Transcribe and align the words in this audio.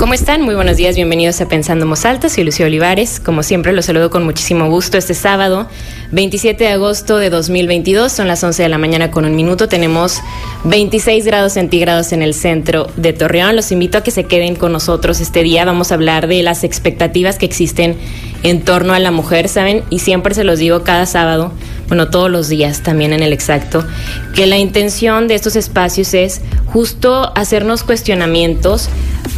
¿Cómo 0.00 0.14
están? 0.14 0.40
Muy 0.40 0.54
buenos 0.54 0.78
días, 0.78 0.96
bienvenidos 0.96 1.42
a 1.42 1.46
Pensando 1.46 1.84
en 1.84 1.90
Voz 1.90 2.06
Alta. 2.06 2.30
Soy 2.30 2.42
Lucía 2.42 2.64
Olivares. 2.64 3.20
Como 3.20 3.42
siempre, 3.42 3.74
los 3.74 3.84
saludo 3.84 4.08
con 4.08 4.24
muchísimo 4.24 4.66
gusto 4.70 4.96
este 4.96 5.12
sábado, 5.12 5.68
27 6.12 6.64
de 6.64 6.70
agosto 6.70 7.18
de 7.18 7.28
2022. 7.28 8.10
Son 8.10 8.26
las 8.26 8.42
11 8.42 8.62
de 8.62 8.70
la 8.70 8.78
mañana 8.78 9.10
con 9.10 9.26
un 9.26 9.36
minuto. 9.36 9.68
Tenemos 9.68 10.22
26 10.64 11.26
grados 11.26 11.52
centígrados 11.52 12.12
en 12.12 12.22
el 12.22 12.32
centro 12.32 12.86
de 12.96 13.12
Torreón. 13.12 13.56
Los 13.56 13.72
invito 13.72 13.98
a 13.98 14.02
que 14.02 14.10
se 14.10 14.24
queden 14.24 14.56
con 14.56 14.72
nosotros 14.72 15.20
este 15.20 15.42
día. 15.42 15.66
Vamos 15.66 15.92
a 15.92 15.96
hablar 15.96 16.28
de 16.28 16.42
las 16.42 16.64
expectativas 16.64 17.36
que 17.36 17.44
existen 17.44 17.98
en 18.42 18.62
torno 18.62 18.94
a 18.94 18.98
la 19.00 19.10
mujer, 19.10 19.50
¿saben? 19.50 19.82
Y 19.90 19.98
siempre 19.98 20.34
se 20.34 20.44
los 20.44 20.58
digo 20.58 20.82
cada 20.82 21.04
sábado, 21.04 21.52
bueno, 21.90 22.08
todos 22.08 22.30
los 22.30 22.48
días 22.48 22.84
también 22.84 23.12
en 23.12 23.20
el 23.20 23.32
exacto, 23.32 23.84
que 24.32 24.46
la 24.46 24.58
intención 24.58 25.26
de 25.26 25.34
estos 25.34 25.56
espacios 25.56 26.14
es 26.14 26.40
justo 26.66 27.32
hacernos 27.34 27.82
cuestionamientos 27.82 28.88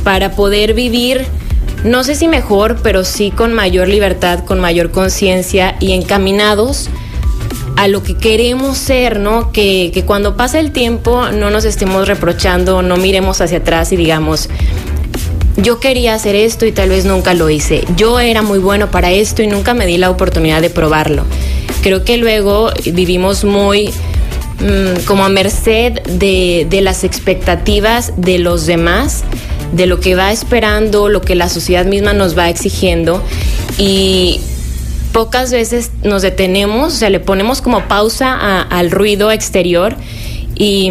para 0.05 0.33
poder 0.33 0.75
vivir, 0.75 1.25
no 1.83 2.05
sé 2.05 2.15
si 2.15 2.28
mejor, 2.28 2.77
pero 2.83 3.05
sí 3.05 3.30
con 3.30 3.55
mayor 3.55 3.88
libertad, 3.88 4.45
con 4.45 4.61
mayor 4.61 4.91
conciencia 4.91 5.77
y 5.80 5.92
encaminados 5.92 6.91
a 7.77 7.88
lo 7.88 8.02
que 8.02 8.19
queremos 8.19 8.77
ser, 8.77 9.19
¿no? 9.19 9.50
Que, 9.50 9.91
que 9.94 10.05
cuando 10.05 10.37
pasa 10.37 10.61
el 10.61 10.72
tiempo 10.72 11.31
no 11.31 11.48
nos 11.48 11.64
estemos 11.64 12.06
reprochando, 12.06 12.83
no 12.83 12.98
miremos 12.98 13.41
hacia 13.41 13.59
atrás 13.59 13.92
y 13.92 13.97
digamos, 13.97 14.50
yo 15.56 15.81
quería 15.81 16.14
hacer 16.14 16.34
esto 16.34 16.67
y 16.67 16.72
tal 16.72 16.89
vez 16.89 17.05
nunca 17.05 17.34
lo 17.34 17.50
hice. 17.50 17.84
Yo 17.97 18.19
era 18.20 18.42
muy 18.42 18.58
bueno 18.58 18.91
para 18.91 19.11
esto 19.11 19.42
y 19.42 19.47
nunca 19.47 19.75
me 19.75 19.86
di 19.86 19.98
la 19.98 20.11
oportunidad 20.11 20.62
de 20.62 20.70
probarlo. 20.70 21.25
Creo 21.83 22.05
que 22.05 22.17
luego 22.17 22.70
vivimos 22.92 23.44
muy 23.44 23.89
mm, 23.89 25.05
como 25.05 25.25
a 25.25 25.28
merced 25.28 26.00
de, 26.05 26.81
las 26.83 27.05
expectativas 27.05 28.12
de 28.17 28.39
los 28.39 28.67
demás, 28.67 29.25
de 29.72 29.86
lo 29.86 30.00
que 30.00 30.14
va 30.14 30.33
esperando, 30.33 31.09
lo 31.09 31.20
que 31.20 31.34
la 31.34 31.48
sociedad 31.48 31.84
misma 31.84 32.12
nos 32.12 32.37
va 32.37 32.48
exigiendo 32.48 33.22
y 33.78 34.41
pocas 35.12 35.53
veces 35.53 35.91
nos 36.03 36.22
detenemos, 36.22 36.94
o 36.94 36.97
sea, 36.97 37.11
le 37.11 37.20
ponemos 37.20 37.61
como 37.61 37.87
pausa 37.89 38.62
al 38.62 38.91
ruido 38.91 39.31
exterior 39.31 39.97
y 40.55 40.91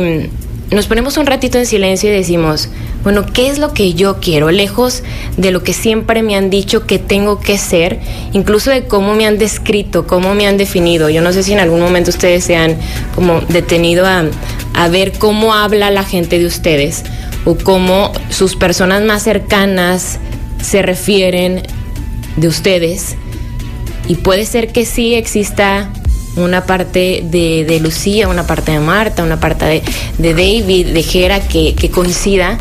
nos 0.69 0.87
ponemos 0.87 1.17
un 1.17 1.25
ratito 1.25 1.57
en 1.57 1.65
silencio 1.65 2.09
y 2.09 2.13
decimos, 2.13 2.69
bueno, 3.03 3.25
¿qué 3.25 3.49
es 3.49 3.57
lo 3.57 3.73
que 3.73 3.93
yo 3.93 4.19
quiero? 4.19 4.51
Lejos 4.51 5.03
de 5.37 5.51
lo 5.51 5.63
que 5.63 5.73
siempre 5.73 6.21
me 6.21 6.35
han 6.35 6.49
dicho 6.49 6.85
que 6.85 6.99
tengo 6.99 7.39
que 7.39 7.57
ser, 7.57 7.99
incluso 8.31 8.69
de 8.69 8.85
cómo 8.85 9.15
me 9.15 9.25
han 9.25 9.37
descrito, 9.37 10.05
cómo 10.05 10.35
me 10.35 10.47
han 10.47 10.57
definido. 10.57 11.09
Yo 11.09 11.21
no 11.21 11.33
sé 11.33 11.43
si 11.43 11.53
en 11.53 11.59
algún 11.59 11.79
momento 11.79 12.11
ustedes 12.11 12.43
se 12.43 12.55
han 12.55 12.77
como 13.15 13.41
detenido 13.41 14.05
a, 14.05 14.25
a 14.73 14.87
ver 14.87 15.13
cómo 15.13 15.53
habla 15.53 15.89
la 15.89 16.03
gente 16.03 16.37
de 16.37 16.45
ustedes 16.45 17.03
o 17.45 17.55
cómo 17.55 18.11
sus 18.29 18.55
personas 18.55 19.01
más 19.03 19.23
cercanas 19.23 20.19
se 20.61 20.81
refieren 20.81 21.63
de 22.35 22.47
ustedes. 22.47 23.15
Y 24.07 24.15
puede 24.15 24.45
ser 24.45 24.71
que 24.71 24.85
sí 24.85 25.15
exista 25.15 25.91
una 26.35 26.65
parte 26.65 27.23
de, 27.25 27.65
de 27.65 27.79
Lucía, 27.79 28.27
una 28.27 28.47
parte 28.47 28.71
de 28.71 28.79
Marta, 28.79 29.23
una 29.23 29.39
parte 29.39 29.65
de, 29.65 29.83
de 30.17 30.33
David, 30.33 30.87
de 30.87 31.03
Jera 31.03 31.39
que, 31.41 31.75
que 31.75 31.89
coincida, 31.89 32.57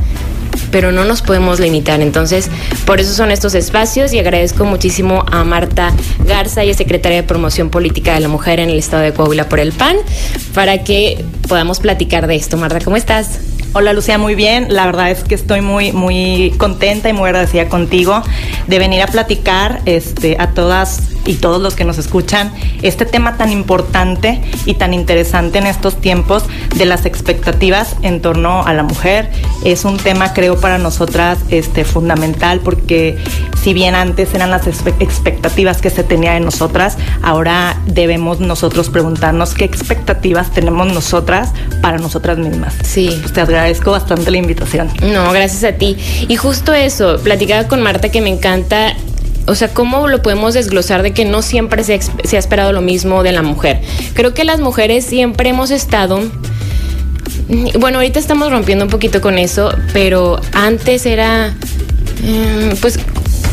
pero 0.71 0.93
no 0.93 1.05
nos 1.05 1.23
podemos 1.23 1.61
limitar. 1.61 2.01
Entonces, 2.01 2.49
por 2.85 3.01
eso 3.01 3.13
son 3.15 3.31
estos 3.31 3.55
espacios 3.55 4.13
y 4.13 4.19
agradezco 4.19 4.65
muchísimo 4.65 5.25
a 5.31 5.45
Marta 5.45 5.93
Garza, 6.27 6.65
y 6.65 6.71
es 6.71 6.77
secretaria 6.77 7.19
de 7.19 7.23
Promoción 7.25 7.71
Política 7.71 8.15
de 8.15 8.21
la 8.21 8.29
Mujer 8.29 8.61
en 8.61 8.71
el 8.71 8.79
Estado 8.79 9.03
de 9.03 9.13
Coahuila 9.13 9.49
por 9.49 9.61
el 9.61 9.73
PAN, 9.73 9.97
para 10.55 10.85
que 10.85 11.25
podamos 11.51 11.81
platicar 11.81 12.29
de 12.29 12.37
esto. 12.37 12.57
Marta, 12.57 12.79
¿cómo 12.79 12.97
estás? 12.97 13.41
Hola 13.73 13.93
Lucía, 13.93 14.19
muy 14.19 14.37
bien. 14.37 14.73
La 14.73 14.87
verdad 14.87 15.11
es 15.11 15.25
que 15.25 15.35
estoy 15.35 15.63
muy, 15.63 15.91
muy 15.91 16.55
contenta 16.59 17.09
y 17.09 17.13
muy 17.13 17.27
agradecida 17.27 17.69
contigo 17.69 18.23
de 18.69 18.79
venir 18.79 19.03
a 19.03 19.09
platicar 19.09 19.81
este, 19.85 20.37
a 20.39 20.51
todas 20.51 21.11
y 21.27 21.35
todos 21.35 21.61
los 21.61 21.75
que 21.75 21.85
nos 21.85 21.99
escuchan 21.99 22.53
este 22.83 23.05
tema 23.05 23.37
tan 23.37 23.53
importante 23.53 24.41
y 24.65 24.75
tan 24.75 24.95
interesante 24.95 25.59
en 25.59 25.67
estos 25.67 26.01
tiempos 26.01 26.45
de 26.77 26.85
las 26.85 27.05
expectativas 27.05 27.97
en 28.03 28.23
torno 28.23 28.65
a 28.65 28.73
la 28.73 28.83
mujer. 28.83 29.31
Es 29.65 29.85
un 29.85 29.99
tema, 29.99 30.33
creo, 30.33 30.61
para 30.61 30.79
nosotras 30.79 31.39
este, 31.51 31.85
fundamental 31.85 32.61
porque 32.61 33.19
si 33.61 33.75
bien 33.75 33.95
antes 33.95 34.35
eran 34.35 34.51
las 34.51 34.67
expectativas 34.67 35.81
que 35.81 35.91
se 35.91 36.03
tenía 36.03 36.33
de 36.33 36.41
nosotras, 36.41 36.97
ahora 37.23 37.77
debemos 37.87 38.41
nosotros 38.41 38.89
preguntarnos 38.89 39.55
qué 39.55 39.65
expectativas 39.65 40.51
tenemos 40.51 40.93
nosotras 40.93 41.40
para 41.83 41.99
nosotras 41.99 42.39
mismas. 42.39 42.75
Sí. 42.83 43.17
Pues 43.21 43.33
te 43.33 43.41
agradezco 43.41 43.91
bastante 43.91 44.31
la 44.31 44.37
invitación. 44.39 44.89
No, 45.03 45.31
gracias 45.33 45.65
a 45.65 45.77
ti. 45.77 45.97
Y 46.29 46.37
justo 46.37 46.73
eso, 46.75 47.19
platicaba 47.23 47.69
con 47.69 47.83
Marta 47.83 48.11
que 48.11 48.21
me 48.21 48.29
encanta, 48.31 48.95
o 49.47 49.55
sea, 49.55 49.69
cómo 49.69 50.09
lo 50.09 50.23
podemos 50.23 50.55
desglosar 50.55 51.03
de 51.03 51.13
que 51.13 51.25
no 51.25 51.43
siempre 51.43 51.83
se, 51.85 51.93
ha 51.93 51.97
ex- 51.97 52.11
se 52.25 52.37
ha 52.37 52.39
esperado 52.39 52.73
lo 52.73 52.81
mismo 52.83 53.23
de 53.23 53.33
la 53.33 53.43
mujer. 53.43 53.81
Creo 54.15 54.35
que 54.35 54.45
las 54.45 54.61
mujeres 54.61 55.05
siempre 55.05 55.51
hemos 55.51 55.71
estado... 55.71 56.21
Bueno, 57.81 57.99
ahorita 57.99 58.21
estamos 58.21 58.51
rompiendo 58.53 58.85
un 58.85 58.91
poquito 58.91 59.21
con 59.21 59.37
eso, 59.37 59.75
pero 59.93 60.41
antes 60.53 61.05
era, 61.05 61.53
eh, 62.23 62.75
pues 62.81 62.99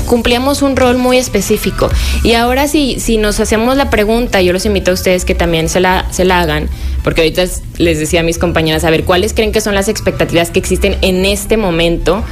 cumplíamos 0.08 0.64
un 0.64 0.76
rol 0.76 0.98
muy 0.98 1.18
específico. 1.18 1.90
Y 2.24 2.34
ahora 2.34 2.68
si, 2.68 3.00
si 3.00 3.18
nos 3.18 3.40
hacemos 3.40 3.78
la 3.78 3.92
pregunta, 3.92 4.42
yo 4.42 4.54
los 4.54 4.66
invito 4.66 4.90
a 4.90 4.94
ustedes 4.96 5.24
que 5.26 5.36
también 5.36 5.70
se 5.70 5.80
la, 5.80 6.08
se 6.12 6.26
la 6.26 6.40
hagan, 6.42 6.68
porque 7.04 7.22
ahorita 7.22 7.44
es- 7.44 7.62
les 7.78 8.00
decía 8.00 8.22
a 8.22 8.24
mis 8.24 8.40
compañeras, 8.40 8.84
a 8.84 8.90
ver, 8.90 9.04
¿cuáles 9.04 9.34
creen 9.34 9.52
que 9.52 9.62
son 9.62 9.76
las 9.76 9.88
expectativas 9.88 10.50
que 10.50 10.58
existen 10.60 10.98
en 11.02 11.26
este 11.26 11.58
momento? 11.58 12.24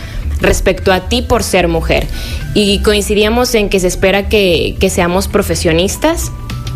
respecto 0.41 0.91
a 0.91 1.07
ti 1.07 1.21
por 1.21 1.43
ser 1.43 1.69
mujer. 1.69 2.05
Y 2.53 2.79
coincidíamos 2.79 3.55
en 3.55 3.69
que 3.69 3.79
se 3.79 3.87
espera 3.87 4.27
que, 4.27 4.75
que 4.81 4.89
seamos 4.89 5.29
profesionistas, 5.29 6.29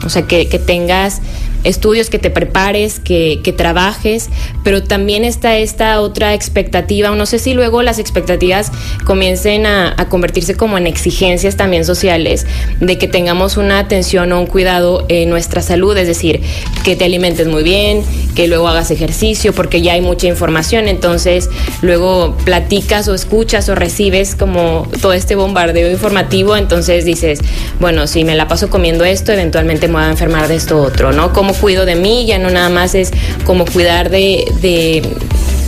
o 0.06 0.10
sea, 0.10 0.22
que, 0.22 0.48
que 0.48 0.60
tengas 0.60 1.22
estudios, 1.64 2.10
que 2.10 2.20
te 2.20 2.30
prepares, 2.30 3.00
que, 3.00 3.40
que 3.44 3.54
trabajes, 3.54 4.30
pero 4.64 4.84
también 4.84 5.26
está 5.26 5.58
esta 5.58 6.02
otra 6.02 6.34
expectativa, 6.34 7.10
no 7.16 7.26
sé 7.26 7.40
si 7.40 7.54
luego 7.54 7.82
las 7.82 8.00
expectativas 8.00 8.72
comiencen 9.06 9.66
a, 9.66 9.96
convertirse 10.10 10.56
como 10.56 10.78
en 10.78 10.88
exigencias 10.88 11.56
también 11.56 11.86
sociales, 11.86 12.46
de 12.80 12.98
que 12.98 13.08
tengamos 13.08 13.58
una 13.58 13.80
atención 13.80 14.32
o 14.32 14.40
un 14.40 14.48
cuidado 14.48 15.06
en 15.08 15.30
nuestra 15.30 15.62
salud, 15.62 15.96
es 15.98 16.08
decir, 16.08 16.42
que 16.84 16.96
te 16.96 17.06
alimentes 17.06 17.48
muy 17.48 17.64
bien, 17.64 18.04
que 18.36 18.48
luego 18.48 18.68
hagas 18.68 18.92
ejercicio, 18.92 19.54
porque 19.54 19.82
ya 19.82 19.94
hay 19.94 20.02
mucha 20.02 20.28
información, 20.28 20.88
entonces 20.88 21.50
luego 21.82 22.36
platicas 22.46 23.08
o 23.08 23.14
escuchas 23.14 23.70
o 23.70 23.76
recibes 23.76 24.36
como 24.36 24.88
todo 25.02 25.14
este 25.14 25.36
bombardeo 25.36 25.92
informativo, 25.92 26.56
entonces 26.56 27.06
dices, 27.06 27.40
bueno, 27.80 28.08
si 28.08 28.24
me 28.24 28.36
la 28.36 28.48
paso 28.48 28.70
comiendo 28.70 29.04
esto, 29.06 29.32
eventualmente 29.32 29.88
me 29.88 29.96
voy 29.96 30.04
a 30.04 30.10
enfermar 30.10 30.48
de 30.48 30.56
esto 30.56 30.82
otro, 30.82 31.12
¿no? 31.12 31.34
¿Cómo 31.50 31.62
cuido 31.62 31.88
de 31.88 31.96
mí? 31.96 32.28
Ya 32.28 32.38
no 32.38 32.52
nada 32.52 32.70
más 32.70 32.94
es 32.94 33.10
como 33.44 33.66
cuidar 33.66 34.12
de, 34.12 34.46
de, 34.62 35.02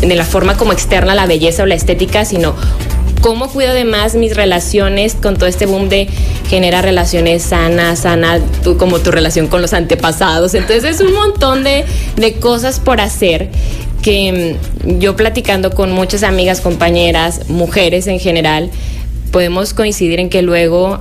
de 0.07 0.15
la 0.15 0.25
forma 0.25 0.55
como 0.55 0.73
externa 0.73 1.15
la 1.15 1.25
belleza 1.25 1.63
o 1.63 1.65
la 1.65 1.73
estética, 1.73 2.23
sino 2.23 2.53
cómo 3.21 3.49
cuido 3.49 3.71
además 3.71 4.13
mis 4.13 4.35
relaciones 4.35 5.15
con 5.15 5.37
todo 5.37 5.47
este 5.47 5.65
boom 5.65 5.89
de 5.89 6.07
generar 6.47 6.83
relaciones 6.83 7.41
sanas, 7.41 8.01
sanas, 8.01 8.41
tú, 8.63 8.77
como 8.77 8.99
tu 8.99 9.09
relación 9.09 9.47
con 9.47 9.63
los 9.63 9.73
antepasados. 9.73 10.53
Entonces 10.53 10.83
es 10.83 11.01
un 11.01 11.15
montón 11.15 11.63
de, 11.63 11.83
de 12.15 12.33
cosas 12.33 12.79
por 12.79 13.01
hacer 13.01 13.49
que 14.03 14.59
mm, 14.85 14.99
yo 14.99 15.15
platicando 15.15 15.71
con 15.71 15.91
muchas 15.91 16.21
amigas, 16.21 16.61
compañeras, 16.61 17.49
mujeres 17.49 18.05
en 18.05 18.19
general, 18.19 18.69
podemos 19.31 19.73
coincidir 19.73 20.19
en 20.19 20.29
que 20.29 20.43
luego 20.43 20.99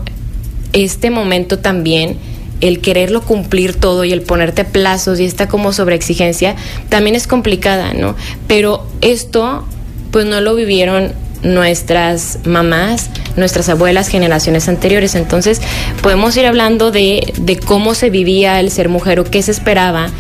este 0.72 1.10
momento 1.10 1.58
también 1.58 2.16
el 2.60 2.80
quererlo 2.80 3.22
cumplir 3.22 3.74
todo 3.74 4.04
y 4.04 4.12
el 4.12 4.22
ponerte 4.22 4.64
plazos 4.64 5.20
y 5.20 5.24
esta 5.24 5.48
como 5.48 5.72
sobreexigencia 5.72 6.56
también 6.88 7.16
es 7.16 7.26
complicada, 7.26 7.92
¿no? 7.94 8.16
Pero 8.46 8.86
esto 9.00 9.66
pues 10.10 10.26
no 10.26 10.40
lo 10.40 10.54
vivieron 10.54 11.12
nuestras 11.42 12.40
mamás, 12.44 13.10
nuestras 13.36 13.68
abuelas, 13.68 14.08
generaciones 14.08 14.68
anteriores. 14.68 15.14
Entonces 15.14 15.60
podemos 16.02 16.36
ir 16.36 16.46
hablando 16.46 16.90
de, 16.90 17.32
de 17.38 17.56
cómo 17.56 17.94
se 17.94 18.10
vivía 18.10 18.60
el 18.60 18.70
ser 18.70 18.88
mujer 18.88 19.20
o 19.20 19.24
qué 19.24 19.42
se 19.42 19.50
esperaba 19.50 20.10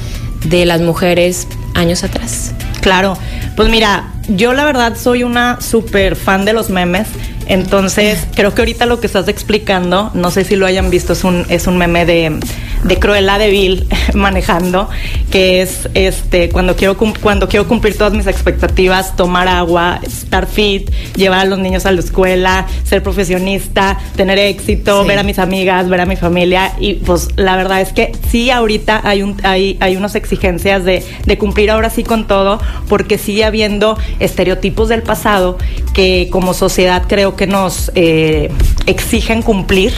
de 0.46 0.64
las 0.64 0.80
mujeres 0.80 1.46
años 1.74 2.04
atrás. 2.04 2.52
Claro, 2.80 3.16
pues 3.56 3.68
mira, 3.68 4.12
yo 4.28 4.54
la 4.54 4.64
verdad 4.64 4.96
soy 4.96 5.22
una 5.22 5.60
súper 5.60 6.16
fan 6.16 6.44
de 6.44 6.52
los 6.52 6.70
memes. 6.70 7.08
Entonces, 7.50 8.28
creo 8.36 8.54
que 8.54 8.62
ahorita 8.62 8.86
lo 8.86 9.00
que 9.00 9.08
estás 9.08 9.26
explicando, 9.26 10.12
no 10.14 10.30
sé 10.30 10.44
si 10.44 10.54
lo 10.54 10.66
hayan 10.66 10.88
visto, 10.88 11.14
es 11.14 11.24
un, 11.24 11.44
es 11.48 11.66
un 11.66 11.78
meme 11.78 12.06
de, 12.06 12.38
de 12.84 12.98
Cruella 13.00 13.38
de 13.38 13.50
Vil 13.50 13.88
manejando, 14.14 14.88
que 15.32 15.60
es 15.60 15.88
este 15.94 16.48
cuando 16.50 16.76
quiero 16.76 16.96
cuando 16.96 17.48
quiero 17.48 17.66
cumplir 17.66 17.98
todas 17.98 18.12
mis 18.12 18.28
expectativas, 18.28 19.16
tomar 19.16 19.48
agua, 19.48 19.98
estar 20.06 20.46
fit, 20.46 20.92
llevar 21.16 21.40
a 21.40 21.44
los 21.44 21.58
niños 21.58 21.86
a 21.86 21.90
la 21.90 21.98
escuela, 21.98 22.68
ser 22.84 23.02
profesionista, 23.02 23.98
tener 24.14 24.38
éxito, 24.38 25.04
ver 25.04 25.18
a 25.18 25.24
mis 25.24 25.40
amigas, 25.40 25.88
ver 25.88 26.02
a 26.02 26.06
mi 26.06 26.14
familia. 26.14 26.74
Y 26.78 26.94
pues 26.94 27.30
la 27.34 27.56
verdad 27.56 27.80
es 27.80 27.92
que 27.92 28.12
sí 28.30 28.52
ahorita 28.52 29.00
hay 29.02 29.22
un 29.22 29.36
hay, 29.42 29.76
hay 29.80 29.96
unas 29.96 30.14
exigencias 30.14 30.84
de, 30.84 31.04
de 31.26 31.36
cumplir 31.36 31.72
ahora 31.72 31.90
sí 31.90 32.04
con 32.04 32.28
todo 32.28 32.60
porque 32.88 33.18
sigue 33.18 33.44
habiendo 33.44 33.98
estereotipos 34.20 34.88
del 34.88 35.02
pasado 35.02 35.58
que 35.94 36.28
como 36.30 36.54
sociedad 36.54 37.02
creo 37.08 37.34
que 37.34 37.39
nos 37.46 37.90
eh, 37.94 38.50
exigen 38.86 39.42
cumplir 39.42 39.92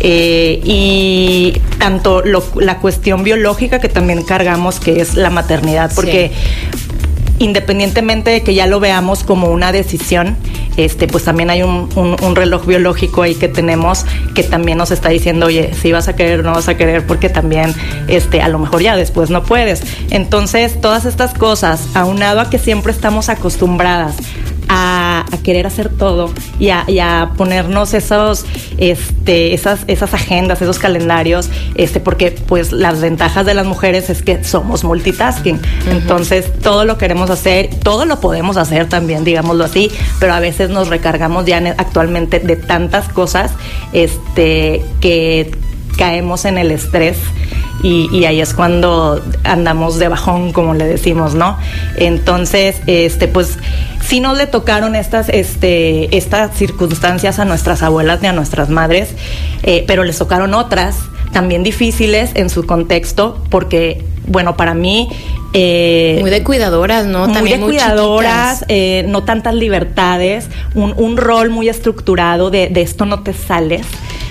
eh, 0.00 0.60
y 0.64 1.60
tanto 1.78 2.22
la 2.22 2.78
cuestión 2.78 3.22
biológica 3.22 3.80
que 3.80 3.88
también 3.88 4.22
cargamos, 4.22 4.80
que 4.80 5.00
es 5.00 5.14
la 5.14 5.30
maternidad, 5.30 5.92
porque 5.94 6.30
independientemente 7.40 8.30
de 8.30 8.42
que 8.42 8.54
ya 8.54 8.66
lo 8.66 8.80
veamos 8.80 9.24
como 9.24 9.50
una 9.50 9.72
decisión, 9.72 10.36
este, 10.76 11.08
pues 11.08 11.24
también 11.24 11.50
hay 11.50 11.62
un, 11.62 11.88
reloj 12.36 12.66
biológico 12.66 13.22
ahí 13.22 13.34
que 13.34 13.48
tenemos 13.48 14.04
que 14.34 14.42
también 14.42 14.78
nos 14.78 14.90
está 14.90 15.08
diciendo, 15.08 15.46
oye, 15.46 15.72
si 15.74 15.90
vas 15.90 16.06
a 16.08 16.14
querer 16.14 16.40
o 16.40 16.42
no 16.42 16.52
vas 16.52 16.68
a 16.68 16.76
querer, 16.76 17.06
porque 17.06 17.28
también 17.28 17.74
este, 18.08 18.40
a 18.40 18.48
lo 18.48 18.58
mejor 18.58 18.82
ya 18.82 18.94
después 18.94 19.30
no 19.30 19.42
puedes. 19.42 19.82
Entonces, 20.10 20.80
todas 20.80 21.06
estas 21.06 21.34
cosas, 21.34 21.88
aunado 21.94 22.40
a 22.40 22.50
que 22.50 22.58
siempre 22.58 22.92
estamos 22.92 23.28
acostumbradas 23.28 24.16
a, 24.72 25.24
querer 25.42 25.66
hacer 25.66 25.88
todo 25.88 26.30
y 26.58 26.68
a, 26.68 27.32
ponernos 27.36 27.92
esos, 27.92 28.46
este, 28.78 29.52
esas, 29.52 29.80
esas 29.88 30.14
agendas, 30.14 30.62
esos 30.62 30.78
calendarios, 30.78 31.50
este, 31.74 31.98
porque 31.98 32.30
pues 32.30 32.72
las 32.72 33.00
ventajas 33.00 33.44
de 33.44 33.54
las 33.54 33.66
mujeres 33.66 34.10
es 34.10 34.22
que 34.22 34.44
somos 34.44 34.84
multitasking. 34.84 35.60
Entonces, 35.90 36.52
todo 36.62 36.84
lo 36.84 36.98
queremos 36.98 37.30
hacer, 37.30 37.70
todo 37.82 38.04
lo 38.06 38.20
podemos 38.20 38.56
hacer 38.56 38.88
también, 38.88 39.24
digámoslo 39.24 39.64
así, 39.64 39.90
pero 40.20 40.34
a 40.34 40.40
veces 40.40 40.70
nos 40.70 40.88
recargamos 40.88 41.46
ya 41.46 41.58
actualmente 41.76 42.38
de 42.38 42.56
tantas 42.56 43.08
cosas 43.08 43.50
este, 43.92 44.84
que 45.00 45.50
caemos 45.96 46.44
en 46.44 46.58
el 46.58 46.70
estrés 46.70 47.18
y, 47.82 48.24
ahí 48.24 48.40
es 48.40 48.52
cuando 48.52 49.22
andamos 49.42 49.98
de 49.98 50.08
bajón, 50.08 50.52
como 50.52 50.74
le 50.74 50.84
decimos, 50.84 51.34
¿no? 51.34 51.56
Entonces, 51.96 52.76
este, 52.86 53.26
pues 53.26 53.58
sí 54.10 54.18
no 54.18 54.34
le 54.34 54.48
tocaron 54.48 54.96
estas, 54.96 55.28
este, 55.28 56.16
estas 56.16 56.56
circunstancias 56.56 57.38
a 57.38 57.44
nuestras 57.44 57.80
abuelas 57.84 58.20
ni 58.20 58.26
a 58.26 58.32
nuestras 58.32 58.68
madres, 58.68 59.14
eh, 59.62 59.84
pero 59.86 60.02
les 60.02 60.18
tocaron 60.18 60.52
otras 60.52 60.96
también 61.32 61.62
difíciles 61.62 62.32
en 62.34 62.50
su 62.50 62.66
contexto, 62.66 63.40
porque, 63.50 64.04
bueno, 64.26 64.56
para 64.56 64.74
mí... 64.74 65.08
Eh, 65.52 66.18
muy 66.20 66.30
de 66.30 66.44
cuidadoras, 66.44 67.06
¿no? 67.06 67.26
Muy 67.26 67.34
También 67.34 67.60
de 67.60 67.66
cuidadoras, 67.66 68.64
eh, 68.68 69.04
no 69.08 69.24
tantas 69.24 69.54
libertades, 69.54 70.48
un, 70.74 70.94
un, 70.96 71.16
rol 71.16 71.50
muy 71.50 71.68
estructurado 71.68 72.50
de, 72.50 72.68
de 72.68 72.82
esto 72.82 73.04
no 73.04 73.22
te 73.22 73.32
sales. 73.32 73.86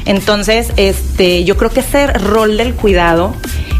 Entonces, 0.06 0.71
este, 0.77 1.44
yo 1.44 1.57
creo 1.57 1.69
que 1.71 1.81
ese 1.81 2.07
rol 2.07 2.57
del 2.57 2.74
cuidado 2.74 3.33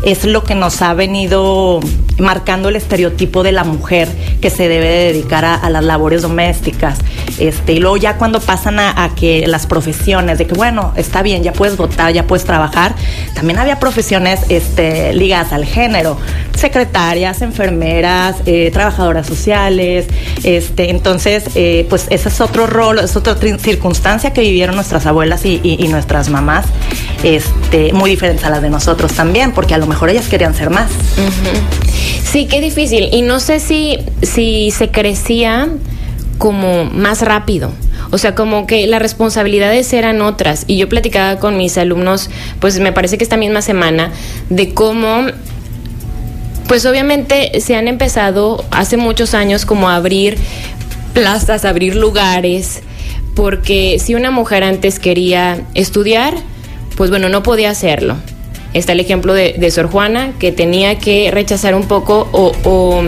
es 0.04 0.26
lo 0.26 0.44
que 0.44 0.56
nos 0.56 0.82
ha 0.82 0.94
venido 0.94 1.80
marcando 2.18 2.70
el 2.70 2.76
estereotipo 2.76 3.44
de 3.44 3.52
la 3.52 3.64
mujer 3.64 4.08
que 4.42 4.50
se 4.50 4.68
debe 4.68 4.88
dedicar 4.88 5.46
a, 5.46 5.70
las 5.70 5.84
labores 5.84 6.22
domésticas. 6.22 7.00
Este, 7.38 7.74
y 7.74 7.80
luego 7.80 7.98
ya 7.98 8.18
cuando 8.18 8.40
pasan 8.40 8.80
a, 8.80 9.12
que 9.16 9.48
las 9.48 9.68
profesiones, 9.68 10.38
de 10.38 10.48
que 10.48 10.54
bueno, 10.54 10.94
está 10.96 11.22
bien, 11.22 11.44
ya 11.44 11.54
puedes 11.54 11.78
votar, 11.78 12.14
ya 12.14 12.28
puedes 12.28 12.46
trabajar, 12.46 12.96
también 13.34 13.60
había 13.60 13.80
profesiones 13.80 14.42
este, 14.50 15.14
ligadas 15.14 15.54
al 15.54 15.66
género, 15.66 16.18
enfermeras, 17.42 18.38
eh, 18.46 18.70
trabajadoras 18.72 19.28
sociales, 19.28 20.08
este, 20.44 20.90
entonces, 20.90 21.46
eh, 21.56 21.86
pues 21.90 22.08
ese 22.10 22.30
es 22.30 22.42
otro 22.42 22.68
rol, 22.68 23.00
es 23.00 23.16
otra 23.16 23.36
circunstancia 23.60 24.34
que 24.34 24.42
vivieron 24.42 24.76
nuestras 24.76 25.06
abuelas 25.06 25.46
y, 25.46 25.62
y 25.64 25.88
nuestras 25.88 26.30
mamás, 26.30 26.66
este, 27.24 27.94
muy 27.94 28.10
diferentes 28.10 28.46
a 28.46 28.50
las 28.50 28.62
de 28.62 28.70
nosotros 28.70 29.14
también, 29.14 29.52
porque 29.52 29.74
a 29.74 29.78
lo 29.78 29.88
mejor 29.88 30.10
ellas 30.10 30.28
querían 30.28 30.54
ser 30.54 30.70
más. 30.70 30.92
Sí, 32.24 32.46
qué 32.46 32.62
difícil. 32.62 33.10
Y 33.12 33.22
no 33.22 33.40
sé 33.40 33.60
si, 33.60 33.98
si 34.22 34.72
se 34.72 34.90
crecía 34.90 35.70
como 36.38 36.86
más 36.86 37.22
rápido. 37.22 37.72
O 38.12 38.18
sea, 38.18 38.34
como 38.34 38.66
que 38.66 38.88
las 38.88 39.02
responsabilidades 39.02 39.92
eran 39.94 40.22
otras. 40.22 40.64
Y 40.68 40.78
yo 40.78 40.90
platicaba 40.90 41.40
con 41.40 41.58
mis 41.58 41.78
alumnos, 41.78 42.30
pues 42.60 42.80
me 42.80 42.92
parece 42.92 43.18
que 43.18 43.24
esta 43.24 43.38
misma 43.38 43.62
semana, 43.62 44.12
de 44.50 44.74
cómo 44.74 45.28
pues 46.70 46.86
obviamente 46.86 47.60
se 47.62 47.76
han 47.76 47.88
empezado 47.88 48.64
hace 48.70 48.96
muchos 48.96 49.34
años 49.34 49.66
como 49.66 49.90
a 49.90 49.96
abrir 49.96 50.38
plazas, 51.16 51.66
abrir 51.66 51.96
lugares, 51.96 52.84
porque 53.36 53.98
si 54.00 54.14
una 54.14 54.30
mujer 54.30 54.64
antes 54.64 55.00
quería 55.00 55.62
estudiar, 55.74 56.36
pues 56.96 57.10
bueno, 57.10 57.28
no 57.28 57.42
podía 57.42 57.72
hacerlo. 57.72 58.18
Está 58.76 58.92
el 58.92 59.00
ejemplo 59.00 59.34
de, 59.34 59.72
Sor 59.72 59.90
Juana, 59.90 60.34
que 60.38 60.52
tenía 60.52 61.00
que 61.00 61.32
rechazar 61.32 61.74
un 61.74 61.88
poco 61.88 62.30
o, 62.32 62.52
o, 62.64 63.02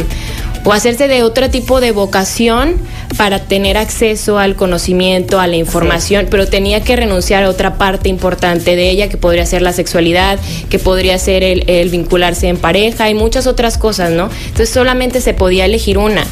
hacerse 0.69 1.07
de 1.07 1.23
otro 1.23 1.49
tipo 1.49 1.81
de 1.81 1.91
vocación 1.91 2.75
para 3.17 3.39
tener 3.39 3.77
acceso 3.77 4.37
al 4.37 4.55
conocimiento, 4.55 5.39
a 5.39 5.47
la 5.47 5.57
información, 5.57 6.27
pero 6.29 6.47
tenía 6.47 6.83
que 6.83 6.95
renunciar 6.95 7.43
a 7.43 7.49
otra 7.49 7.77
parte 7.77 8.09
importante 8.09 8.75
de 8.75 8.89
ella, 8.89 9.09
que 9.09 9.17
podría 9.17 9.45
ser 9.45 9.61
la 9.61 9.73
sexualidad, 9.73 10.39
que 10.69 10.79
podría 10.79 11.17
ser 11.17 11.43
el, 11.43 11.89
vincularse 11.89 12.47
en 12.47 12.57
pareja 12.57 13.09
y 13.09 13.13
muchas 13.13 13.47
otras 13.47 13.77
cosas, 13.77 14.11
¿no? 14.11 14.29
Entonces 14.45 14.69
solamente 14.69 15.19
se 15.21 15.33
podía 15.33 15.65
elegir 15.65 15.97
una. 15.97 16.23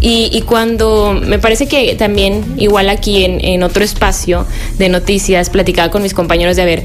Y, 0.00 0.42
cuando 0.42 1.14
me 1.14 1.38
parece 1.38 1.66
que 1.66 1.94
también, 1.94 2.44
igual 2.58 2.90
aquí 2.90 3.24
en, 3.24 3.42
en 3.42 3.62
otro 3.62 3.82
espacio 3.82 4.46
de 4.76 4.90
noticias, 4.90 5.48
platicaba 5.48 5.90
con 5.90 6.02
mis 6.02 6.12
compañeros 6.12 6.56
de, 6.56 6.62
a 6.62 6.66
ver, 6.66 6.84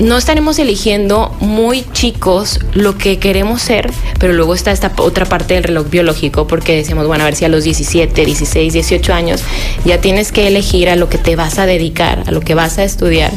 no 0.00 0.16
estaremos 0.16 0.58
eligiendo 0.58 1.34
muy 1.40 1.84
chicos 1.92 2.58
lo 2.72 2.96
que 2.96 3.18
queremos 3.18 3.60
ser, 3.60 3.92
pero 4.18 4.32
luego 4.32 4.54
está 4.54 4.72
esta 4.72 4.92
otra 4.96 5.26
parte 5.26 5.54
del 5.54 5.64
reloj 5.64 5.90
biológico, 5.90 6.46
porque 6.46 6.74
decimos, 6.74 7.06
bueno, 7.06 7.22
a 7.22 7.26
ver 7.26 7.36
si 7.36 7.44
a 7.44 7.48
los 7.48 7.64
17, 7.64 8.24
16, 8.24 8.72
18 8.72 9.12
años 9.12 9.42
ya 9.84 10.00
tienes 10.00 10.32
que 10.32 10.46
elegir 10.46 10.88
a 10.88 10.96
lo 10.96 11.08
que 11.10 11.18
te 11.18 11.36
vas 11.36 11.58
a 11.58 11.66
dedicar, 11.66 12.24
a 12.26 12.30
lo 12.30 12.40
que 12.40 12.54
vas 12.54 12.78
a 12.78 12.84
estudiar 12.84 13.30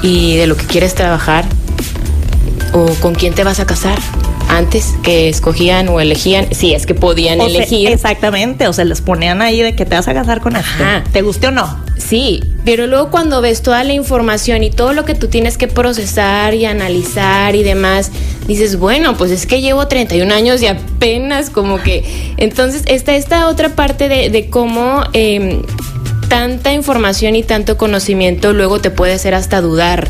y 0.00 0.36
de 0.36 0.46
lo 0.46 0.56
que 0.56 0.64
quieres 0.66 0.94
trabajar 0.94 1.44
o 2.72 2.86
con 3.00 3.14
quién 3.14 3.34
te 3.34 3.42
vas 3.42 3.58
a 3.58 3.66
casar 3.66 3.98
antes 4.50 4.94
que 5.04 5.28
escogían 5.28 5.88
o 5.88 6.00
elegían, 6.00 6.52
si 6.52 6.74
es 6.74 6.84
que 6.84 6.94
podían 6.94 7.40
elegir. 7.40 7.88
exactamente, 7.88 8.66
o 8.66 8.72
se 8.72 8.84
les 8.84 9.00
ponían 9.00 9.42
ahí 9.42 9.62
de 9.62 9.76
que 9.76 9.86
te 9.86 9.94
vas 9.94 10.08
a 10.08 10.14
casar 10.14 10.40
con 10.40 10.56
este. 10.56 10.84
¿Te 11.12 11.22
guste 11.22 11.46
o 11.46 11.50
no? 11.52 11.82
Sí, 11.96 12.42
pero 12.64 12.88
luego 12.88 13.10
cuando 13.10 13.40
ves 13.40 13.62
toda 13.62 13.84
la 13.84 13.92
información 13.92 14.64
y 14.64 14.70
todo 14.70 14.92
lo 14.92 15.04
que 15.04 15.14
tú 15.14 15.28
tienes 15.28 15.56
que 15.56 15.68
procesar 15.68 16.54
y 16.54 16.64
analizar 16.64 17.54
y 17.54 17.62
demás, 17.62 18.10
dices, 18.48 18.76
bueno, 18.76 19.16
pues 19.16 19.30
es 19.30 19.46
que 19.46 19.60
llevo 19.60 19.86
31 19.86 20.34
años 20.34 20.60
y 20.62 20.66
apenas 20.66 21.48
como 21.50 21.80
que... 21.80 22.34
Entonces 22.36 22.82
está 22.86 23.14
esta 23.14 23.46
otra 23.46 23.70
parte 23.70 24.08
de, 24.08 24.50
cómo... 24.50 25.04
Em, 25.12 25.62
tanta 26.28 26.72
información 26.72 27.34
y 27.34 27.42
tanto 27.42 27.76
conocimiento 27.76 28.52
luego 28.52 28.80
te 28.80 28.90
puede 28.90 29.14
hacer 29.14 29.34
hasta 29.34 29.60
dudar 29.60 30.08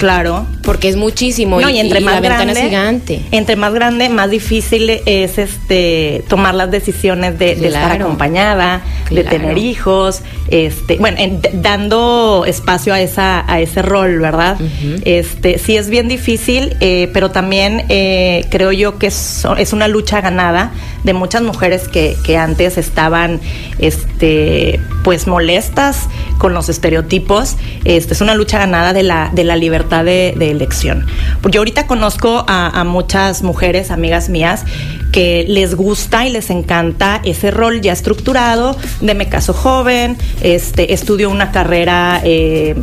Claro. 0.00 0.46
Porque 0.70 0.88
es 0.88 0.94
muchísimo 0.94 1.60
y, 1.60 1.80
entre 1.80 1.98
más 1.98 2.14
la 2.14 2.20
grande, 2.20 2.46
ventana 2.46 2.60
es 2.60 2.68
gigante. 2.68 3.22
Entre 3.32 3.56
más 3.56 3.74
grande, 3.74 4.08
más 4.08 4.30
difícil 4.30 4.88
es 5.04 5.36
este 5.36 6.22
tomar 6.28 6.54
las 6.54 6.70
decisiones 6.70 7.40
de, 7.40 7.54
estar 7.66 7.90
acompañada, 7.90 8.80
de 9.10 9.24
tener 9.24 9.58
hijos, 9.58 10.22
este, 10.46 10.96
bueno, 10.98 11.18
dando 11.54 12.44
espacio 12.46 12.94
a 12.94 13.00
esa, 13.00 13.44
a 13.52 13.60
ese 13.60 13.82
rol, 13.82 14.20
¿verdad? 14.20 14.58
Este, 15.04 15.58
sí 15.58 15.76
es 15.76 15.90
bien 15.90 16.06
difícil, 16.06 16.76
eh, 16.78 17.10
pero 17.12 17.32
también 17.32 17.86
eh, 17.88 18.46
creo 18.50 18.70
yo 18.70 18.96
que 18.96 19.08
es, 19.08 19.44
es, 19.58 19.72
una 19.72 19.88
lucha 19.88 20.20
ganada 20.20 20.70
de 21.02 21.14
muchas 21.14 21.42
mujeres 21.42 21.88
que, 21.88 22.16
que 22.24 22.36
antes 22.36 22.78
estaban, 22.78 23.40
este, 23.80 24.78
pues 25.02 25.26
molestas 25.26 26.08
con 26.38 26.54
los 26.54 26.68
estereotipos. 26.68 27.56
Este, 27.84 28.14
es 28.14 28.20
una 28.20 28.34
lucha 28.34 28.58
ganada 28.58 28.92
de 28.92 29.02
la, 29.02 29.30
de 29.32 29.44
la 29.44 29.56
libertad 29.56 30.04
de, 30.04 30.34
elección. 30.60 31.06
Porque 31.40 31.56
yo 31.56 31.60
ahorita 31.60 31.86
conozco 31.86 32.44
a, 32.46 32.84
muchas 32.84 33.42
mujeres, 33.42 33.90
amigas 33.90 34.28
mías, 34.28 34.64
que 35.12 35.44
les 35.48 35.74
gusta 35.74 36.26
y 36.26 36.30
les 36.30 36.50
encanta 36.50 37.20
ese 37.24 37.50
rol 37.50 37.80
ya 37.80 37.92
estructurado 37.92 38.76
de 39.00 39.14
me 39.14 39.28
caso 39.28 39.52
joven, 39.52 40.16
este, 40.42 40.92
estudio 40.92 41.30
una 41.30 41.50
carrera 41.50 42.20
eh, 42.24 42.74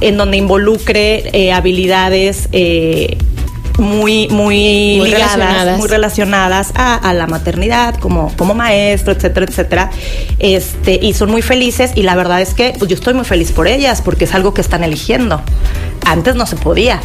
en 0.00 0.16
donde 0.16 0.36
involucre 0.36 1.30
eh, 1.32 1.52
habilidades 1.52 2.48
eh, 2.52 3.16
muy, 3.78 4.28
muy, 4.28 4.96
Muy 4.98 5.06
ligadas, 5.06 5.34
relacionadas. 5.34 5.78
muy 5.78 5.88
relacionadas 5.88 6.72
a, 6.74 6.94
a 6.94 7.12
la 7.12 7.26
maternidad, 7.26 7.94
como, 7.96 8.34
como 8.36 8.54
maestro, 8.54 9.12
etcétera, 9.12 9.46
etcétera. 9.46 9.90
Este, 10.38 10.98
y 11.02 11.12
son 11.14 11.30
muy 11.30 11.42
felices 11.42 11.92
y 11.94 12.02
la 12.02 12.14
verdad 12.14 12.40
es 12.40 12.54
que 12.54 12.74
pues, 12.78 12.88
yo 12.88 12.94
estoy 12.94 13.14
muy 13.14 13.24
feliz 13.24 13.52
por 13.52 13.68
ellas 13.68 14.02
porque 14.02 14.24
es 14.24 14.34
algo 14.34 14.54
que 14.54 14.60
están 14.60 14.84
eligiendo. 14.84 15.42
Antes 16.06 16.36
no 16.36 16.46
se 16.46 16.54
podía. 16.54 17.00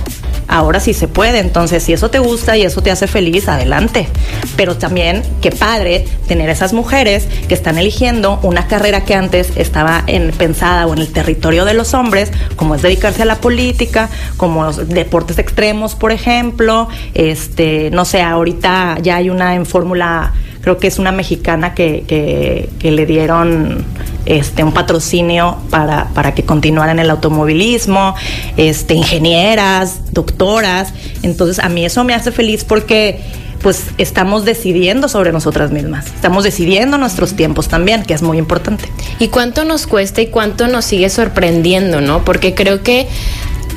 Ahora 0.47 0.79
sí 0.79 0.93
se 0.93 1.07
puede, 1.07 1.39
entonces 1.39 1.81
si 1.81 1.91
eso 1.93 2.11
te 2.11 2.19
gusta 2.19 2.55
y 2.55 2.61
eso 2.61 2.83
te 2.83 2.91
hace 2.91 3.07
feliz, 3.07 3.47
adelante. 3.47 4.07
Pero 4.55 4.77
también, 4.77 5.23
qué 5.41 5.49
padre 5.49 6.05
tener 6.27 6.49
esas 6.49 6.71
mujeres 6.71 7.27
que 7.47 7.55
están 7.55 7.79
eligiendo 7.79 8.39
una 8.43 8.67
carrera 8.67 9.03
que 9.03 9.15
antes 9.15 9.53
estaba 9.55 10.03
en, 10.05 10.31
pensada 10.31 10.85
o 10.85 10.93
en 10.93 10.99
el 10.99 11.11
territorio 11.11 11.65
de 11.65 11.73
los 11.73 11.95
hombres, 11.95 12.31
como 12.57 12.75
es 12.75 12.83
dedicarse 12.83 13.23
a 13.23 13.25
la 13.25 13.37
política, 13.37 14.09
como 14.37 14.65
los 14.65 14.87
deportes 14.87 15.39
extremos, 15.39 15.95
por 15.95 16.11
ejemplo. 16.11 16.87
Este, 17.15 17.89
no 17.89 18.05
sé, 18.05 18.21
ahorita 18.21 18.99
ya 19.01 19.15
hay 19.15 19.31
una 19.31 19.55
en 19.55 19.65
Fórmula 19.65 20.33
creo 20.61 20.77
que 20.77 20.87
es 20.87 20.99
una 20.99 21.11
mexicana 21.11 21.73
que, 21.73 22.03
que, 22.07 22.91
le 22.91 23.05
dieron 23.05 23.83
este 24.25 24.63
un 24.63 24.73
patrocinio 24.73 25.57
para, 25.69 26.09
para 26.13 26.33
que 26.33 26.43
continuara 26.43 26.91
en 26.91 26.99
el 26.99 27.09
automovilismo, 27.09 28.15
este, 28.57 28.93
ingenieras, 28.93 30.13
doctoras. 30.13 30.93
Entonces 31.23 31.59
a 31.59 31.69
mí 31.69 31.85
eso 31.85 32.03
me 32.03 32.13
hace 32.13 32.31
feliz 32.31 32.63
porque 32.63 33.19
pues 33.61 33.87
estamos 33.97 34.43
decidiendo 34.43 35.07
sobre 35.07 35.31
nosotras 35.31 35.71
mismas, 35.71 36.07
estamos 36.07 36.43
decidiendo 36.43 36.97
nuestros 36.97 37.35
tiempos 37.35 37.67
también, 37.67 38.03
que 38.03 38.13
es 38.13 38.23
muy 38.23 38.37
importante. 38.37 38.85
¿Y 39.19 39.27
cuánto 39.27 39.65
nos 39.65 39.85
cuesta 39.85 40.21
y 40.21 40.27
cuánto 40.27 40.67
nos 40.67 40.85
sigue 40.85 41.09
sorprendiendo, 41.09 42.01
no? 42.01 42.25
Porque 42.25 42.55
creo 42.55 42.81
que 42.81 43.07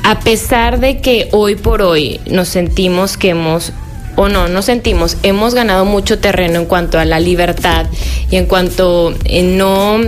a 0.03 0.19
pesar 0.19 0.79
de 0.79 1.01
que 1.01 1.29
hoy 1.31 1.55
por 1.55 1.81
hoy 1.81 2.19
nos 2.29 2.47
sentimos 2.47 3.17
que 3.17 3.29
hemos 3.29 3.73
o 4.15 4.29
no, 4.29 4.47
nos 4.47 4.65
sentimos, 4.65 5.17
hemos 5.23 5.53
ganado 5.53 5.85
mucho 5.85 6.19
terreno 6.19 6.59
en 6.59 6.65
cuanto 6.65 6.99
a 6.99 7.05
la 7.05 7.19
libertad 7.19 7.87
y 8.29 8.37
en 8.37 8.45
cuanto 8.45 9.09
a 9.09 9.41
no 9.43 9.99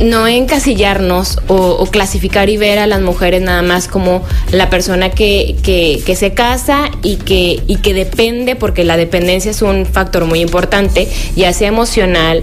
no 0.00 0.26
encasillarnos 0.26 1.38
o, 1.46 1.56
o, 1.56 1.86
clasificar 1.86 2.48
y 2.48 2.56
ver 2.56 2.78
a 2.78 2.86
las 2.86 3.02
mujeres 3.02 3.42
nada 3.42 3.60
más 3.60 3.86
como 3.86 4.22
la 4.50 4.70
persona 4.70 5.10
que, 5.10 5.56
que, 5.62 6.00
que, 6.04 6.16
se 6.16 6.32
casa 6.32 6.90
y 7.02 7.16
que, 7.16 7.62
y 7.66 7.76
que 7.76 7.92
depende, 7.92 8.56
porque 8.56 8.82
la 8.84 8.96
dependencia 8.96 9.50
es 9.50 9.60
un 9.60 9.84
factor 9.84 10.24
muy 10.24 10.40
importante, 10.40 11.06
ya 11.36 11.52
sea 11.52 11.68
emocional 11.68 12.42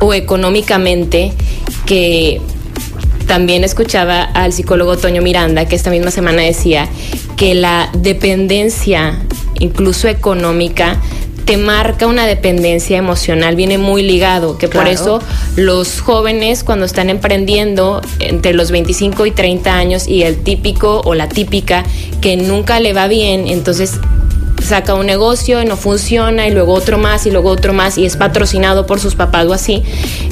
o 0.00 0.12
económicamente, 0.12 1.32
que 1.86 2.40
también 3.26 3.64
escuchaba 3.64 4.22
al 4.22 4.52
psicólogo 4.52 4.98
Toño 4.98 5.22
Miranda, 5.22 5.66
que 5.66 5.76
esta 5.76 5.90
misma 5.90 6.10
semana 6.10 6.42
decía 6.42 6.88
que 7.36 7.54
la 7.54 7.88
dependencia, 7.94 9.20
incluso 9.60 10.08
económica, 10.08 11.00
te 11.44 11.56
marca 11.56 12.06
una 12.06 12.26
dependencia 12.26 12.96
emocional, 12.98 13.56
viene 13.56 13.78
muy 13.78 14.02
ligado, 14.02 14.58
que 14.58 14.68
claro. 14.68 14.86
por 14.86 14.92
eso 14.92 15.22
los 15.56 16.00
jóvenes 16.00 16.64
cuando 16.64 16.86
están 16.86 17.10
emprendiendo 17.10 18.02
entre 18.18 18.52
los 18.52 18.70
25 18.70 19.26
y 19.26 19.30
30 19.30 19.74
años 19.74 20.06
y 20.06 20.22
el 20.22 20.42
típico 20.42 21.00
o 21.04 21.14
la 21.14 21.28
típica 21.28 21.84
que 22.20 22.36
nunca 22.36 22.78
le 22.78 22.92
va 22.92 23.08
bien, 23.08 23.48
entonces 23.48 23.98
saca 24.62 24.94
un 24.94 25.06
negocio 25.06 25.62
y 25.62 25.64
no 25.64 25.76
funciona 25.76 26.46
y 26.46 26.52
luego 26.52 26.74
otro 26.74 26.98
más 26.98 27.26
y 27.26 27.30
luego 27.30 27.50
otro 27.50 27.72
más 27.72 27.98
y 27.98 28.04
es 28.04 28.16
patrocinado 28.16 28.86
por 28.86 29.00
sus 29.00 29.14
papás 29.14 29.46
o 29.46 29.52
así. 29.52 29.82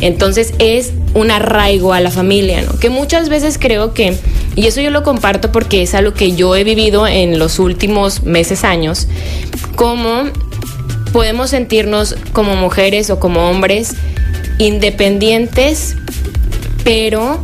Entonces 0.00 0.54
es 0.58 0.92
un 1.14 1.30
arraigo 1.30 1.92
a 1.92 2.00
la 2.00 2.10
familia, 2.10 2.62
¿no? 2.62 2.78
Que 2.78 2.90
muchas 2.90 3.28
veces 3.28 3.58
creo 3.58 3.94
que, 3.94 4.16
y 4.58 4.66
eso 4.66 4.80
yo 4.80 4.90
lo 4.90 5.04
comparto 5.04 5.52
porque 5.52 5.82
es 5.82 5.94
algo 5.94 6.14
que 6.14 6.34
yo 6.34 6.56
he 6.56 6.64
vivido 6.64 7.06
en 7.06 7.38
los 7.38 7.60
últimos 7.60 8.24
meses, 8.24 8.64
años, 8.64 9.06
como 9.76 10.24
podemos 11.12 11.50
sentirnos 11.50 12.16
como 12.32 12.56
mujeres 12.56 13.08
o 13.10 13.20
como 13.20 13.48
hombres 13.48 13.94
independientes, 14.58 15.94
pero 16.82 17.40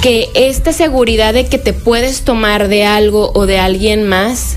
que 0.00 0.30
esta 0.34 0.72
seguridad 0.72 1.34
de 1.34 1.44
que 1.44 1.58
te 1.58 1.74
puedes 1.74 2.22
tomar 2.22 2.68
de 2.68 2.86
algo 2.86 3.32
o 3.34 3.44
de 3.44 3.58
alguien 3.58 4.08
más 4.08 4.56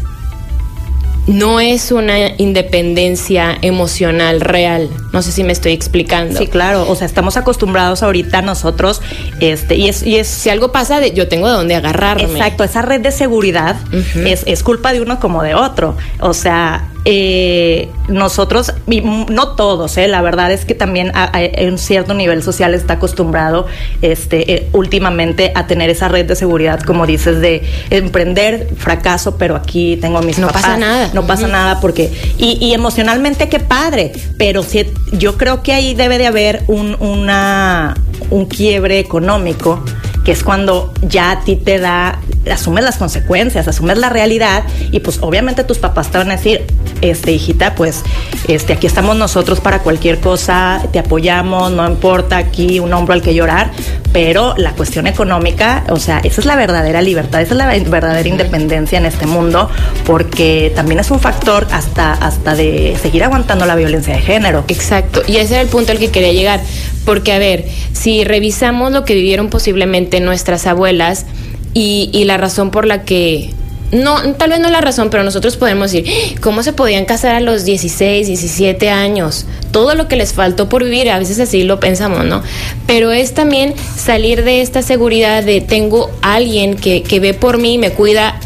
no 1.27 1.59
es 1.59 1.91
una 1.91 2.29
independencia 2.37 3.57
emocional 3.61 4.39
real. 4.39 4.89
No 5.11 5.21
sé 5.21 5.31
si 5.31 5.43
me 5.43 5.51
estoy 5.51 5.73
explicando. 5.73 6.37
Sí, 6.37 6.47
claro. 6.47 6.89
O 6.89 6.95
sea, 6.95 7.07
estamos 7.07 7.37
acostumbrados 7.37 8.03
ahorita 8.03 8.41
nosotros, 8.41 9.01
este, 9.39 9.75
y 9.75 9.89
es, 9.89 10.03
y 10.03 10.17
es 10.17 10.27
si 10.27 10.49
algo 10.49 10.71
pasa, 10.71 10.99
de, 10.99 11.11
yo 11.13 11.27
tengo 11.27 11.47
de 11.47 11.53
dónde 11.53 11.75
agarrarme. 11.75 12.23
Exacto. 12.23 12.63
Esa 12.63 12.81
red 12.81 13.01
de 13.01 13.11
seguridad 13.11 13.75
uh 13.91 13.95
-huh. 13.95 14.27
es, 14.27 14.43
es 14.45 14.63
culpa 14.63 14.93
de 14.93 15.01
uno 15.01 15.19
como 15.19 15.43
de 15.43 15.55
otro. 15.55 15.97
O 16.19 16.33
sea, 16.33 16.89
eh, 17.05 17.89
nosotros, 18.09 18.73
no 18.87 19.55
todos, 19.55 19.97
eh, 19.97 20.07
la 20.07 20.21
verdad 20.21 20.51
es 20.51 20.65
que 20.65 20.75
también 20.75 21.11
a, 21.15 21.35
a, 21.35 21.41
en 21.41 21.77
cierto 21.77 22.13
nivel 22.13 22.43
social 22.43 22.73
está 22.73 22.95
acostumbrado 22.95 23.67
este, 24.01 24.53
eh, 24.53 24.67
últimamente 24.73 25.51
a 25.55 25.65
tener 25.65 25.89
esa 25.89 26.09
red 26.09 26.25
de 26.25 26.35
seguridad, 26.35 26.81
como 26.81 27.05
dices, 27.05 27.39
de 27.39 27.63
emprender, 27.89 28.67
fracaso, 28.77 29.37
pero 29.37 29.55
aquí 29.55 29.97
tengo 29.97 30.17
a 30.17 30.21
mis 30.21 30.39
no 30.39 30.47
papás. 30.47 30.63
pasa 30.63 30.77
nada. 30.77 31.09
No 31.13 31.25
pasa 31.25 31.43
uh 31.43 31.49
-huh. 31.49 31.51
nada 31.53 31.79
porque, 31.79 32.11
y, 32.37 32.57
y, 32.59 32.73
emocionalmente 32.73 33.47
qué 33.47 33.59
padre, 33.59 34.11
pero 34.37 34.61
si, 34.63 34.85
yo 35.11 35.37
creo 35.37 35.63
que 35.63 35.73
ahí 35.73 35.93
debe 35.93 36.17
de 36.17 36.27
haber 36.27 36.63
un, 36.67 36.95
una, 36.99 37.95
un 38.29 38.45
quiebre 38.45 38.99
económico 38.99 39.83
que 40.23 40.31
es 40.31 40.43
cuando 40.43 40.93
ya 41.01 41.31
a 41.31 41.43
ti 41.43 41.55
te 41.55 41.79
da, 41.79 42.19
asumes 42.51 42.83
las 42.83 42.97
consecuencias, 42.97 43.67
asumes 43.67 43.97
la 43.97 44.09
realidad 44.09 44.63
y 44.91 44.99
pues 44.99 45.19
obviamente 45.21 45.63
tus 45.63 45.77
papás 45.77 46.09
te 46.09 46.17
van 46.17 46.31
a 46.31 46.37
decir, 46.37 46.65
este 47.01 47.31
hijita, 47.31 47.75
pues 47.75 48.03
este 48.47 48.73
aquí 48.73 48.87
estamos 48.87 49.15
nosotros 49.15 49.59
para 49.59 49.79
cualquier 49.79 50.19
cosa, 50.19 50.81
te 50.91 50.99
apoyamos, 50.99 51.71
no 51.71 51.87
importa 51.87 52.37
aquí 52.37 52.79
un 52.79 52.93
hombro 52.93 53.13
al 53.13 53.21
que 53.21 53.33
llorar, 53.33 53.71
pero 54.13 54.55
la 54.57 54.71
cuestión 54.71 55.07
económica, 55.07 55.83
o 55.89 55.97
sea, 55.97 56.19
esa 56.19 56.41
es 56.41 56.45
la 56.45 56.55
verdadera 56.55 57.01
libertad, 57.01 57.41
esa 57.41 57.53
es 57.53 57.57
la 57.57 57.67
verdadera 57.67 58.27
independencia 58.27 58.97
en 58.97 59.05
este 59.05 59.25
mundo, 59.25 59.69
porque 60.05 60.71
también 60.75 60.99
es 60.99 61.11
un 61.11 61.19
factor 61.19 61.67
hasta 61.71 62.13
hasta 62.13 62.55
de 62.55 62.97
seguir 63.01 63.23
aguantando 63.23 63.65
la 63.65 63.75
violencia 63.75 64.15
de 64.15 64.21
género. 64.21 64.63
Exacto, 64.67 65.21
y 65.27 65.37
ese 65.37 65.55
era 65.55 65.61
el 65.61 65.67
punto 65.67 65.91
al 65.91 65.99
que 65.99 66.09
quería 66.09 66.33
llegar, 66.33 66.61
porque 67.05 67.33
a 67.33 67.39
ver, 67.39 67.65
si 67.93 68.23
revisamos 68.23 68.91
lo 68.91 69.05
que 69.05 69.13
vivieron 69.13 69.49
posiblemente 69.49 70.19
nuestras 70.19 70.65
abuelas 70.67 71.25
y, 71.73 72.09
y 72.13 72.25
la 72.25 72.37
razón 72.37 72.71
por 72.71 72.85
la 72.85 73.03
que 73.03 73.53
no, 73.91 74.21
tal 74.33 74.51
vez 74.51 74.59
no 74.59 74.69
la 74.69 74.81
razón, 74.81 75.09
pero 75.09 75.23
nosotros 75.23 75.57
podemos 75.57 75.91
decir, 75.91 76.37
¿cómo 76.41 76.61
se 76.61 76.73
podían 76.73 77.05
casar 77.05 77.35
a 77.35 77.39
los 77.39 77.65
16, 77.65 78.27
17 78.27 78.89
años? 78.89 79.45
Todo 79.71 79.95
lo 79.95 80.07
que 80.07 80.15
les 80.15 80.33
faltó 80.33 80.69
por 80.69 80.83
vivir, 80.83 81.09
a 81.09 81.17
veces 81.17 81.39
así 81.39 81.63
lo 81.63 81.79
pensamos, 81.79 82.25
¿no? 82.25 82.43
Pero 82.85 83.11
es 83.11 83.33
también 83.33 83.73
salir 83.97 84.43
de 84.43 84.61
esta 84.61 84.81
seguridad 84.81 85.43
de 85.43 85.61
tengo 85.61 86.11
alguien 86.21 86.75
que, 86.75 87.01
que 87.01 87.19
ve 87.19 87.33
por 87.33 87.57
mí, 87.57 87.77
me 87.77 87.91
cuida 87.91 88.39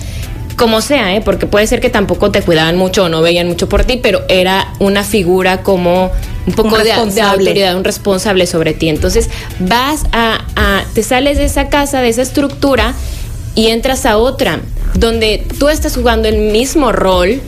como 0.56 0.82
sea, 0.82 1.16
¿eh? 1.16 1.22
porque 1.22 1.48
puede 1.48 1.68
ser 1.68 1.82
que 1.82 1.90
tampoco 1.90 2.32
te 2.32 2.42
cuidaban 2.42 2.78
mucho 2.78 3.06
o 3.06 3.10
no 3.10 3.22
veían 3.22 3.48
mucho 3.48 3.68
por 3.68 3.86
ti, 3.86 4.00
pero 4.02 4.22
era 4.30 4.72
una 4.80 5.04
figura 5.04 5.64
como 5.64 6.12
un 6.46 6.54
poco 6.54 6.76
un 6.76 6.84
de, 6.84 7.14
de, 7.16 7.22
autoridad, 7.22 7.76
un 7.76 7.84
responsable 7.84 8.46
sobre 8.46 8.74
ti. 8.74 8.88
Entonces 8.88 9.30
vas 9.60 10.04
a, 10.12 10.46
a, 10.56 10.84
te 10.94 11.04
sales 11.04 11.38
de 11.38 11.46
esa 11.46 11.70
casa, 11.70 12.02
de 12.02 12.10
esa 12.10 12.22
estructura 12.22 12.94
y 13.56 13.68
entras 13.68 14.06
a 14.06 14.18
otra, 14.18 14.60
donde 14.96 15.46
tú 15.60 15.70
estás 15.70 15.96
jugando 15.96 16.28
el 16.28 16.38
mismo 16.38 16.92
rol 16.92 17.42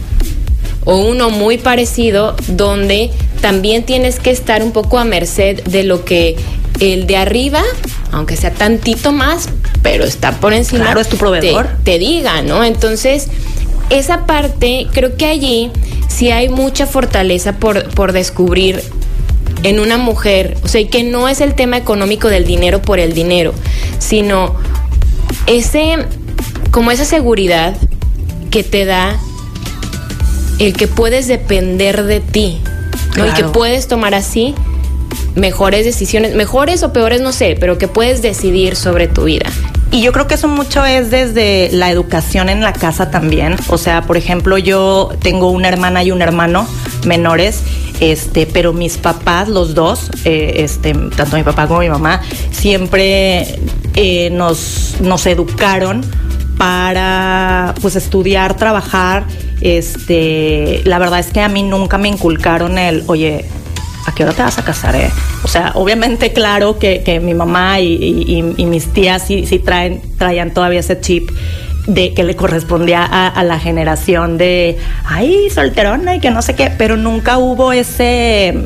o 0.85 0.97
uno 0.97 1.29
muy 1.29 1.57
parecido, 1.57 2.35
donde 2.47 3.11
también 3.41 3.83
tienes 3.83 4.19
que 4.19 4.31
estar 4.31 4.63
un 4.63 4.71
poco 4.71 4.99
a 4.99 5.03
merced 5.03 5.63
de 5.63 5.83
lo 5.83 6.05
que 6.05 6.35
el 6.79 7.07
de 7.07 7.17
arriba, 7.17 7.63
aunque 8.11 8.35
sea 8.35 8.51
tantito 8.51 9.11
más, 9.11 9.49
pero 9.81 10.03
está 10.03 10.33
por 10.33 10.53
encima. 10.53 10.85
Claro, 10.85 10.99
es 10.99 11.09
tu 11.09 11.17
proveedor. 11.17 11.67
Te, 11.83 11.93
te 11.93 11.99
diga, 11.99 12.41
¿no? 12.41 12.63
Entonces, 12.63 13.27
esa 13.89 14.25
parte, 14.25 14.87
creo 14.91 15.15
que 15.15 15.25
allí 15.25 15.71
sí 16.07 16.31
hay 16.31 16.49
mucha 16.49 16.85
fortaleza 16.85 17.53
por, 17.53 17.89
por 17.89 18.11
descubrir 18.11 18.81
en 19.63 19.79
una 19.79 19.97
mujer, 19.97 20.57
o 20.63 20.67
sea, 20.67 20.81
y 20.81 20.85
que 20.85 21.03
no 21.03 21.27
es 21.27 21.41
el 21.41 21.55
tema 21.55 21.77
económico 21.77 22.27
del 22.27 22.45
dinero 22.45 22.81
por 22.81 22.99
el 22.99 23.13
dinero, 23.13 23.53
sino 23.99 24.55
ese, 25.47 25.97
como 26.71 26.91
esa 26.91 27.05
seguridad 27.05 27.75
que 28.51 28.63
te 28.63 28.85
da 28.85 29.19
el 30.59 30.73
que 30.73 30.87
puedes 30.87 31.27
depender 31.27 32.03
de 32.03 32.19
ti, 32.21 32.61
¿no? 33.17 33.27
Y 33.27 33.31
que 33.31 33.43
puedes 33.43 33.87
tomar 33.87 34.13
así 34.13 34.55
mejores 35.35 35.85
decisiones, 35.85 36.35
mejores 36.35 36.83
o 36.83 36.93
peores, 36.93 37.21
no 37.21 37.31
sé, 37.31 37.57
pero 37.59 37.77
que 37.77 37.87
puedes 37.87 38.21
decidir 38.21 38.75
sobre 38.75 39.07
tu 39.07 39.25
vida. 39.25 39.45
Y 39.91 40.01
yo 40.01 40.11
creo 40.11 40.27
que 40.27 40.35
eso 40.35 40.47
mucho 40.47 40.83
es 40.85 41.09
desde 41.11 41.69
la 41.71 41.89
educación 41.89 42.49
en 42.49 42.61
la 42.61 42.73
casa 42.73 43.11
también. 43.11 43.55
O 43.69 43.77
sea, 43.77 44.01
por 44.01 44.17
ejemplo, 44.17 44.57
yo 44.57 45.11
tengo 45.21 45.51
una 45.51 45.69
hermana 45.69 46.03
y 46.03 46.11
un 46.11 46.21
hermano 46.21 46.67
menores, 47.05 47.61
este, 47.99 48.45
pero 48.45 48.73
mis 48.73 48.97
papás, 48.97 49.47
los 49.47 49.73
dos, 49.73 50.09
eh, 50.25 50.55
este, 50.57 50.93
tanto 50.93 51.37
mi 51.37 51.43
papá 51.43 51.67
como 51.67 51.79
mi 51.79 51.89
mamá, 51.89 52.21
siempre 52.51 53.59
eh, 53.95 54.29
nos, 54.31 54.95
nos 55.01 55.25
educaron 55.25 56.03
para 56.57 57.73
pues 57.81 57.95
estudiar, 57.95 58.55
trabajar. 58.55 59.25
Este, 59.61 60.81
la 60.85 60.99
verdad 60.99 61.19
es 61.19 61.27
que 61.27 61.41
a 61.41 61.49
mí 61.49 61.63
nunca 61.63 61.97
me 61.97 62.07
inculcaron 62.07 62.77
el, 62.77 63.03
oye, 63.07 63.45
¿a 64.05 64.13
qué 64.13 64.23
hora 64.23 64.33
te 64.33 64.41
vas 64.41 64.57
a 64.57 64.63
casar? 64.63 64.95
Eh? 64.95 65.09
O 65.43 65.47
sea, 65.47 65.71
obviamente, 65.75 66.33
claro 66.33 66.77
que, 66.77 67.03
que 67.03 67.19
mi 67.19 67.33
mamá 67.33 67.79
y, 67.79 67.93
y, 67.93 68.53
y, 68.57 68.65
mis 68.65 68.87
tías 68.93 69.25
sí, 69.25 69.45
sí 69.45 69.59
traen, 69.59 70.01
traían 70.17 70.53
todavía 70.53 70.81
ese 70.81 70.99
chip 70.99 71.29
de 71.87 72.13
que 72.13 72.23
le 72.23 72.35
correspondía 72.35 73.03
a, 73.03 73.27
a, 73.27 73.43
la 73.43 73.59
generación 73.59 74.37
de, 74.37 74.77
ay, 75.05 75.49
solterona 75.49 76.15
y 76.15 76.19
que 76.19 76.31
no 76.31 76.41
sé 76.41 76.55
qué, 76.55 76.71
pero 76.77 76.97
nunca 76.97 77.37
hubo 77.37 77.71
ese 77.71 78.65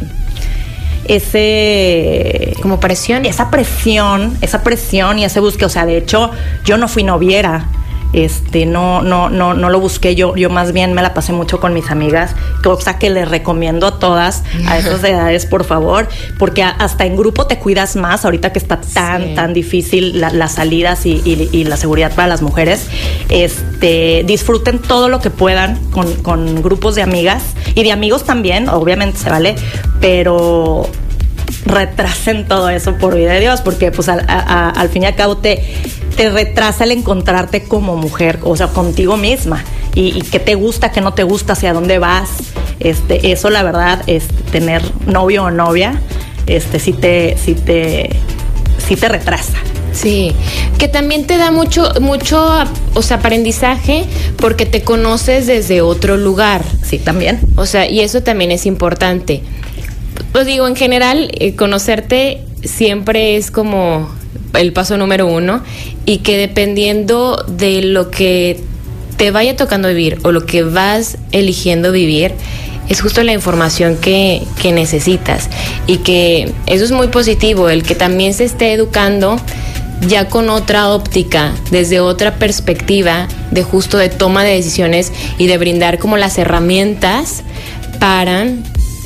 ese 1.09 2.53
como 2.61 2.79
presión. 2.79 3.25
esa 3.25 3.49
presión 3.49 4.37
esa 4.41 4.61
presión 4.61 5.17
y 5.17 5.25
ese 5.25 5.39
busque 5.39 5.65
o 5.65 5.69
sea 5.69 5.87
de 5.87 5.97
hecho 5.97 6.29
yo 6.63 6.77
no 6.77 6.87
fui 6.87 7.03
noviera 7.03 7.65
este 8.13 8.65
no 8.65 9.01
no 9.01 9.29
no 9.29 9.53
no 9.53 9.69
lo 9.69 9.79
busqué 9.79 10.15
yo 10.15 10.35
yo 10.35 10.49
más 10.49 10.71
bien 10.71 10.93
me 10.93 11.01
la 11.01 11.13
pasé 11.13 11.31
mucho 11.31 11.59
con 11.59 11.73
mis 11.73 11.91
amigas 11.91 12.35
cosa 12.63 12.97
que 12.97 13.09
les 13.09 13.29
recomiendo 13.29 13.87
a 13.87 13.99
todas 13.99 14.43
a 14.67 14.77
esas 14.77 15.03
edades 15.03 15.45
por 15.45 15.63
favor 15.63 16.07
porque 16.39 16.63
hasta 16.63 17.05
en 17.05 17.15
grupo 17.15 17.45
te 17.45 17.59
cuidas 17.59 17.95
más 17.95 18.25
ahorita 18.25 18.51
que 18.51 18.59
está 18.59 18.81
tan 18.81 19.23
sí. 19.23 19.35
tan 19.35 19.53
difícil 19.53 20.19
la, 20.19 20.31
las 20.31 20.53
salidas 20.53 21.05
y, 21.05 21.21
y, 21.23 21.49
y, 21.51 21.63
la 21.65 21.77
seguridad 21.77 22.13
para 22.15 22.27
las 22.27 22.41
mujeres 22.41 22.87
este 23.29 24.23
disfruten 24.25 24.79
todo 24.79 25.09
lo 25.09 25.19
que 25.19 25.29
puedan 25.29 25.75
con, 25.91 26.11
con 26.15 26.61
grupos 26.63 26.95
de 26.95 27.03
amigas 27.03 27.43
y 27.75 27.83
de 27.83 27.91
amigos 27.91 28.23
también 28.23 28.69
obviamente 28.69 29.19
se 29.19 29.29
vale 29.29 29.55
pero 30.01 30.89
retrasen 31.65 32.47
todo 32.47 32.69
eso 32.69 32.95
por 32.95 33.15
vida 33.15 33.33
de 33.33 33.41
Dios, 33.41 33.61
porque 33.61 33.91
pues 33.91 34.09
al, 34.09 34.25
a, 34.27 34.69
al 34.69 34.89
fin 34.89 35.03
y 35.03 35.05
al 35.05 35.15
cabo 35.15 35.37
te, 35.37 35.63
te 36.15 36.29
retrasa 36.29 36.83
el 36.83 36.91
encontrarte 36.91 37.63
como 37.63 37.95
mujer, 37.95 38.39
o 38.43 38.55
sea, 38.55 38.67
contigo 38.67 39.17
misma, 39.17 39.63
y, 39.95 40.17
y 40.17 40.21
qué 40.21 40.39
te 40.39 40.55
gusta, 40.55 40.91
qué 40.91 41.01
no 41.01 41.13
te 41.13 41.23
gusta, 41.23 41.53
hacia 41.53 41.73
dónde 41.73 41.99
vas, 41.99 42.29
este, 42.79 43.31
eso 43.31 43.49
la 43.49 43.63
verdad, 43.63 44.01
es 44.07 44.27
tener 44.51 44.81
novio 45.05 45.45
o 45.45 45.51
novia, 45.51 46.01
este, 46.47 46.79
sí 46.79 46.93
te, 46.93 47.37
sí 47.37 47.55
te, 47.55 48.09
sí 48.85 48.95
te 48.95 49.09
retrasa. 49.09 49.57
Sí, 49.91 50.33
que 50.77 50.87
también 50.87 51.25
te 51.25 51.37
da 51.37 51.51
mucho, 51.51 51.91
mucho, 51.99 52.63
o 52.93 53.01
sea, 53.01 53.17
aprendizaje 53.17 54.05
porque 54.37 54.67
te 54.67 54.83
conoces 54.83 55.47
desde 55.47 55.81
otro 55.81 56.15
lugar. 56.15 56.63
Sí, 56.83 56.99
también. 56.99 57.39
O 57.55 57.65
sea, 57.65 57.89
y 57.89 58.01
eso 58.01 58.21
también 58.21 58.51
es 58.51 58.67
importante 58.67 59.41
pues 60.31 60.45
digo, 60.45 60.67
en 60.67 60.75
general, 60.75 61.31
eh, 61.39 61.55
conocerte 61.55 62.41
siempre 62.63 63.37
es 63.37 63.51
como 63.51 64.09
el 64.53 64.73
paso 64.73 64.97
número 64.97 65.27
uno 65.27 65.63
y 66.05 66.17
que 66.19 66.37
dependiendo 66.37 67.43
de 67.47 67.81
lo 67.81 68.09
que 68.11 68.59
te 69.17 69.31
vaya 69.31 69.55
tocando 69.55 69.87
vivir 69.89 70.19
o 70.23 70.31
lo 70.31 70.45
que 70.45 70.63
vas 70.63 71.17
eligiendo 71.31 71.91
vivir, 71.91 72.33
es 72.87 73.01
justo 73.01 73.21
la 73.23 73.33
información 73.33 73.97
que, 73.97 74.41
que, 74.61 74.71
necesitas 74.71 75.49
y 75.85 75.97
que 75.97 76.51
eso 76.65 76.85
es 76.85 76.91
muy 76.91 77.07
positivo, 77.09 77.69
el 77.69 77.83
que 77.83 77.95
también 77.95 78.33
se 78.33 78.45
esté 78.45 78.73
educando 78.73 79.39
ya 80.07 80.27
con 80.27 80.49
otra 80.49 80.89
óptica, 80.89 81.53
desde 81.71 81.99
otra 81.99 82.35
perspectiva 82.35 83.27
de 83.51 83.63
justo 83.63 83.97
de 83.97 84.09
toma 84.09 84.43
de 84.43 84.55
decisiones 84.55 85.11
y 85.37 85.47
de 85.47 85.57
brindar 85.57 85.99
como 85.99 86.17
las 86.17 86.37
herramientas 86.37 87.43
para 87.99 88.45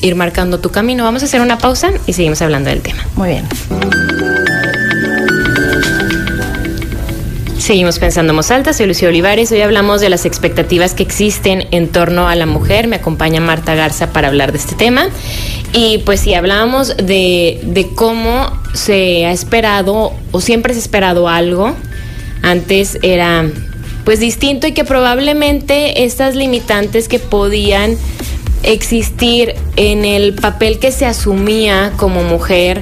ir 0.02 0.16
marcando 0.16 0.60
tu 0.60 0.70
camino. 0.70 1.04
Vamos 1.04 1.24
a 1.24 1.26
hacer 1.26 1.42
una 1.42 1.58
pausa 1.58 1.92
y 2.06 2.14
seguimos 2.14 2.42
hablando 2.42 2.70
del 2.70 2.82
tema. 2.82 3.06
Muy 3.16 3.30
bien. 3.30 4.33
Seguimos 7.64 7.98
pensando 7.98 8.34
en 8.34 8.52
alta, 8.52 8.74
soy 8.74 8.88
Lucía 8.88 9.08
Olivares. 9.08 9.50
Hoy 9.54 9.62
hablamos 9.62 10.02
de 10.02 10.10
las 10.10 10.26
expectativas 10.26 10.94
que 10.94 11.02
existen 11.02 11.66
en 11.72 11.88
torno 11.88 12.28
a 12.28 12.36
la 12.36 12.46
mujer. 12.46 12.90
Me 12.90 12.98
acompaña 12.98 13.40
Marta 13.40 13.74
Garza 13.74 14.12
para 14.12 14.28
hablar 14.28 14.52
de 14.52 14.58
este 14.58 14.76
tema. 14.76 15.08
Y 15.72 16.00
pues 16.00 16.20
si 16.20 16.26
sí, 16.26 16.34
hablábamos 16.34 16.98
de, 16.98 17.62
de 17.64 17.88
cómo 17.96 18.52
se 18.74 19.26
ha 19.26 19.32
esperado 19.32 20.12
o 20.34 20.42
siempre 20.42 20.74
se 20.74 20.80
ha 20.80 20.82
esperado 20.82 21.30
algo. 21.30 21.74
Antes 22.42 23.00
era 23.02 23.50
pues 24.04 24.20
distinto 24.20 24.68
y 24.68 24.74
que 24.74 24.84
probablemente 24.84 26.04
estas 26.04 26.36
limitantes 26.36 27.08
que 27.08 27.20
podían 27.20 27.96
existir 28.64 29.56
en 29.78 30.04
el 30.04 30.34
papel 30.34 30.80
que 30.80 30.92
se 30.92 31.06
asumía 31.06 31.94
como 31.96 32.24
mujer 32.24 32.82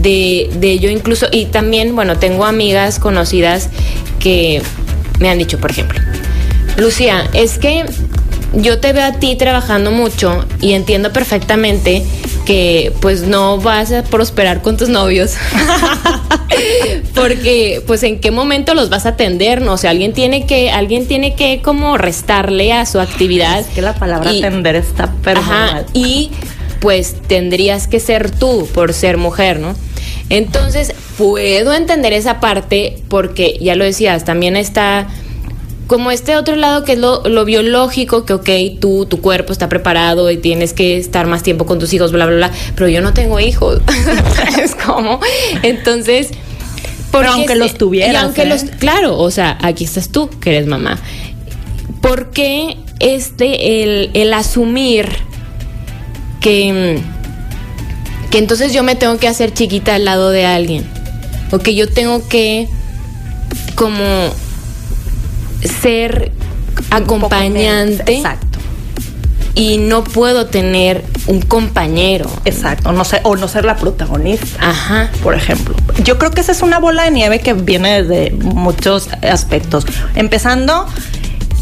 de, 0.00 0.48
de 0.54 0.78
yo 0.78 0.90
incluso, 0.90 1.26
y 1.30 1.46
también, 1.46 1.94
bueno, 1.94 2.18
tengo 2.18 2.44
amigas 2.44 2.98
conocidas 2.98 3.68
que 4.22 4.62
me 5.18 5.28
han 5.28 5.38
dicho, 5.38 5.58
por 5.58 5.70
ejemplo, 5.70 6.00
Lucía, 6.76 7.28
es 7.32 7.58
que 7.58 7.84
yo 8.54 8.78
te 8.78 8.92
veo 8.92 9.04
a 9.04 9.12
ti 9.12 9.36
trabajando 9.36 9.90
mucho 9.90 10.44
y 10.60 10.72
entiendo 10.72 11.12
perfectamente 11.12 12.02
que 12.44 12.92
pues 13.00 13.22
no 13.22 13.58
vas 13.58 13.92
a 13.92 14.02
prosperar 14.02 14.62
con 14.62 14.76
tus 14.76 14.88
novios. 14.88 15.34
Porque 17.14 17.82
pues 17.86 18.02
en 18.02 18.20
qué 18.20 18.30
momento 18.30 18.74
los 18.74 18.90
vas 18.90 19.06
a 19.06 19.10
atender, 19.10 19.62
no 19.62 19.74
o 19.74 19.76
sea, 19.76 19.90
alguien 19.90 20.12
tiene 20.12 20.46
que 20.46 20.70
alguien 20.70 21.06
tiene 21.06 21.34
que 21.34 21.62
como 21.62 21.96
restarle 21.96 22.72
a 22.72 22.84
su 22.84 23.00
actividad. 23.00 23.60
Es 23.60 23.66
que 23.66 23.82
la 23.82 23.94
palabra 23.94 24.30
atender 24.30 24.76
está 24.76 25.10
personal. 25.22 25.86
y 25.94 26.30
pues 26.80 27.14
tendrías 27.26 27.86
que 27.86 28.00
ser 28.00 28.30
tú 28.30 28.68
por 28.74 28.92
ser 28.92 29.16
mujer, 29.16 29.60
¿no? 29.60 29.74
Entonces, 30.28 30.94
puedo 31.22 31.72
entender 31.72 32.12
esa 32.12 32.40
parte 32.40 32.98
porque 33.08 33.56
ya 33.60 33.76
lo 33.76 33.84
decías, 33.84 34.24
también 34.24 34.56
está 34.56 35.06
como 35.86 36.10
este 36.10 36.36
otro 36.36 36.56
lado 36.56 36.84
que 36.84 36.92
es 36.92 36.98
lo, 36.98 37.22
lo, 37.28 37.44
biológico, 37.44 38.24
que 38.24 38.32
ok, 38.32 38.80
tú, 38.80 39.06
tu 39.06 39.20
cuerpo 39.20 39.52
está 39.52 39.68
preparado 39.68 40.30
y 40.30 40.36
tienes 40.36 40.72
que 40.72 40.96
estar 40.96 41.26
más 41.26 41.44
tiempo 41.44 41.64
con 41.64 41.78
tus 41.78 41.92
hijos, 41.92 42.10
bla, 42.10 42.26
bla, 42.26 42.36
bla, 42.36 42.50
pero 42.74 42.88
yo 42.88 43.02
no 43.02 43.12
tengo 43.12 43.38
hijos. 43.38 43.80
es 44.60 44.74
como, 44.74 45.20
entonces... 45.62 46.30
Pero 47.12 47.30
aunque 47.30 47.54
los 47.54 47.74
tuvieras. 47.74 48.14
Y 48.14 48.16
aunque 48.16 48.42
¿eh? 48.42 48.46
los, 48.46 48.64
claro, 48.64 49.18
o 49.18 49.30
sea, 49.30 49.58
aquí 49.62 49.84
estás 49.84 50.08
tú, 50.08 50.28
que 50.40 50.56
eres 50.56 50.66
mamá. 50.66 50.98
¿Por 52.00 52.30
qué 52.30 52.78
este, 53.00 53.82
el, 53.82 54.10
el 54.14 54.32
asumir 54.32 55.08
que, 56.40 57.00
que 58.30 58.38
entonces 58.38 58.72
yo 58.72 58.82
me 58.82 58.96
tengo 58.96 59.18
que 59.18 59.28
hacer 59.28 59.52
chiquita 59.52 59.94
al 59.94 60.06
lado 60.06 60.30
de 60.30 60.46
alguien? 60.46 60.91
O 61.52 61.58
que 61.58 61.74
yo 61.74 61.88
tengo 61.88 62.26
que 62.28 62.68
como 63.74 64.32
ser 65.82 66.32
acompañante. 66.90 68.16
Exacto. 68.16 68.58
Y 69.54 69.76
no 69.76 70.02
puedo 70.02 70.46
tener 70.46 71.04
un 71.26 71.42
compañero. 71.42 72.30
Exacto, 72.46 72.92
no 72.92 73.04
sé, 73.04 73.20
o 73.22 73.36
no 73.36 73.48
ser 73.48 73.66
la 73.66 73.76
protagonista. 73.76 74.70
Ajá. 74.70 75.10
Por 75.22 75.34
ejemplo. 75.34 75.74
Yo 76.02 76.18
creo 76.18 76.30
que 76.30 76.40
esa 76.40 76.52
es 76.52 76.62
una 76.62 76.78
bola 76.78 77.04
de 77.04 77.10
nieve 77.10 77.40
que 77.40 77.52
viene 77.52 78.02
desde 78.02 78.30
muchos 78.30 79.10
aspectos. 79.22 79.84
Empezando, 80.14 80.86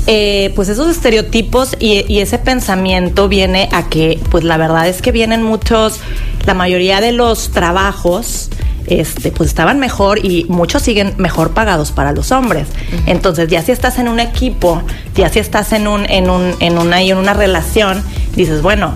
eh, 0.07 0.53
pues 0.55 0.69
esos 0.69 0.89
estereotipos 0.89 1.77
y, 1.81 2.05
y, 2.07 2.21
ese 2.21 2.39
pensamiento 2.39 3.29
viene 3.29 3.69
a 3.73 3.89
que, 3.89 4.21
pues 4.31 4.45
la 4.45 4.57
verdad 4.57 4.87
es 4.87 5.03
que 5.03 5.11
vienen 5.11 5.43
muchos, 5.43 5.99
la 6.47 6.55
mayoría 6.55 7.01
de 7.01 7.11
los 7.11 7.51
trabajos 7.51 8.51
este, 8.87 9.33
pues 9.33 9.49
estaban 9.49 9.79
mejor 9.79 10.25
y 10.25 10.47
muchos 10.49 10.83
siguen 10.83 11.15
mejor 11.17 11.51
pagados 11.51 11.93
para 11.93 12.13
los 12.13 12.33
hombres. 12.33 12.69
Uh 12.69 12.97
-huh. 12.97 13.03
Entonces, 13.07 13.49
ya 13.49 13.63
si 13.63 13.73
estás 13.73 13.99
en 13.99 14.09
un 14.09 14.21
equipo, 14.21 14.83
ya 15.15 15.29
si 15.29 15.39
estás 15.39 15.73
en 15.73 15.87
un, 15.87 16.05
en 16.07 16.31
un, 16.31 16.55
en 16.61 16.79
una, 16.79 17.01
en 17.01 17.17
una 17.17 17.35
relación, 17.35 18.03
dices, 18.37 18.63
bueno, 18.63 18.95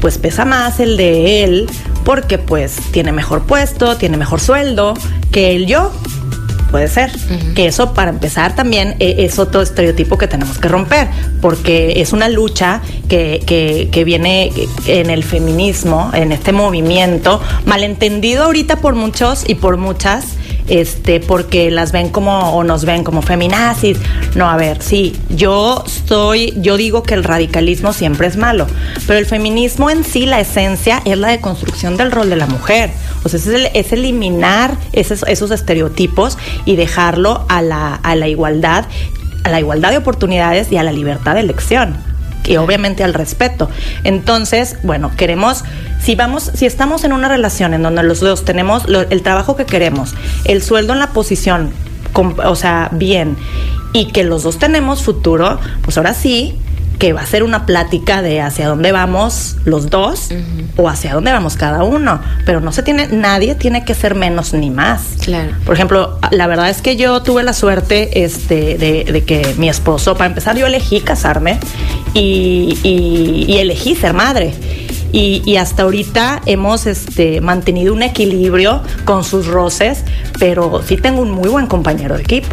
pues 0.00 0.18
pesa 0.18 0.44
más 0.44 0.80
el 0.80 0.96
de 0.96 1.44
él 1.44 1.70
porque 2.04 2.36
pues 2.38 2.76
tiene 2.90 3.12
mejor 3.12 3.44
puesto, 3.44 3.96
tiene 3.96 4.16
mejor 4.16 4.40
sueldo 4.40 4.94
que 5.30 5.54
el 5.54 5.66
yo. 5.66 5.92
Puede 6.72 6.88
ser. 6.88 7.10
Uh 7.10 7.34
-huh. 7.34 7.54
Que 7.54 7.66
eso, 7.66 7.94
para 7.94 8.10
empezar, 8.10 8.56
también 8.56 8.96
es 8.98 9.38
otro 9.38 9.62
estereotipo 9.62 10.18
que 10.18 10.26
tenemos 10.26 10.58
que 10.58 10.68
romper, 10.68 11.06
porque 11.40 12.00
es 12.00 12.12
una 12.12 12.28
lucha 12.28 12.80
que, 13.08 13.40
que, 13.46 13.88
que 13.92 14.04
viene 14.04 14.50
en 14.86 15.10
el 15.10 15.22
feminismo, 15.22 16.10
en 16.14 16.32
este 16.32 16.50
movimiento, 16.52 17.40
malentendido 17.66 18.44
ahorita 18.44 18.76
por 18.76 18.94
muchos 18.94 19.44
y 19.46 19.54
por 19.54 19.76
muchas, 19.76 20.24
este, 20.68 21.20
porque 21.20 21.70
las 21.70 21.92
ven 21.92 22.08
como 22.08 22.54
o 22.54 22.64
nos 22.64 22.84
ven 22.84 23.04
como 23.04 23.20
feminazis. 23.22 23.98
No, 24.34 24.48
a 24.48 24.56
ver, 24.56 24.82
sí, 24.82 25.14
yo 25.28 25.84
estoy, 25.86 26.54
yo 26.56 26.76
digo 26.76 27.02
que 27.02 27.14
el 27.14 27.24
radicalismo 27.24 27.92
siempre 27.92 28.26
es 28.26 28.36
malo, 28.36 28.66
pero 29.06 29.18
el 29.18 29.26
feminismo 29.26 29.90
en 29.90 30.04
sí, 30.04 30.24
la 30.24 30.40
esencia 30.40 31.02
es 31.04 31.18
la 31.18 31.28
deconstrucción 31.28 31.96
del 31.96 32.10
rol 32.10 32.30
de 32.30 32.36
la 32.36 32.46
mujer. 32.46 32.90
Sea, 33.24 33.38
es, 33.38 33.46
el, 33.46 33.68
es 33.74 33.92
eliminar 33.92 34.76
esos, 34.92 35.24
esos, 35.28 35.50
estereotipos 35.50 36.38
y 36.64 36.76
dejarlo 36.76 37.44
a 37.48 37.62
la, 37.62 37.94
a 37.94 38.14
la 38.16 38.28
igualdad, 38.28 38.86
a 39.44 39.50
la 39.50 39.60
igualdad 39.60 39.90
de 39.90 39.98
oportunidades 39.98 40.70
y 40.72 40.76
a 40.76 40.82
la 40.82 40.92
libertad 40.92 41.34
de 41.34 41.40
elección 41.40 41.96
y 42.44 42.56
obviamente 42.56 43.04
al 43.04 43.14
respeto. 43.14 43.70
Entonces, 44.04 44.76
bueno, 44.82 45.12
queremos, 45.16 45.64
si 46.00 46.14
vamos, 46.14 46.50
si 46.54 46.66
estamos 46.66 47.04
en 47.04 47.12
una 47.12 47.28
relación 47.28 47.74
en 47.74 47.82
donde 47.82 48.02
los 48.02 48.20
dos 48.20 48.44
tenemos 48.44 48.88
lo, 48.88 49.02
el 49.02 49.22
trabajo 49.22 49.56
que 49.56 49.64
queremos, 49.64 50.14
el 50.44 50.62
sueldo 50.62 50.92
en 50.92 50.98
la 50.98 51.10
posición 51.10 51.72
o 52.14 52.56
sea, 52.56 52.90
bien 52.92 53.36
y 53.92 54.06
que 54.06 54.24
los 54.24 54.42
dos 54.42 54.58
tenemos 54.58 55.02
futuro, 55.02 55.58
pues 55.82 55.96
ahora 55.96 56.14
sí 56.14 56.58
que 57.02 57.12
va 57.12 57.22
a 57.22 57.26
ser 57.26 57.42
una 57.42 57.66
plática 57.66 58.22
de 58.22 58.40
hacia 58.40 58.68
dónde 58.68 58.92
vamos 58.92 59.56
los 59.64 59.90
dos 59.90 60.28
o 60.76 60.88
hacia 60.88 61.14
dónde 61.14 61.32
vamos 61.32 61.56
cada 61.56 61.82
uno, 61.82 62.20
pero 62.46 62.60
no 62.60 62.70
se 62.70 62.84
tiene 62.84 63.08
nadie 63.08 63.56
tiene 63.56 63.84
que 63.84 63.92
ser 63.92 64.14
menos 64.14 64.54
ni 64.54 64.70
más. 64.70 65.02
Claro. 65.20 65.50
Por 65.66 65.74
ejemplo, 65.74 66.20
la 66.30 66.46
verdad 66.46 66.70
es 66.70 66.80
que 66.80 66.94
yo 66.94 67.20
tuve 67.20 67.42
la 67.42 67.54
suerte 67.54 68.22
este 68.22 68.78
de, 68.78 69.24
que 69.26 69.52
mi 69.58 69.68
esposo, 69.68 70.14
para 70.14 70.28
empezar, 70.28 70.56
yo 70.56 70.64
elegí 70.64 71.00
casarme 71.00 71.58
y, 72.14 72.78
y 72.84 73.56
elegí 73.58 73.96
ser 73.96 74.12
madre. 74.12 74.54
Y, 75.12 75.56
hasta 75.56 75.82
ahorita 75.82 76.40
hemos 76.46 76.86
este, 76.86 77.42
mantenido 77.42 77.92
un 77.92 78.02
equilibrio 78.02 78.80
con 79.04 79.24
sus 79.24 79.46
roces, 79.46 80.04
pero 80.38 80.82
sí 80.86 80.96
tengo 80.96 81.20
un 81.20 81.30
muy 81.30 81.50
buen 81.50 81.66
compañero 81.66 82.16
de 82.16 82.22
equipo. 82.22 82.48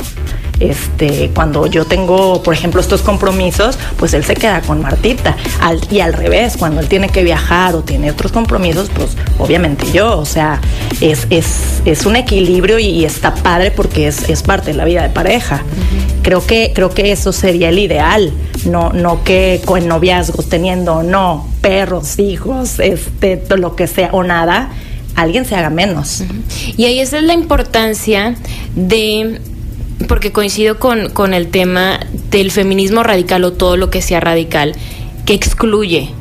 Este, 0.60 1.32
cuando 1.34 1.67
yo 1.67 1.86
tengo, 1.86 2.43
por 2.43 2.54
ejemplo, 2.54 2.82
estos 2.82 3.02
compromisos, 3.02 3.78
pues 3.98 4.13
él 4.13 4.24
se 4.24 4.36
queda 4.36 4.62
con 4.62 4.82
Martita. 4.82 5.38
y 5.89 6.00
al 6.00 6.13
revés, 6.13 6.58
cuando 6.58 6.82
él 6.82 6.88
tiene 6.88 7.10
que 7.10 7.24
viajar 7.24 7.76
o 7.76 7.82
tiene 7.82 8.12
otros 8.12 8.32
compromisos, 8.32 8.89
pues 8.93 9.15
obviamente 9.38 9.86
yo. 9.91 10.17
O 10.17 10.26
sea, 10.26 10.60
es, 11.02 11.28
es, 11.30 11.82
es 11.86 12.06
un 12.06 12.15
equilibrio 12.15 12.80
y, 12.80 13.06
está 13.06 13.34
padre 13.34 13.72
porque 13.72 14.08
es, 14.08 14.30
es, 14.30 14.43
parte 14.43 14.72
de 14.72 14.78
la 14.78 14.86
vida 14.86 15.02
de 15.02 15.10
pareja. 15.10 15.63
creo, 16.22 16.45
que, 16.45 16.72
creo 16.76 16.89
que 16.89 17.12
eso 17.12 17.32
sería 17.32 17.69
el 17.69 17.80
ideal. 17.80 18.32
No, 18.65 18.91
no 18.91 19.24
que 19.24 19.62
con 19.63 19.88
noviazgos, 19.88 20.50
teniendo 20.50 20.95
o 20.95 21.04
no 21.04 21.48
perros, 21.62 22.19
hijos, 22.19 22.80
este, 22.80 23.41
lo 23.58 23.76
que 23.76 23.88
sea 23.88 24.10
o 24.12 24.24
nada, 24.24 24.72
alguien 25.15 25.45
se 25.45 25.56
haga 25.56 25.69
menos. 25.69 26.24
Y 26.78 26.86
ahí 26.86 27.00
esa 27.00 27.17
es 27.17 27.24
la 27.24 27.34
importancia 27.34 28.36
de 28.76 29.39
porque 30.08 30.32
coincido 30.32 30.80
con, 30.80 31.10
con 31.10 31.34
el 31.34 31.50
tema 31.50 32.00
del 32.32 32.52
feminismo 32.52 33.04
radical 33.04 33.44
o 33.44 33.54
todo 33.54 33.78
lo 33.78 33.90
que 33.90 34.02
sea 34.02 34.20
radical, 34.20 34.76
que 35.26 35.34
excluye. 35.34 36.12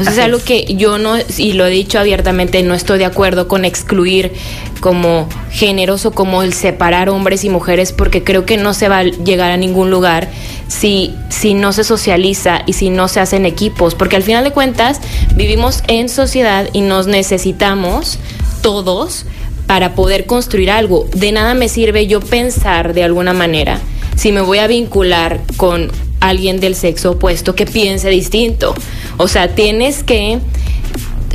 Entonces 0.00 0.16
es 0.16 0.24
algo 0.24 0.38
que 0.42 0.64
yo 0.76 0.96
no, 0.96 1.16
y 1.36 1.52
lo 1.52 1.66
he 1.66 1.70
dicho 1.70 1.98
abiertamente, 1.98 2.62
no 2.62 2.72
estoy 2.72 2.98
de 2.98 3.04
acuerdo 3.04 3.48
con 3.48 3.66
excluir 3.66 4.32
como 4.80 5.28
géneros 5.50 6.06
o 6.06 6.12
como 6.12 6.42
el 6.42 6.54
separar 6.54 7.10
hombres 7.10 7.44
y 7.44 7.50
mujeres, 7.50 7.92
porque 7.92 8.24
creo 8.24 8.46
que 8.46 8.56
no 8.56 8.72
se 8.72 8.88
va 8.88 9.00
a 9.00 9.02
llegar 9.04 9.50
a 9.50 9.58
ningún 9.58 9.90
lugar 9.90 10.30
si, 10.68 11.14
si 11.28 11.52
no 11.52 11.74
se 11.74 11.84
socializa 11.84 12.62
y 12.64 12.72
si 12.72 12.88
no 12.88 13.08
se 13.08 13.20
hacen 13.20 13.44
equipos, 13.44 13.94
porque 13.94 14.16
al 14.16 14.22
final 14.22 14.42
de 14.42 14.52
cuentas 14.52 15.00
vivimos 15.34 15.82
en 15.86 16.08
sociedad 16.08 16.70
y 16.72 16.80
nos 16.80 17.06
necesitamos 17.06 18.18
todos 18.62 19.26
para 19.70 19.94
poder 19.94 20.26
construir 20.26 20.68
algo. 20.68 21.06
De 21.14 21.30
nada 21.30 21.54
me 21.54 21.68
sirve 21.68 22.08
yo 22.08 22.18
pensar 22.18 22.92
de 22.92 23.04
alguna 23.04 23.32
manera 23.32 23.78
si 24.16 24.32
me 24.32 24.40
voy 24.40 24.58
a 24.58 24.66
vincular 24.66 25.42
con 25.56 25.92
alguien 26.18 26.58
del 26.58 26.74
sexo 26.74 27.12
opuesto 27.12 27.54
que 27.54 27.66
piense 27.66 28.08
distinto. 28.08 28.74
O 29.16 29.28
sea, 29.28 29.54
tienes 29.54 30.02
que 30.02 30.40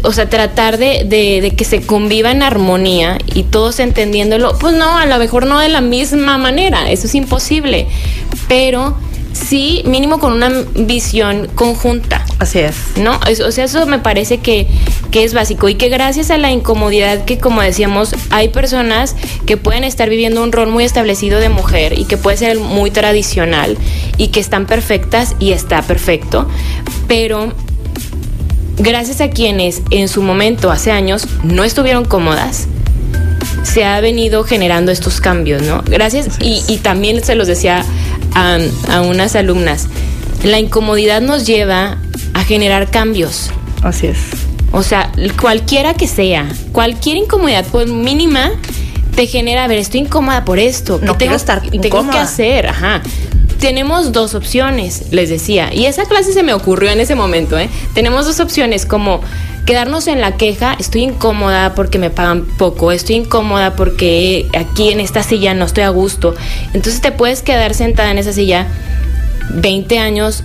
o 0.04 0.12
sea, 0.12 0.30
tratar 0.30 0.78
de, 0.78 1.06
de, 1.06 1.54
que 1.56 1.64
se 1.64 1.84
conviva 1.84 2.30
en 2.30 2.44
armonía 2.44 3.20
y 3.34 3.44
todos 3.44 3.80
entendiéndolo, 3.80 4.60
pues 4.60 4.76
no, 4.76 4.98
a 4.98 5.06
lo 5.06 5.18
mejor 5.18 5.46
no 5.46 5.60
de 5.60 5.70
la 5.70 5.80
misma 5.80 6.38
manera, 6.38 6.92
eso 6.92 7.08
es 7.08 7.16
imposible, 7.16 7.88
pero 8.50 8.98
sí 9.36 9.84
mínimo 9.86 10.20
con 10.20 10.34
una 10.34 10.50
visión 10.76 11.48
conjunta. 11.56 12.26
Así 12.40 12.60
es. 12.60 12.76
¿No? 12.98 13.20
o 13.46 13.52
sea, 13.52 13.66
eso 13.66 13.86
me 13.86 14.00
parece 14.00 14.40
que, 14.40 14.68
que 15.12 15.24
es 15.24 15.34
básico 15.34 15.70
y 15.70 15.76
que 15.76 15.90
gracias 15.90 16.32
a 16.32 16.38
la 16.38 16.52
incomodidad 16.52 17.26
que, 17.26 17.38
como 17.38 17.62
decíamos, 17.62 18.16
hay 18.30 18.50
personas 18.50 19.16
que 19.46 19.58
pueden 19.58 19.84
estar 19.84 20.10
viviendo 20.10 20.42
un 20.42 20.52
rol 20.52 20.70
muy 20.70 20.84
establecido 20.84 21.40
de 21.40 21.50
mujer 21.50 21.98
y 22.00 22.06
que 22.06 22.18
puede 22.18 22.38
ser 22.38 22.60
muy 22.60 22.92
tradicional 22.92 23.78
y 24.18 24.30
que 24.30 24.40
están 24.40 24.66
perfectas 24.66 25.36
y 25.40 25.52
está 25.52 25.82
perfecto, 25.82 26.48
pero 27.08 27.54
gracias 28.78 29.22
a 29.22 29.30
quienes 29.30 29.82
en 29.90 30.08
su 30.08 30.22
momento, 30.22 30.72
hace 30.72 30.92
años, 30.92 31.28
no 31.44 31.64
estuvieron 31.64 32.06
cómodas, 32.06 32.68
se 33.64 33.84
ha 33.84 34.00
venido 34.00 34.44
generando 34.44 34.92
estos 34.92 35.20
cambios, 35.20 35.62
¿no? 35.62 35.84
Gracias. 35.86 36.38
Y, 36.40 36.62
y, 36.68 36.78
también 36.78 37.24
se 37.24 37.36
los 37.36 37.48
decía 37.48 37.84
a, 38.36 39.02
unas 39.02 39.36
alumnas, 39.36 39.88
la 40.44 40.60
incomodidad 40.60 41.22
nos 41.22 41.48
lleva 41.48 41.98
a 42.34 42.44
generar 42.44 42.92
cambios. 42.92 43.50
Así 43.82 44.08
es. 44.08 44.18
O 44.72 44.84
sea, 44.84 45.12
cualquiera 45.40 45.94
que 45.94 46.08
sea, 46.08 46.48
cualquier 46.72 47.18
incomodidad, 47.18 47.66
pues 47.72 47.88
mínima, 47.90 48.52
te 49.16 49.26
genera, 49.26 49.64
a 49.64 49.68
ver, 49.68 49.80
estoy 49.80 50.02
incómoda 50.02 50.44
por 50.44 50.60
esto. 50.60 51.00
No 51.02 51.16
tengo, 51.16 51.36
estar 51.36 51.62
tengo 51.62 52.10
que 52.10 52.18
hacer? 52.18 52.68
Ajá. 52.68 53.02
Tenemos 53.60 54.12
dos 54.12 54.36
opciones, 54.36 55.06
les 55.12 55.30
decía, 55.30 55.74
y 55.74 55.86
esa 55.86 56.06
clase 56.06 56.34
se 56.34 56.44
me 56.44 56.54
ocurrió 56.54 56.92
en 56.92 57.00
ese 57.00 57.16
momento, 57.16 57.58
¿eh? 57.58 57.70
Tenemos 57.94 58.26
dos 58.26 58.42
opciones, 58.42 58.86
como 58.86 59.22
quedarnos 59.66 60.08
en 60.08 60.22
la 60.22 60.38
queja, 60.38 60.76
estoy 60.80 61.04
incómoda 61.04 61.74
porque 61.76 61.98
me 61.98 62.10
pagan 62.10 62.46
poco, 62.46 62.92
estoy 62.92 63.16
incómoda 63.16 63.76
porque 63.76 64.48
aquí 64.58 64.92
en 64.92 65.00
esta 65.00 65.24
silla 65.24 65.54
no 65.54 65.66
estoy 65.66 65.84
a 65.84 65.90
gusto. 65.90 66.36
Entonces 66.74 67.02
te 67.02 67.12
puedes 67.12 67.42
quedar 67.42 67.74
sentada 67.74 68.12
en 68.12 68.18
esa 68.18 68.34
silla 68.34 68.68
20 69.50 70.00
años 70.00 70.44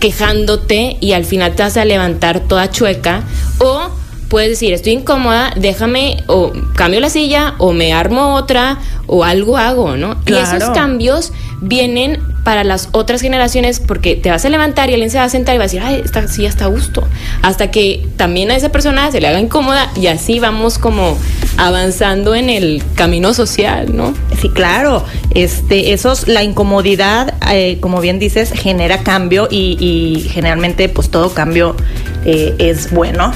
quejándote 0.00 0.96
y 1.00 1.12
al 1.12 1.24
final 1.24 1.54
te 1.54 1.62
vas 1.62 1.76
a 1.76 1.84
levantar 1.84 2.40
toda 2.40 2.70
chueca 2.70 3.22
o 3.58 3.90
puedes 4.34 4.50
decir, 4.50 4.72
estoy 4.72 4.94
incómoda, 4.94 5.52
déjame 5.54 6.24
o 6.26 6.50
cambio 6.74 6.98
la 6.98 7.08
silla 7.08 7.54
o 7.58 7.72
me 7.72 7.92
armo 7.92 8.34
otra 8.34 8.80
o 9.06 9.22
algo 9.22 9.56
hago, 9.56 9.96
¿no? 9.96 10.16
Y 10.26 10.32
esos 10.32 10.70
cambios 10.70 11.32
vienen 11.60 12.20
para 12.44 12.62
las 12.62 12.88
otras 12.92 13.20
generaciones 13.20 13.80
porque 13.80 14.16
te 14.16 14.30
vas 14.30 14.44
a 14.44 14.48
levantar 14.48 14.90
y 14.90 14.92
alguien 14.92 15.10
se 15.10 15.18
va 15.18 15.24
a 15.24 15.28
sentar 15.28 15.54
y 15.54 15.58
va 15.58 15.64
a 15.64 15.66
decir, 15.66 15.80
ay, 15.80 16.02
esta 16.04 16.28
silla 16.28 16.48
está 16.48 16.66
a 16.66 16.68
gusto. 16.68 17.02
Hasta 17.42 17.70
que 17.70 18.06
también 18.16 18.50
a 18.50 18.56
esa 18.56 18.70
persona 18.70 19.10
se 19.10 19.20
le 19.20 19.28
haga 19.28 19.40
incómoda 19.40 19.90
y 19.96 20.08
así 20.08 20.40
vamos 20.40 20.78
como 20.78 21.16
avanzando 21.56 22.34
en 22.34 22.50
el 22.50 22.82
camino 22.94 23.32
social, 23.32 23.96
¿no? 23.96 24.14
Sí, 24.40 24.50
claro. 24.50 25.04
Este, 25.34 25.92
esos, 25.92 26.28
la 26.28 26.42
incomodidad, 26.42 27.34
eh, 27.50 27.78
como 27.80 28.00
bien 28.00 28.18
dices, 28.18 28.52
genera 28.52 29.02
cambio 29.02 29.48
y, 29.50 30.28
generalmente 30.30 30.88
pues 30.88 31.10
todo 31.10 31.32
cambio 31.32 31.76
eh, 32.24 32.54
es 32.58 32.90
bueno. 32.90 33.32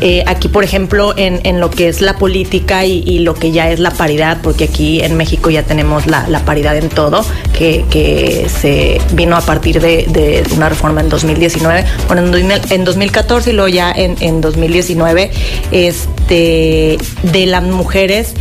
Eh, 0.00 0.22
aquí, 0.26 0.48
por 0.48 0.62
ejemplo, 0.62 1.14
en, 1.16 1.40
en, 1.44 1.58
lo 1.58 1.70
que 1.70 1.88
es 1.88 2.02
la 2.02 2.18
política 2.18 2.84
y, 2.84 3.18
lo 3.20 3.34
que 3.34 3.50
ya 3.50 3.70
es 3.70 3.80
la 3.80 3.90
paridad, 3.90 4.38
porque 4.42 4.64
aquí 4.64 5.00
en 5.00 5.16
México 5.16 5.48
ya 5.48 5.62
tenemos 5.62 6.06
la, 6.06 6.28
la 6.28 6.44
paridad 6.44 6.76
en 6.76 6.90
todo, 6.90 7.24
que, 7.56 7.84
que 7.90 8.46
se 8.48 9.00
vino 9.12 9.36
a 9.36 9.40
partir 9.40 9.80
de, 9.80 10.44
una 10.54 10.68
reforma 10.68 11.00
en 11.00 11.08
2019, 11.08 11.84
bueno, 12.08 12.36
en, 12.36 12.84
2014 12.84 13.50
y 13.50 13.52
luego 13.54 13.68
ya 13.68 13.92
en, 13.92 14.40
2019, 14.40 15.30
este, 15.70 16.98
de 17.22 17.46
las 17.46 17.62
mujeres. 17.62 18.34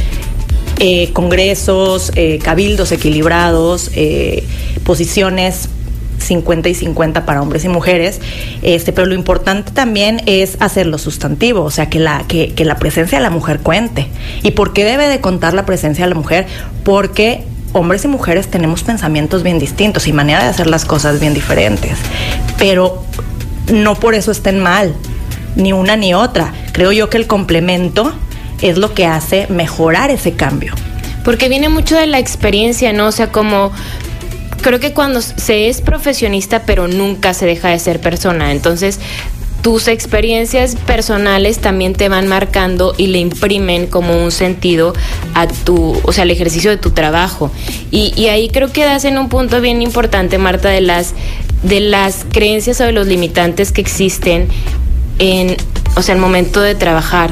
Eh, 0.78 1.12
congresos, 1.14 2.12
cabildos 2.44 2.92
equilibrados, 2.92 3.90
posiciones 4.84 5.70
50 6.18 6.70
y 6.70 6.76
50 6.76 7.26
para 7.26 7.42
hombres 7.42 7.66
y 7.66 7.70
mujeres, 7.70 8.22
este, 8.62 8.94
pero 8.94 9.08
lo 9.08 9.16
importante 9.16 9.72
también 9.72 10.22
es 10.26 10.58
hacerlo 10.60 10.98
sustantivo, 10.98 11.64
o 11.64 11.72
sea, 11.72 11.90
que 11.90 12.00
la, 12.00 12.24
que, 12.28 12.54
que 12.54 12.66
la 12.66 12.78
presencia 12.78 13.18
de 13.18 13.24
la 13.24 13.30
mujer 13.30 13.60
cuente. 13.60 14.08
¿Y 14.44 14.52
por 14.52 14.74
qué 14.74 14.86
debe 14.86 15.08
de 15.08 15.22
contar 15.22 15.54
la 15.54 15.66
presencia 15.66 16.06
de 16.06 16.10
la 16.10 16.16
mujer? 16.16 16.48
Porque 16.84 17.44
hombres 17.74 18.06
y 18.06 18.08
mujeres 18.08 18.48
tenemos 18.48 18.84
pensamientos 18.84 19.44
bien 19.44 19.60
distintos 19.60 20.08
y 20.08 20.14
manera 20.14 20.44
de 20.44 20.50
hacer 20.50 20.68
las 20.68 20.86
cosas 20.86 21.20
bien 21.20 21.34
diferentes, 21.34 21.98
pero 22.58 23.04
no 23.72 23.96
por 23.96 24.16
eso 24.16 24.32
estén 24.32 24.60
mal, 24.60 24.94
ni 25.56 25.74
una 25.74 25.96
ni 25.96 26.14
otra. 26.14 26.54
Creo 26.72 26.92
yo 26.92 27.10
que 27.10 27.18
el 27.18 27.28
complemento 27.28 28.14
es 28.62 28.78
lo 28.78 28.94
que 28.94 29.06
hace 29.06 29.48
mejorar 29.50 30.12
ese 30.12 30.34
cambio. 30.34 30.74
Porque 31.24 31.50
viene 31.50 31.70
mucho 31.70 31.98
de 31.98 32.06
la 32.06 32.20
experiencia, 32.20 32.94
¿no? 32.94 33.08
O 33.08 33.12
sea, 33.12 33.32
como 33.32 33.72
creo 34.66 34.80
que 34.80 34.94
cuando 34.94 35.22
se 35.22 35.70
es 35.70 35.80
profesionista, 35.80 36.64
pero 36.64 36.88
nunca 36.88 37.36
se 37.36 37.46
deja 37.46 37.70
de 37.70 37.78
ser 37.78 38.02
persona. 38.02 38.52
Entonces, 38.52 39.00
tus 39.62 39.88
experiencias 39.88 40.76
personales 40.76 41.60
también 41.60 41.94
te 41.94 42.10
van 42.10 42.28
marcando 42.28 42.96
y 42.98 43.08
le 43.08 43.20
imprimen 43.20 43.86
como 43.86 44.24
un 44.24 44.32
sentido 44.32 44.96
a 45.36 45.46
tu, 45.46 46.02
o 46.04 46.12
sea, 46.12 46.24
al 46.24 46.32
ejercicio 46.32 46.72
de 46.72 46.78
tu 46.78 46.90
trabajo. 46.90 47.52
Y, 47.92 48.26
ahí 48.26 48.50
creo 48.50 48.74
que 48.74 48.84
das 48.84 49.06
en 49.06 49.20
un 49.20 49.30
punto 49.30 49.62
bien 49.62 49.84
importante, 49.84 50.40
Marta, 50.40 50.70
de 50.70 50.82
las, 50.82 51.14
de 51.62 51.80
las 51.80 52.26
creencias 52.32 52.82
o 52.82 52.86
de 52.86 52.92
los 52.92 53.06
limitantes 53.06 53.72
que 53.72 53.82
existen 53.82 54.48
en, 55.20 55.58
o 55.96 56.02
sea, 56.02 56.16
el 56.16 56.22
momento 56.22 56.60
de 56.62 56.74
trabajar. 56.74 57.30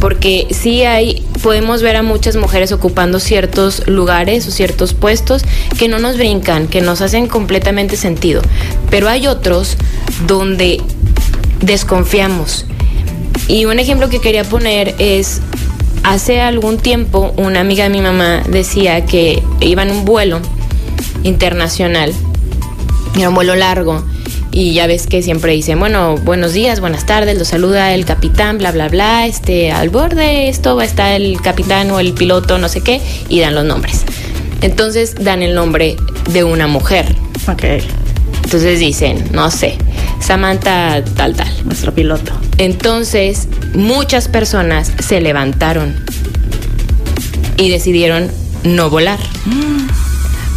Porque 0.00 0.48
sí 0.50 0.84
hay, 0.84 1.24
podemos 1.42 1.82
ver 1.82 1.96
a 1.96 2.02
muchas 2.02 2.36
mujeres 2.36 2.72
ocupando 2.72 3.20
ciertos 3.20 3.86
lugares 3.86 4.46
o 4.48 4.50
ciertos 4.50 4.94
puestos 4.94 5.42
que 5.78 5.88
no 5.88 5.98
nos 5.98 6.16
brincan, 6.16 6.66
que 6.68 6.80
nos 6.80 7.00
hacen 7.00 7.26
completamente 7.28 7.96
sentido. 7.96 8.42
Pero 8.90 9.08
hay 9.08 9.26
otros 9.26 9.76
donde 10.26 10.80
desconfiamos. 11.60 12.66
Y 13.48 13.64
un 13.64 13.78
ejemplo 13.78 14.08
que 14.08 14.20
quería 14.20 14.44
poner 14.44 14.94
es 14.98 15.40
hace 16.02 16.40
algún 16.40 16.78
tiempo 16.78 17.32
una 17.36 17.60
amiga 17.60 17.84
de 17.84 17.90
mi 17.90 18.00
mamá 18.00 18.42
decía 18.48 19.04
que 19.06 19.42
iba 19.60 19.82
en 19.82 19.90
un 19.90 20.04
vuelo 20.04 20.40
internacional, 21.22 22.12
era 23.16 23.28
un 23.28 23.34
vuelo 23.34 23.54
largo, 23.54 24.02
y 24.52 24.74
ya 24.74 24.86
ves 24.86 25.06
que 25.06 25.22
siempre 25.22 25.52
dicen, 25.52 25.80
bueno, 25.80 26.16
buenos 26.18 26.52
días, 26.52 26.80
buenas 26.80 27.06
tardes, 27.06 27.38
lo 27.38 27.44
saluda 27.44 27.94
el 27.94 28.04
capitán, 28.04 28.58
bla, 28.58 28.70
bla, 28.70 28.88
bla, 28.88 29.26
este, 29.26 29.72
al 29.72 29.88
borde 29.88 30.48
esto 30.48 30.76
va 30.76 30.82
a 30.82 30.86
estar 30.86 31.12
el 31.12 31.40
capitán 31.40 31.90
o 31.90 31.98
el 31.98 32.12
piloto, 32.12 32.58
no 32.58 32.68
sé 32.68 32.82
qué, 32.82 33.00
y 33.28 33.40
dan 33.40 33.54
los 33.54 33.64
nombres. 33.64 34.04
Entonces 34.60 35.14
dan 35.18 35.42
el 35.42 35.54
nombre 35.54 35.96
de 36.30 36.44
una 36.44 36.66
mujer. 36.66 37.16
Ok. 37.48 37.64
Entonces 38.44 38.78
dicen, 38.78 39.24
no 39.32 39.50
sé, 39.50 39.78
Samantha 40.20 41.02
tal, 41.16 41.34
tal. 41.34 41.48
Nuestro 41.64 41.94
piloto. 41.94 42.32
Entonces 42.58 43.48
muchas 43.74 44.28
personas 44.28 44.92
se 45.00 45.20
levantaron 45.20 45.94
y 47.56 47.70
decidieron 47.70 48.30
no 48.62 48.90
volar. 48.90 49.18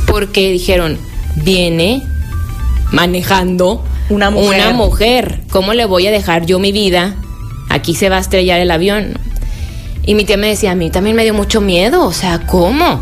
Porque 0.06 0.52
dijeron, 0.52 1.00
viene 1.36 2.04
manejando 2.92 3.84
Una 4.10 4.30
mujer. 4.30 4.48
una 4.68 4.72
mujer. 4.72 5.40
¿Cómo 5.50 5.74
le 5.74 5.86
voy 5.86 6.08
a 6.08 6.12
dejar 6.12 6.46
yo 6.46 6.60
mi 6.60 6.72
vida? 6.72 7.16
Aquí 7.70 7.96
se 7.96 8.10
va 8.10 8.18
a 8.18 8.22
estrellar 8.22 8.60
el 8.60 8.72
avión. 8.72 9.18
Y 10.06 10.14
mi 10.16 10.24
tía 10.26 10.38
me 10.38 10.48
decía, 10.48 10.72
a 10.72 10.76
mí 10.76 10.90
también 10.92 11.16
me 11.16 11.24
dio 11.24 11.34
mucho 11.34 11.62
miedo, 11.62 12.04
o 12.06 12.14
sea, 12.14 12.46
¿cómo? 12.46 13.02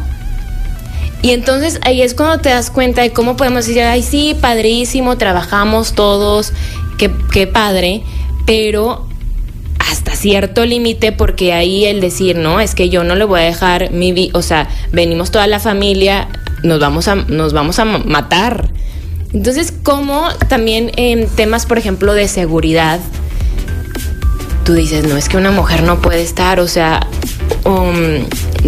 Y 1.21 1.31
entonces 1.31 1.79
ahí 1.83 2.01
es 2.01 2.13
cuando 2.13 2.39
te 2.39 2.49
das 2.49 2.69
cuenta 2.69 3.01
de 3.01 3.11
cómo 3.11 3.35
podemos 3.37 3.65
decir, 3.65 3.81
ay, 3.83 4.03
sí, 4.03 4.35
padrísimo, 4.39 5.17
trabajamos 5.17 5.93
todos, 5.93 6.53
qué, 6.97 7.11
qué 7.31 7.47
padre, 7.47 8.03
pero 8.45 9.05
hasta 9.79 10.15
cierto 10.15 10.65
límite, 10.65 11.11
porque 11.11 11.53
ahí 11.53 11.85
el 11.85 12.01
decir, 12.01 12.35
no, 12.37 12.59
es 12.59 12.73
que 12.75 12.89
yo 12.89 13.03
no 13.03 13.15
le 13.15 13.25
voy 13.25 13.41
a 13.41 13.43
dejar 13.43 13.91
mi 13.91 14.11
vida, 14.11 14.31
o 14.37 14.41
sea, 14.41 14.69
venimos 14.91 15.29
toda 15.31 15.47
la 15.47 15.59
familia, 15.59 16.27
nos 16.63 16.79
vamos 16.79 17.07
a, 17.09 17.15
nos 17.15 17.53
vamos 17.53 17.79
a 17.79 17.85
ma- 17.85 17.99
matar. 17.99 18.69
Entonces, 19.33 19.73
como 19.83 20.29
también 20.47 20.91
en 20.95 21.27
temas, 21.27 21.65
por 21.65 21.77
ejemplo, 21.77 22.13
de 22.13 22.27
seguridad, 22.27 22.99
tú 24.63 24.73
dices, 24.73 25.05
no, 25.07 25.17
es 25.17 25.27
que 25.27 25.37
una 25.37 25.51
mujer 25.51 25.83
no 25.83 25.99
puede 25.99 26.21
estar, 26.21 26.59
o 26.59 26.67
sea, 26.67 27.07
um, 27.65 28.25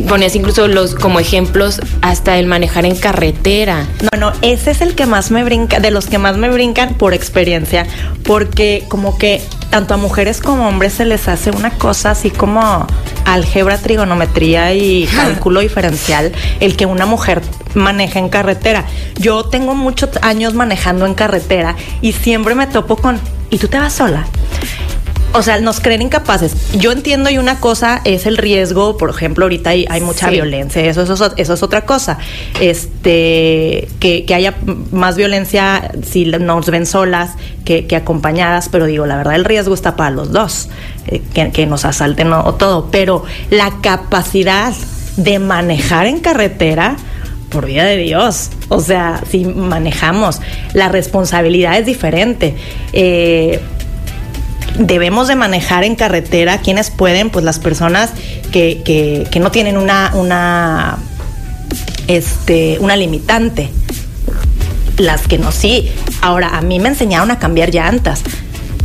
ponías 0.08 0.36
incluso 0.36 0.68
los 0.68 0.96
como 0.96 1.20
ejemplos 1.20 1.80
hasta 2.02 2.38
el 2.38 2.48
manejar 2.48 2.86
en 2.86 2.96
carretera. 2.96 3.88
No, 4.12 4.20
no, 4.20 4.34
ese 4.42 4.72
es 4.72 4.82
el 4.82 4.96
que 4.96 5.06
más 5.06 5.32
me 5.32 5.44
brinca, 5.44 5.80
de 5.80 5.92
los 5.92 6.08
que 6.08 6.18
más 6.18 6.38
me 6.38 6.50
brincan 6.50 6.96
por 6.96 7.14
experiencia, 7.14 7.86
porque 8.24 8.84
como 8.90 9.18
que 9.18 9.42
tanto 9.70 9.94
a 9.94 9.98
mujeres 9.98 10.42
como 10.42 10.66
a 10.66 10.68
hombres 10.70 10.94
se 10.94 11.06
les 11.06 11.28
hace 11.28 11.52
una 11.52 11.72
cosa 11.72 12.12
así 12.12 12.30
como 12.30 12.88
álgebra, 13.26 13.78
trigonometría 13.78 14.74
y 14.74 15.06
cálculo 15.16 15.60
diferencial, 15.60 16.32
el 16.60 16.76
que 16.76 16.86
una 16.86 17.06
mujer 17.06 17.42
maneja 17.74 18.20
en 18.20 18.30
carretera. 18.30 18.86
Yo 19.20 19.46
tengo 19.46 19.76
muchos 19.76 20.10
años 20.22 20.54
manejando 20.54 21.06
en 21.06 21.14
carretera 21.14 21.76
y 22.02 22.14
siempre 22.14 22.56
me 22.56 22.68
topo 22.68 22.96
con, 22.96 23.20
¿y 23.50 23.58
tú 23.58 23.68
te 23.68 23.78
vas 23.78 23.94
sola? 23.94 24.26
O 25.38 25.42
sea, 25.44 25.60
nos 25.60 25.80
creen 25.82 26.02
incapaces. 26.02 26.56
Yo 26.78 26.92
entiendo 26.92 27.30
y 27.30 27.38
una 27.38 27.60
cosa 27.60 28.02
es 28.06 28.26
el 28.26 28.38
riesgo, 28.38 28.98
por 28.98 29.10
ejemplo, 29.10 29.46
ahorita 29.46 29.72
hay, 29.72 29.86
hay 29.90 30.02
mucha 30.02 30.28
Sí. 30.30 30.34
violencia, 30.36 30.82
eso, 30.84 31.02
eso, 31.04 31.14
es- 31.14 31.34
eso 31.38 31.54
es 31.54 31.64
otra 31.64 31.82
cosa. 31.86 32.18
Este, 32.62 33.88
que, 34.00 34.26
que 34.26 34.36
haya 34.36 34.56
más 34.92 35.16
violencia 35.18 35.92
si 36.06 36.26
nos 36.26 36.70
ven 36.70 36.86
solas 36.86 37.32
que, 37.64 37.86
que 37.88 37.96
acompañadas, 37.96 38.70
pero 38.70 38.86
digo, 38.86 39.06
la 39.06 39.18
verdad 39.18 39.36
el 39.36 39.46
riesgo 39.46 39.74
está 39.74 39.96
para 39.96 40.12
los 40.12 40.32
dos, 40.32 40.70
eh, 41.08 41.22
que, 41.34 41.52
que 41.52 41.66
nos 41.66 41.86
asalten 41.86 42.32
o, 42.34 42.44
o 42.46 42.54
todo, 42.56 42.90
pero 42.92 43.24
la 43.50 43.72
capacidad 43.82 44.74
de 45.18 45.40
manejar 45.40 46.06
en 46.08 46.20
carretera, 46.20 46.98
por 47.50 47.68
vida 47.68 47.86
de 47.86 47.98
Dios. 47.98 48.50
O 48.68 48.82
sea, 48.82 49.22
si 49.30 49.46
manejamos, 49.46 50.42
la 50.74 50.90
responsabilidad 50.90 51.78
es 51.78 51.86
diferente. 51.86 52.56
Eh, 52.92 53.62
debemos 54.78 55.28
de 55.28 55.36
manejar 55.36 55.84
en 55.84 55.96
carretera 55.96 56.60
quienes 56.60 56.92
pueden, 56.92 57.30
pues 57.30 57.46
las 57.46 57.60
personas 57.60 58.12
que, 58.52 58.82
que, 59.30 59.40
no 59.40 59.52
tienen 59.52 59.78
una, 59.78 60.12
una, 60.16 60.98
este, 62.08 62.78
una 62.80 62.96
limitante. 62.96 63.70
Las 64.98 65.28
que 65.28 65.38
no, 65.38 65.52
sí. 65.52 65.92
Ahora, 66.22 66.58
a 66.58 66.62
mí 66.62 66.80
me 66.80 66.90
enseñaron 66.90 67.32
a 67.32 67.40
cambiar 67.40 67.74
llantas. 67.74 68.24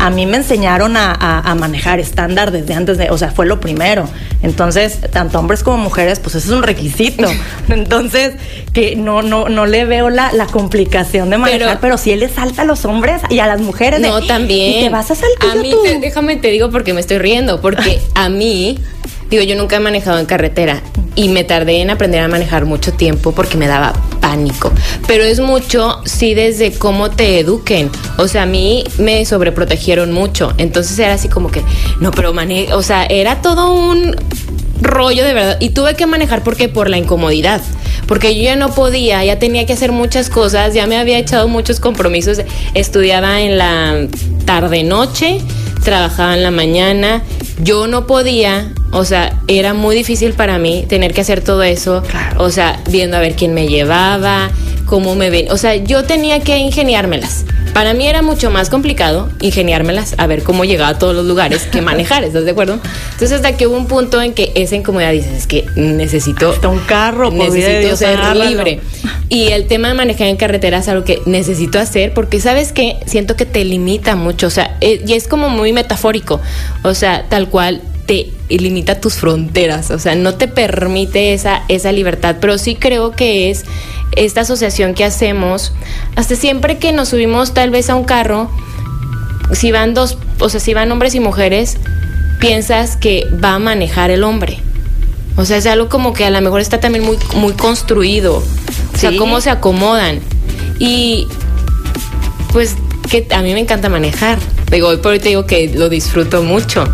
A 0.01 0.11
mí 0.11 0.27
me 0.27 0.39
enseñaron 0.39 0.97
a, 0.97 1.13
a- 1.13 1.41
a 1.51 1.55
manejar 1.55 2.01
estándar 2.01 2.51
desde 2.51 2.75
antes 2.75 2.97
de, 2.99 3.11
o 3.11 3.19
sea, 3.19 3.31
fue 3.31 3.47
lo 3.47 3.61
primero. 3.61 4.09
Entonces, 4.43 4.99
tanto 5.13 5.39
hombres 5.39 5.63
como 5.63 5.77
mujeres, 5.77 6.19
pues 6.21 6.35
eso 6.35 6.47
es 6.53 6.57
un 6.57 6.63
requisito. 6.63 7.29
Entonces, 7.69 8.35
que 8.73 8.97
no, 8.97 9.23
no, 9.23 9.49
no 9.49 9.67
le 9.67 9.85
veo 9.85 10.09
la, 10.11 10.33
la 10.33 10.47
complicación 10.47 11.29
de 11.31 11.39
manejar, 11.39 11.61
Pero- 11.69 11.81
pero, 11.81 11.99
si 11.99 12.13
él 12.13 12.21
le 12.21 12.29
salta 12.29 12.63
a 12.63 12.65
los 12.65 12.85
hombres 12.85 13.21
y 13.29 13.39
a 13.41 13.47
las 13.47 13.61
mujeres. 13.61 14.01
de, 14.01 14.09
No, 14.09 14.23
también. 14.23 14.79
Y 14.79 14.81
te 14.85 14.89
vas 14.89 15.11
a 15.11 15.15
saltar 15.15 15.51
A 15.51 15.55
mí, 15.61 15.71
tú. 15.71 15.83
te- 15.83 15.99
déjame 15.99 16.37
te 16.37 16.49
digo 16.49 16.71
porque 16.71 16.95
me 16.95 17.01
estoy 17.01 17.19
riendo, 17.19 17.61
porque 17.61 18.01
a 18.15 18.29
mí, 18.29 18.79
digo, 19.31 19.43
yo 19.43 19.57
nunca 19.57 19.77
he 19.77 19.81
manejado 19.81 20.19
en 20.19 20.27
carretera 20.27 20.83
y 21.15 21.29
me 21.29 21.45
tardé 21.45 21.81
en 21.81 21.91
aprender 21.91 22.21
a 22.21 22.29
manejar 22.29 22.65
mucho 22.65 22.93
tiempo 22.93 23.33
porque 23.33 23.57
me 23.57 23.67
daba 23.67 23.93
pánico. 24.21 24.73
Pero 25.07 25.25
es 25.25 25.41
mucho, 25.41 26.01
sí, 26.05 26.35
desde 26.35 26.73
cómo 26.73 27.11
te 27.11 27.39
eduquen. 27.39 27.91
O 28.19 28.29
sea, 28.29 28.43
a 28.43 28.47
mí 28.47 28.85
me 28.99 29.25
sobreprotegieron 29.25 30.13
mucho. 30.13 30.53
Entonces 30.59 30.99
era 30.99 31.15
así 31.15 31.29
como 31.29 31.51
que, 31.51 31.63
no, 32.01 32.11
pero 32.11 32.33
manejo, 32.33 32.77
o 32.77 32.83
sea, 32.83 33.05
era 33.07 33.41
todo 33.43 33.73
un 33.73 34.17
rollo 34.81 35.25
de 35.25 35.35
verdad. 35.35 35.57
Y 35.61 35.71
tuve 35.71 35.95
que 35.95 36.07
manejar 36.07 36.43
porque 36.43 36.69
por 36.69 36.91
la 36.91 36.99
incomodidad. 36.99 37.61
Porque 38.07 38.35
yo 38.35 38.43
ya 38.43 38.57
no 38.57 38.75
podía, 38.75 39.25
ya 39.25 39.39
tenía 39.39 39.67
que 39.67 39.75
hacer 39.75 39.93
muchas 39.93 40.31
cosas, 40.31 40.75
ya 40.75 40.87
me 40.87 40.97
había 40.97 41.19
echado 41.19 41.47
muchos 41.49 41.79
compromisos. 41.79 42.41
Estudiaba 42.75 43.41
en 43.41 43.59
la 43.59 44.07
tarde-noche, 44.47 45.41
trabajaba 45.85 46.35
en 46.35 46.43
la 46.43 46.51
mañana. 46.51 47.23
Yo 47.63 47.87
no 47.87 48.07
podía, 48.07 48.73
o 48.93 49.05
sea, 49.05 49.39
era 49.49 49.75
muy 49.75 49.95
difícil 49.95 50.33
para 50.33 50.59
mí 50.59 50.87
tener 50.89 51.13
que 51.13 51.21
hacer 51.21 51.43
todo 51.43 51.63
eso. 51.63 52.03
Claro. 52.09 52.43
O 52.43 52.51
sea, 52.51 52.81
viendo 52.89 53.17
a 53.17 53.21
ver 53.21 53.35
quién 53.35 53.55
me 53.55 53.69
llevaba, 53.69 54.51
cómo 54.91 55.15
me 55.15 55.31
ven. 55.31 55.53
O 55.53 55.57
sea, 55.57 55.77
yo 55.77 56.03
tenía 56.03 56.41
que 56.41 56.59
ingeniármelas. 56.59 57.45
Para 57.73 57.95
mí 57.95 58.09
era 58.09 58.23
mucho 58.23 58.51
más 58.51 58.69
complicado 58.69 59.29
ingeniármelas 59.41 60.17
a 60.19 60.27
ver 60.27 60.43
cómo 60.43 60.65
llegaba 60.65 60.89
a 60.91 60.99
todos 60.99 61.15
los 61.15 61.25
lugares 61.25 61.63
que 61.71 61.81
manejar, 61.91 62.25
¿estás 62.25 62.45
de 62.45 62.51
acuerdo? 62.51 62.81
Entonces 63.13 63.31
hasta 63.31 63.57
que 63.57 63.69
hubo 63.69 63.77
un 63.77 63.87
punto 63.87 64.21
en 64.21 64.35
que 64.35 64.51
esa 64.57 64.75
incomodidad 64.75 65.13
dices, 65.13 65.33
es 65.33 65.47
que 65.47 65.65
necesito 65.77 66.51
Hasta 66.51 66.67
un 66.67 66.81
carro, 66.81 67.31
necesito 67.31 67.97
ser 67.97 68.19
libre. 68.35 68.81
Y 69.29 69.53
el 69.53 69.69
tema 69.69 69.87
de 69.87 69.95
manejar 69.95 70.27
en 70.27 70.37
carretera 70.37 70.79
es 70.79 70.89
algo 70.89 71.05
que 71.05 71.21
necesito 71.25 71.79
hacer 71.79 72.13
porque 72.13 72.41
sabes 72.41 72.73
que 72.73 72.97
siento 73.07 73.37
que 73.37 73.47
te 73.47 73.65
limita 73.65 74.17
mucho, 74.17 74.49
o 74.49 74.51
sea, 74.51 74.77
eh, 74.81 75.05
y 75.07 75.13
es 75.13 75.29
como 75.29 75.49
muy 75.49 75.73
metafórico, 75.73 76.41
o 76.83 76.95
sea, 76.95 77.27
tal 77.29 77.49
cual 77.49 77.81
te 78.11 78.33
limita 78.49 79.01
tus 79.01 79.15
fronteras, 79.15 79.93
o 79.93 80.01
sea, 80.01 80.17
no 80.17 80.35
te 80.35 80.49
permite 80.49 81.33
esa, 81.33 81.63
esa 81.69 81.93
libertad, 81.93 82.39
pero 82.41 82.59
sí 82.59 82.75
creo 82.75 83.13
que 83.13 83.53
es 83.53 83.65
esta 84.17 84.41
asociación 84.41 84.95
que 84.95 85.05
hacemos, 85.05 85.73
hasta 86.17 86.35
siempre 86.35 86.79
que 86.79 86.91
nos 86.91 87.11
subimos 87.11 87.55
tal 87.55 87.71
vez 87.71 87.89
a 87.89 87.95
un 87.95 88.03
carro, 88.03 88.51
si 89.53 89.71
van 89.71 89.95
dos, 89.95 90.19
o 90.41 90.49
sea, 90.49 90.59
si 90.59 90.75
van 90.75 90.91
hombres 90.91 91.15
y 91.15 91.21
mujeres, 91.21 91.77
piensas 92.41 92.97
que 92.97 93.29
va 93.33 93.55
a 93.55 93.59
manejar 93.61 94.11
el 94.11 94.25
hombre. 94.25 94.59
O 95.37 95.45
sea, 95.45 95.59
es 95.59 95.67
algo 95.67 95.89
como 95.89 96.13
que 96.13 96.25
a 96.25 96.31
lo 96.31 96.41
mejor 96.41 96.61
está 96.61 96.81
también 96.81 97.05
muy, 97.05 97.17
muy 97.37 97.53
construido. 97.53 98.43
O 98.93 98.99
sea, 98.99 99.17
cómo 99.17 99.41
se 99.41 99.51
acomodan. 99.51 100.19
Y 100.81 101.29
pues 102.53 102.75
que 103.09 103.29
a 103.31 103.41
mí 103.43 103.55
me 103.55 103.61
encanta 103.61 103.89
manejar. 103.89 104.41
Digo, 104.69 104.89
hoy 104.89 104.97
por 104.97 105.13
hoy 105.13 105.21
te 105.21 105.29
digo 105.29 105.47
que 105.47 105.69
lo 105.73 105.89
disfruto 105.89 106.43
mucho. 106.43 106.85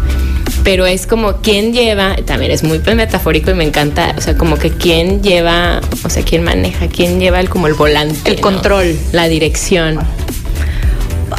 Pero 0.67 0.85
es 0.85 1.07
como 1.07 1.37
quién 1.43 1.73
lleva, 1.73 2.17
también 2.25 2.51
es 2.51 2.65
muy 2.65 2.81
metafórico 2.81 3.53
y 3.53 3.55
me 3.55 3.63
encanta, 3.63 4.17
o 4.19 4.21
sea, 4.21 4.37
como 4.37 4.59
que 4.59 4.73
quién 4.73 5.23
lleva, 5.23 5.81
o 6.03 6.11
sea, 6.11 6.25
quién 6.25 6.43
maneja, 6.43 6.89
quién 6.89 7.21
lleva 7.21 7.39
el, 7.39 7.49
como 7.49 7.69
el 7.69 7.75
volante. 7.75 8.29
El 8.29 8.41
control. 8.41 8.99
La 9.13 9.29
dirección. 9.29 10.01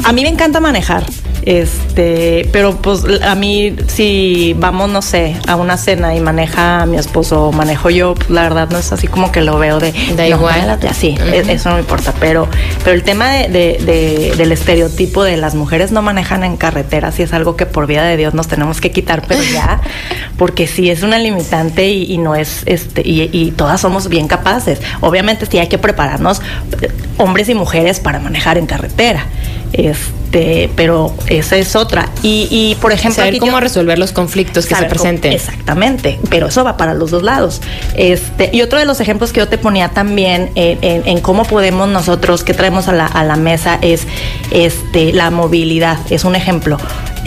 A 0.06 0.14
mí 0.14 0.22
me 0.22 0.30
encanta 0.30 0.62
manejar. 0.62 1.04
Este, 1.50 2.50
pero 2.52 2.76
pues 2.76 3.06
a 3.24 3.34
mí 3.36 3.74
si 3.88 4.54
vamos, 4.60 4.90
no 4.90 5.02
sé, 5.02 5.38
a 5.48 5.56
una 5.56 5.78
cena 5.78 6.14
y 6.14 6.20
maneja 6.20 6.86
mi 6.86 6.98
esposo 6.98 7.46
o 7.46 7.52
manejo 7.54 7.90
yo, 7.90 8.16
pues 8.16 8.30
la 8.30 8.42
verdad 8.44 8.70
no 8.70 8.78
es 8.78 8.92
así 8.92 9.08
como 9.08 9.32
que 9.32 9.40
lo 9.40 9.58
veo 9.58 9.80
de 9.80 9.94
Da 10.18 10.24
no, 10.24 10.36
igual. 10.36 10.70
así, 10.90 11.16
e- 11.18 11.46
eso 11.50 11.70
no 11.70 11.76
me 11.76 11.82
importa. 11.82 12.14
Pero, 12.20 12.50
pero 12.84 12.94
el 12.96 13.04
tema 13.04 13.30
de, 13.32 13.48
de- 13.48 13.78
de- 13.86 14.34
del 14.36 14.52
estereotipo 14.52 15.24
de 15.24 15.38
las 15.38 15.56
mujeres 15.56 15.94
no 15.94 16.02
manejan 16.02 16.44
en 16.44 16.58
carretera, 16.58 17.14
sí 17.14 17.24
es 17.24 17.32
algo 17.32 17.56
que 17.56 17.66
por 17.66 17.88
vida 17.88 18.04
de 18.04 18.18
Dios 18.18 18.34
nos 18.34 18.50
tenemos 18.50 18.82
que 18.82 18.92
quitar, 18.92 19.24
pero 19.26 19.42
ya, 19.42 19.80
porque 20.38 20.68
sí 20.68 20.90
es 20.90 21.02
una 21.02 21.18
limitante 21.18 21.88
y, 21.88 22.12
y 22.12 22.18
no 22.18 22.36
es, 22.36 22.64
este, 22.66 23.04
y, 23.08 23.30
y 23.32 23.52
todas 23.52 23.80
somos 23.80 24.10
bien 24.10 24.28
capaces. 24.28 24.82
Obviamente 25.00 25.46
sí 25.46 25.60
hay 25.60 25.68
que 25.68 25.78
prepararnos, 25.78 26.42
eh, 26.82 26.92
hombres 27.18 27.48
y 27.48 27.56
mujeres, 27.56 28.02
para 28.02 28.20
manejar 28.20 28.58
en 28.58 28.66
carretera. 28.66 29.26
Este, 29.74 30.70
pero 30.76 31.14
esa 31.28 31.58
es 31.58 31.76
otra. 31.76 32.10
Y, 32.22 32.78
por 32.82 32.92
ejemplo, 32.92 33.24
saber 33.24 33.38
cómo 33.40 33.60
resolver 33.60 33.98
los 33.98 34.12
conflictos 34.12 34.66
que 34.66 34.76
se 34.76 34.86
presenten. 34.86 35.34
exactamente, 35.34 36.20
pero 36.30 36.48
eso 36.48 36.64
va 36.64 36.78
para 36.78 36.94
los 36.94 37.12
dos 37.12 37.24
lados. 37.24 37.62
Este, 37.96 38.50
y 38.54 38.62
otro 38.62 38.80
de 38.80 38.86
los 38.86 39.00
ejemplos 39.00 39.34
que 39.34 39.40
yo 39.40 39.48
te 39.48 39.58
ponía 39.58 39.90
también 39.90 40.52
en, 40.56 41.22
cómo 41.22 41.44
podemos 41.44 41.88
nosotros, 41.90 42.44
que 42.44 42.54
traemos 42.54 42.88
a 42.88 42.94
la, 42.94 43.06
a 43.06 43.24
la 43.24 43.36
mesa, 43.36 43.80
es 43.82 44.08
este, 44.52 45.14
la 45.14 45.32
movilidad. 45.32 45.98
Es 46.10 46.24
un 46.24 46.36
ejemplo 46.36 46.78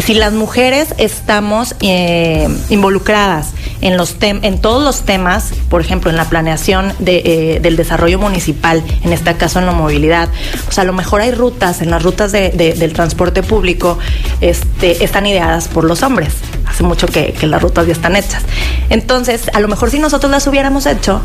si 0.02 0.14
las 0.14 0.32
mujeres 0.32 0.94
estamos 0.98 1.74
eh, 1.80 2.48
involucradas 2.68 3.52
en, 3.80 3.96
los 3.96 4.16
en 4.20 4.60
todos 4.60 4.82
los 4.82 5.02
temas, 5.02 5.52
por 5.68 5.80
ejemplo, 5.80 6.10
en 6.10 6.16
la 6.16 6.28
planeación 6.28 6.92
de, 6.98 7.22
eh, 7.24 7.60
del 7.60 7.76
desarrollo 7.76 8.18
municipal, 8.18 8.82
en 9.02 9.12
este 9.12 9.34
caso 9.36 9.58
en 9.58 9.66
la 9.66 9.72
movilidad, 9.72 10.28
o 10.68 10.72
sea, 10.72 10.82
a 10.82 10.86
lo 10.86 10.92
mejor 10.92 11.20
hay 11.20 11.32
rutas, 11.32 11.82
en 11.82 11.90
las 11.90 12.02
rutas 12.02 12.32
del 12.32 12.92
transporte 12.92 13.42
público, 13.42 13.98
este, 14.40 15.04
están 15.04 15.26
ideadas 15.26 15.68
por 15.68 15.84
los 15.84 16.02
hombres. 16.02 16.34
Hace 16.66 16.82
mucho 16.84 17.08
que, 17.08 17.32
que 17.32 17.46
las 17.46 17.60
rutas 17.60 17.86
ya 17.86 17.92
están 17.92 18.16
hechas. 18.16 18.44
Entonces, 18.90 19.50
a 19.52 19.60
lo 19.60 19.68
mejor 19.68 19.90
si 19.90 19.98
nosotros 19.98 20.30
las 20.30 20.46
hubiéramos 20.46 20.86
hecho, 20.86 21.22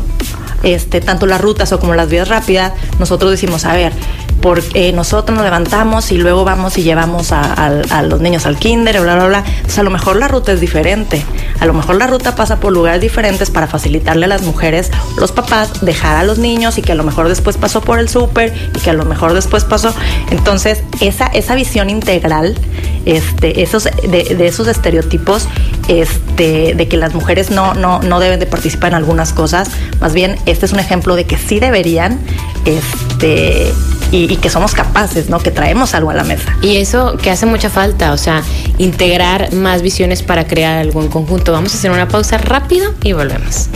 este, 0.62 1.00
tanto 1.00 1.26
las 1.26 1.40
rutas 1.40 1.72
o 1.72 1.80
como 1.80 1.94
las 1.94 2.08
vías 2.08 2.28
rápidas, 2.28 2.72
nosotros 2.98 3.30
decimos, 3.30 3.64
a 3.64 3.74
ver, 3.74 3.92
porque 4.40 4.92
nosotros 4.92 5.34
nos 5.34 5.44
levantamos 5.44 6.12
y 6.12 6.18
luego 6.18 6.44
vamos 6.44 6.78
y 6.78 6.82
llevamos 6.82 7.32
a, 7.32 8.02
los 8.02 8.20
niños 8.20 8.46
al 8.46 8.56
kinder, 8.58 9.00
bla, 9.00 9.16
bla, 9.16 9.26
bla. 9.26 9.38
Entonces, 9.38 9.78
a 9.78 9.82
lo 9.82 9.90
mejor 9.90 10.16
la 10.16 10.28
ruta 10.28 10.52
es 10.52 10.60
diferente. 10.60 11.24
A 11.58 11.66
lo 11.66 11.72
mejor 11.72 11.96
la 11.96 12.06
ruta 12.06 12.36
pasa 12.36 12.60
por 12.60 12.72
lugares 12.72 13.00
diferentes 13.00 13.50
para 13.50 13.66
facilitarle 13.66 14.26
a 14.26 14.28
las 14.28 14.42
mujeres, 14.42 14.90
los 15.18 15.32
papás, 15.32 15.84
dejar 15.84 16.16
a 16.16 16.22
los 16.22 16.38
niños 16.38 16.78
y 16.78 16.82
que 16.82 16.92
a 16.92 16.94
lo 16.94 17.02
mejor 17.02 17.28
después 17.28 17.56
pasó 17.56 17.80
por 17.80 17.98
el 17.98 18.08
súper 18.08 18.52
y 18.74 18.78
que 18.78 18.90
a 18.90 18.92
lo 18.92 19.04
mejor 19.04 19.32
después 19.32 19.64
pasó. 19.64 19.92
Entonces, 20.30 20.82
esa, 21.00 21.26
esa 21.26 21.54
visión 21.54 21.90
integral, 21.90 22.56
este, 23.04 23.62
esos, 23.62 23.84
de, 23.84 24.36
esos 24.46 24.68
estereotipos, 24.68 25.48
este, 25.88 26.74
de 26.74 26.88
que 26.88 26.96
las 26.96 27.14
mujeres 27.14 27.50
no, 27.50 27.74
no, 27.74 28.00
no 28.00 28.20
deben 28.20 28.38
de 28.38 28.46
participar 28.46 28.90
en 28.92 28.96
algunas 28.96 29.32
cosas, 29.32 29.70
más 30.00 30.12
bien 30.12 30.36
este 30.46 30.66
es 30.66 30.72
un 30.72 30.78
ejemplo 30.78 31.16
de 31.16 31.24
que 31.24 31.36
sí 31.36 31.60
deberían, 31.60 32.18
este, 32.64 33.72
y, 34.10 34.36
que 34.36 34.50
somos 34.50 34.72
capaces, 34.72 35.28
¿no? 35.28 35.38
Que 35.40 35.50
traemos 35.50 35.94
algo 35.94 36.10
a 36.10 36.14
la 36.14 36.24
mesa. 36.24 36.56
Y 36.62 36.76
eso 36.76 37.16
que 37.16 37.30
hace 37.30 37.46
mucha 37.46 37.70
falta, 37.70 38.12
o 38.12 38.18
sea, 38.18 38.42
integrar 38.78 39.52
más 39.52 39.82
visiones 39.82 40.22
para 40.22 40.46
crear 40.46 40.78
algo 40.78 41.02
en 41.02 41.08
conjunto. 41.08 41.52
Vamos 41.52 41.74
a 41.74 41.78
hacer 41.78 41.90
una 41.90 42.08
pausa 42.08 42.38
rápido 42.38 42.94
y 43.02 43.12
volvemos. 43.12 43.68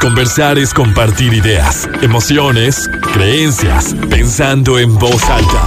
Conversar 0.00 0.58
es 0.58 0.72
compartir 0.72 1.34
ideas, 1.34 1.86
emociones, 2.00 2.88
creencias, 3.12 3.94
pensando 4.08 4.78
en 4.78 4.98
voz 4.98 5.22
alta. 5.28 5.62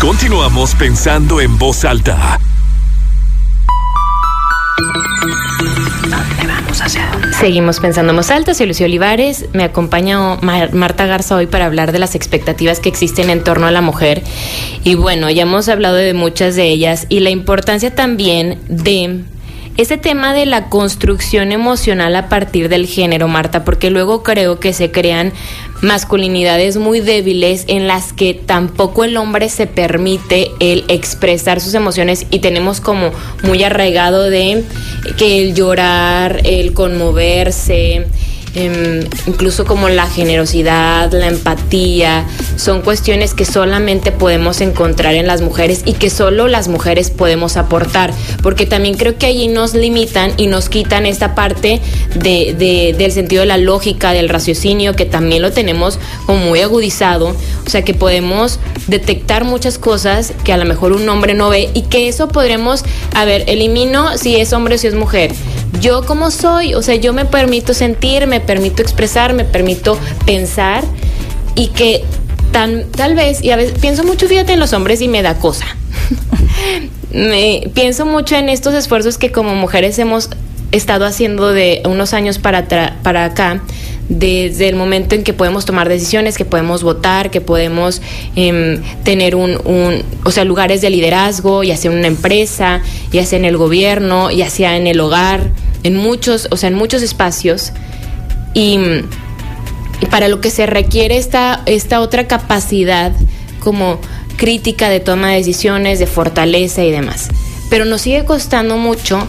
Continuamos 0.00 0.74
pensando 0.74 1.40
en 1.40 1.56
voz 1.56 1.86
alta. 1.86 2.38
Seguimos 7.44 7.78
pensando 7.78 8.14
más 8.14 8.30
alto, 8.30 8.54
soy 8.54 8.68
Lucio 8.68 8.86
Olivares, 8.86 9.44
me 9.52 9.64
acompaña 9.64 10.36
Marta 10.36 11.04
Garza 11.04 11.36
hoy 11.36 11.46
para 11.46 11.66
hablar 11.66 11.92
de 11.92 11.98
las 11.98 12.14
expectativas 12.14 12.80
que 12.80 12.88
existen 12.88 13.28
en 13.28 13.44
torno 13.44 13.66
a 13.66 13.70
la 13.70 13.82
mujer. 13.82 14.22
Y 14.82 14.94
bueno, 14.94 15.28
ya 15.28 15.42
hemos 15.42 15.68
hablado 15.68 15.96
de 15.96 16.14
muchas 16.14 16.56
de 16.56 16.70
ellas 16.70 17.04
y 17.10 17.20
la 17.20 17.28
importancia 17.28 17.94
también 17.94 18.58
de 18.68 19.24
ese 19.76 19.98
tema 19.98 20.32
de 20.32 20.46
la 20.46 20.70
construcción 20.70 21.52
emocional 21.52 22.16
a 22.16 22.30
partir 22.30 22.70
del 22.70 22.86
género, 22.86 23.28
Marta, 23.28 23.62
porque 23.62 23.90
luego 23.90 24.22
creo 24.22 24.58
que 24.58 24.72
se 24.72 24.90
crean 24.90 25.34
masculinidades 25.84 26.76
muy 26.76 27.00
débiles 27.00 27.64
en 27.68 27.86
las 27.86 28.12
que 28.12 28.34
tampoco 28.34 29.04
el 29.04 29.16
hombre 29.16 29.48
se 29.48 29.66
permite 29.66 30.50
el 30.58 30.84
expresar 30.88 31.60
sus 31.60 31.74
emociones 31.74 32.26
y 32.30 32.40
tenemos 32.40 32.80
como 32.80 33.12
muy 33.42 33.62
arraigado 33.62 34.24
de 34.24 34.64
que 35.16 35.42
el 35.42 35.54
llorar, 35.54 36.40
el 36.44 36.72
conmoverse, 36.72 38.06
Em, 38.56 39.00
incluso 39.26 39.64
como 39.64 39.88
la 39.88 40.06
generosidad, 40.06 41.10
la 41.12 41.26
empatía, 41.26 42.24
son 42.54 42.82
cuestiones 42.82 43.34
que 43.34 43.44
solamente 43.44 44.12
podemos 44.12 44.60
encontrar 44.60 45.14
en 45.14 45.26
las 45.26 45.40
mujeres 45.40 45.82
y 45.84 45.94
que 45.94 46.08
solo 46.08 46.46
las 46.46 46.68
mujeres 46.68 47.10
podemos 47.10 47.56
aportar, 47.56 48.12
porque 48.44 48.64
también 48.64 48.94
creo 48.94 49.18
que 49.18 49.26
allí 49.26 49.48
nos 49.48 49.74
limitan 49.74 50.32
y 50.36 50.46
nos 50.46 50.68
quitan 50.68 51.04
esta 51.04 51.34
parte 51.34 51.80
de, 52.14 52.94
del 52.96 53.10
sentido 53.10 53.40
de 53.40 53.46
la 53.46 53.58
lógica, 53.58 54.12
del 54.12 54.28
raciocinio, 54.28 54.94
que 54.94 55.04
también 55.04 55.42
lo 55.42 55.50
tenemos 55.50 55.98
como 56.26 56.38
muy 56.38 56.60
agudizado, 56.60 57.34
o 57.66 57.70
sea 57.70 57.82
que 57.82 57.92
podemos 57.92 58.60
detectar 58.86 59.42
muchas 59.42 59.78
cosas 59.78 60.32
que 60.44 60.52
a 60.52 60.58
lo 60.58 60.64
mejor 60.64 60.92
un 60.92 61.08
hombre 61.08 61.34
no 61.34 61.48
ve 61.48 61.70
y 61.74 61.82
que 61.82 62.06
eso 62.06 62.28
podremos, 62.28 62.84
a 63.16 63.24
ver, 63.24 63.42
elimino 63.48 64.16
si 64.16 64.36
es 64.36 64.52
hombre 64.52 64.76
o 64.76 64.78
si 64.78 64.86
es 64.86 64.94
mujer. 64.94 65.32
Yo 65.80 66.06
como 66.06 66.30
soy, 66.30 66.74
o 66.74 66.82
sea, 66.82 66.94
yo 66.94 67.12
me 67.12 67.24
permito 67.24 67.74
sentir, 67.74 68.28
me 68.28 68.43
permito 68.44 68.82
expresar, 68.82 69.34
me 69.34 69.44
permito 69.44 69.98
pensar 70.24 70.84
y 71.54 71.68
que 71.68 72.04
tan, 72.52 72.84
tal 72.92 73.14
vez, 73.14 73.42
y 73.42 73.50
a 73.50 73.56
veces 73.56 73.78
pienso 73.80 74.04
mucho, 74.04 74.28
fíjate, 74.28 74.52
en 74.52 74.60
los 74.60 74.72
hombres 74.72 75.00
y 75.00 75.08
me 75.08 75.22
da 75.22 75.38
cosa. 75.38 75.66
pienso 77.74 78.06
mucho 78.06 78.36
en 78.36 78.48
estos 78.48 78.74
esfuerzos 78.74 79.18
que 79.18 79.30
como 79.30 79.54
mujeres 79.54 79.98
hemos 79.98 80.30
estado 80.72 81.04
haciendo 81.04 81.52
de 81.52 81.82
unos 81.84 82.14
años 82.14 82.38
para, 82.38 82.66
para 83.02 83.24
acá, 83.24 83.62
desde 84.08 84.68
el 84.68 84.76
momento 84.76 85.14
en 85.14 85.22
que 85.22 85.32
podemos 85.32 85.64
tomar 85.64 85.88
decisiones, 85.88 86.36
que 86.36 86.44
podemos 86.44 86.82
votar, 86.82 87.30
que 87.30 87.40
podemos 87.40 88.02
em, 88.36 88.82
tener 89.04 89.36
un, 89.36 89.58
un, 89.64 90.02
o 90.24 90.30
sea, 90.30 90.44
lugares 90.44 90.80
de 90.80 90.90
liderazgo, 90.90 91.62
ya 91.62 91.76
sea 91.76 91.90
en 91.90 91.98
una 91.98 92.08
empresa, 92.08 92.82
ya 93.12 93.24
sea 93.24 93.38
en 93.38 93.44
el 93.44 93.56
gobierno, 93.56 94.30
ya 94.30 94.50
sea 94.50 94.76
en 94.76 94.86
el 94.86 95.00
hogar, 95.00 95.50
en 95.84 95.96
muchos, 95.96 96.48
o 96.50 96.56
sea, 96.56 96.68
en 96.68 96.74
muchos 96.74 97.02
espacios. 97.02 97.72
Y, 98.54 98.78
para 100.10 100.28
lo 100.28 100.40
que 100.40 100.50
se 100.50 100.66
requiere 100.66 101.16
esta, 101.16 101.62
esta 101.66 102.00
otra 102.00 102.26
capacidad 102.26 103.12
como 103.60 103.98
crítica 104.36 104.88
de 104.88 105.00
toma 105.00 105.30
de 105.30 105.36
decisiones, 105.36 105.98
de 105.98 106.06
fortaleza 106.06 106.82
y 106.84 106.90
demás. 106.90 107.28
Pero 107.70 107.84
nos 107.84 108.02
sigue 108.02 108.24
costando 108.24 108.76
mucho 108.76 109.26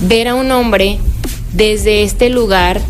ver 0.00 0.28
a 0.28 0.34
un 0.34 0.50
hombre 0.52 0.98
desde 1.52 2.02
este 2.02 2.30
lugar 2.30 2.80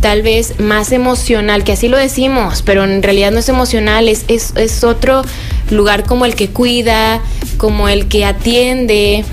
tal 0.00 0.22
vez 0.22 0.58
más 0.58 0.90
emocional, 0.92 1.62
que 1.62 1.72
así 1.72 1.88
lo 1.88 1.96
decimos, 1.96 2.62
pero 2.62 2.84
en 2.84 3.02
realidad 3.02 3.30
no 3.30 3.38
es 3.38 3.48
emocional, 3.48 4.08
es, 4.08 4.24
es, 4.26 4.52
es 4.56 4.82
otro 4.82 5.22
lugar 5.70 6.04
como 6.04 6.24
el 6.24 6.34
que 6.34 6.48
cuida, 6.48 7.22
como 7.56 7.88
el 7.88 8.08
que 8.08 8.24
atiende, 8.24 9.24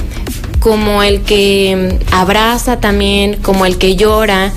como 0.60 1.02
el 1.02 1.22
que 1.22 1.98
abraza 2.12 2.80
también, 2.80 3.38
como 3.42 3.66
el 3.66 3.78
que 3.78 3.96
llora. 3.96 4.54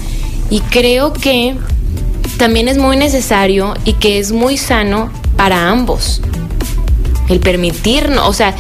Y 0.53 0.61
creo 0.61 1.15
que 1.15 1.57
también 2.37 2.69
es 2.69 2.77
muy 2.77 2.99
necesario 2.99 3.73
y 3.87 3.95
que 3.95 4.19
es 4.19 4.33
muy 4.33 4.59
sano 4.59 5.11
para 5.39 5.71
ambos. 5.71 6.21
El 7.31 7.41
permitirnos, 7.41 8.29
o 8.29 8.35
sea, 8.35 8.55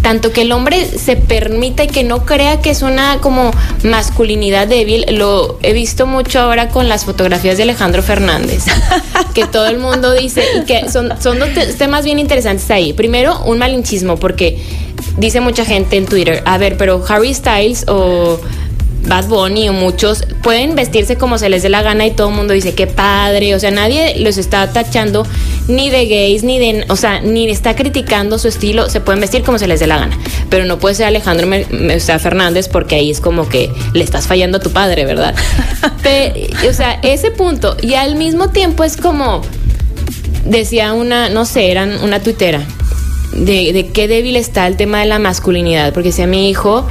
tanto 0.00 0.32
que 0.32 0.40
el 0.40 0.52
hombre 0.52 0.86
se 0.86 1.16
permita 1.16 1.84
y 1.84 1.88
que 1.88 2.02
no 2.02 2.24
crea 2.24 2.62
que 2.62 2.70
es 2.70 2.80
una 2.80 3.18
como 3.20 3.50
masculinidad 3.82 4.66
débil, 4.68 5.04
lo 5.10 5.58
he 5.62 5.74
visto 5.74 6.06
mucho 6.06 6.40
ahora 6.40 6.70
con 6.70 6.88
las 6.88 7.04
fotografías 7.04 7.58
de 7.58 7.64
Alejandro 7.64 8.02
Fernández, 8.02 8.64
que 9.34 9.44
todo 9.46 9.66
el 9.66 9.78
mundo 9.78 10.14
dice, 10.14 10.42
y 10.56 10.64
que 10.64 10.88
son, 10.90 11.12
son 11.20 11.40
dos 11.40 11.50
temas 11.76 12.06
bien 12.06 12.18
interesantes 12.18 12.70
ahí. 12.70 12.94
Primero, 12.94 13.42
un 13.44 13.58
malinchismo, 13.58 14.16
porque 14.16 14.64
dice 15.18 15.42
mucha 15.42 15.66
gente 15.66 15.98
en 15.98 16.06
Twitter, 16.06 16.42
a 16.46 16.56
ver, 16.56 16.78
pero 16.78 17.04
Harry 17.06 17.34
Styles 17.34 17.84
o 17.86 18.40
Bad 19.06 19.28
Bunny 19.28 19.68
o 19.68 19.72
muchos 19.72 20.24
pueden 20.42 20.74
vestirse 20.74 21.16
como 21.16 21.38
se 21.38 21.48
les 21.48 21.62
dé 21.62 21.68
la 21.68 21.82
gana 21.82 22.06
y 22.06 22.10
todo 22.10 22.28
el 22.28 22.34
mundo 22.34 22.54
dice 22.54 22.74
qué 22.74 22.86
padre, 22.86 23.54
o 23.54 23.60
sea, 23.60 23.70
nadie 23.70 24.18
los 24.20 24.38
está 24.38 24.72
tachando 24.72 25.26
ni 25.68 25.90
de 25.90 26.06
gays 26.06 26.42
ni 26.42 26.58
de, 26.58 26.84
o 26.88 26.96
sea, 26.96 27.20
ni 27.20 27.48
está 27.50 27.76
criticando 27.76 28.38
su 28.38 28.48
estilo, 28.48 28.88
se 28.88 29.00
pueden 29.00 29.20
vestir 29.20 29.42
como 29.42 29.58
se 29.58 29.66
les 29.66 29.80
dé 29.80 29.86
la 29.86 29.98
gana, 29.98 30.18
pero 30.48 30.64
no 30.64 30.78
puede 30.78 30.94
ser 30.94 31.06
Alejandro 31.06 31.48
Fernández 32.18 32.68
porque 32.68 32.96
ahí 32.96 33.10
es 33.10 33.20
como 33.20 33.48
que 33.48 33.70
le 33.92 34.04
estás 34.04 34.26
fallando 34.26 34.58
a 34.58 34.60
tu 34.60 34.70
padre, 34.70 35.04
¿verdad? 35.04 35.34
o 36.68 36.72
sea, 36.72 36.98
ese 37.02 37.30
punto 37.30 37.76
y 37.82 37.94
al 37.94 38.16
mismo 38.16 38.50
tiempo 38.50 38.84
es 38.84 38.96
como 38.96 39.42
decía 40.44 40.92
una, 40.92 41.28
no 41.28 41.44
sé, 41.44 41.70
eran 41.70 42.02
una 42.02 42.20
tuitera 42.20 42.62
de, 43.32 43.72
de 43.72 43.88
qué 43.88 44.08
débil 44.08 44.36
está 44.36 44.66
el 44.66 44.76
tema 44.76 45.00
de 45.00 45.06
la 45.06 45.18
masculinidad, 45.18 45.92
porque 45.92 46.12
si 46.12 46.22
a 46.22 46.26
mi 46.26 46.48
hijo 46.48 46.86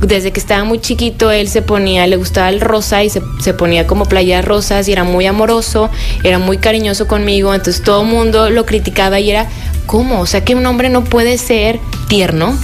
desde 0.00 0.30
que 0.30 0.40
estaba 0.40 0.64
muy 0.64 0.80
chiquito 0.80 1.30
él 1.30 1.48
se 1.48 1.62
ponía, 1.62 2.06
le 2.06 2.16
gustaba 2.16 2.48
el 2.50 2.60
rosa 2.60 3.02
y 3.02 3.10
se, 3.10 3.20
ponía 3.54 3.86
como 3.86 4.04
playas 4.04 4.44
rosas 4.44 4.88
y 4.88 4.92
era 4.92 5.04
muy 5.04 5.26
amoroso, 5.26 5.90
era 6.22 6.38
muy 6.38 6.58
cariñoso 6.58 7.06
conmigo, 7.06 7.54
entonces 7.54 7.82
todo 7.82 8.02
el 8.02 8.08
mundo 8.08 8.50
lo 8.50 8.66
criticaba 8.66 9.20
y 9.20 9.30
era, 9.30 9.48
¿cómo? 9.86 10.20
O 10.20 10.26
sea 10.26 10.44
que 10.44 10.54
un 10.54 10.66
hombre 10.66 10.88
no 10.88 11.04
puede 11.04 11.38
ser 11.38 11.80
tierno, 12.08 12.56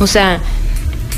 o 0.00 0.06
sea, 0.06 0.40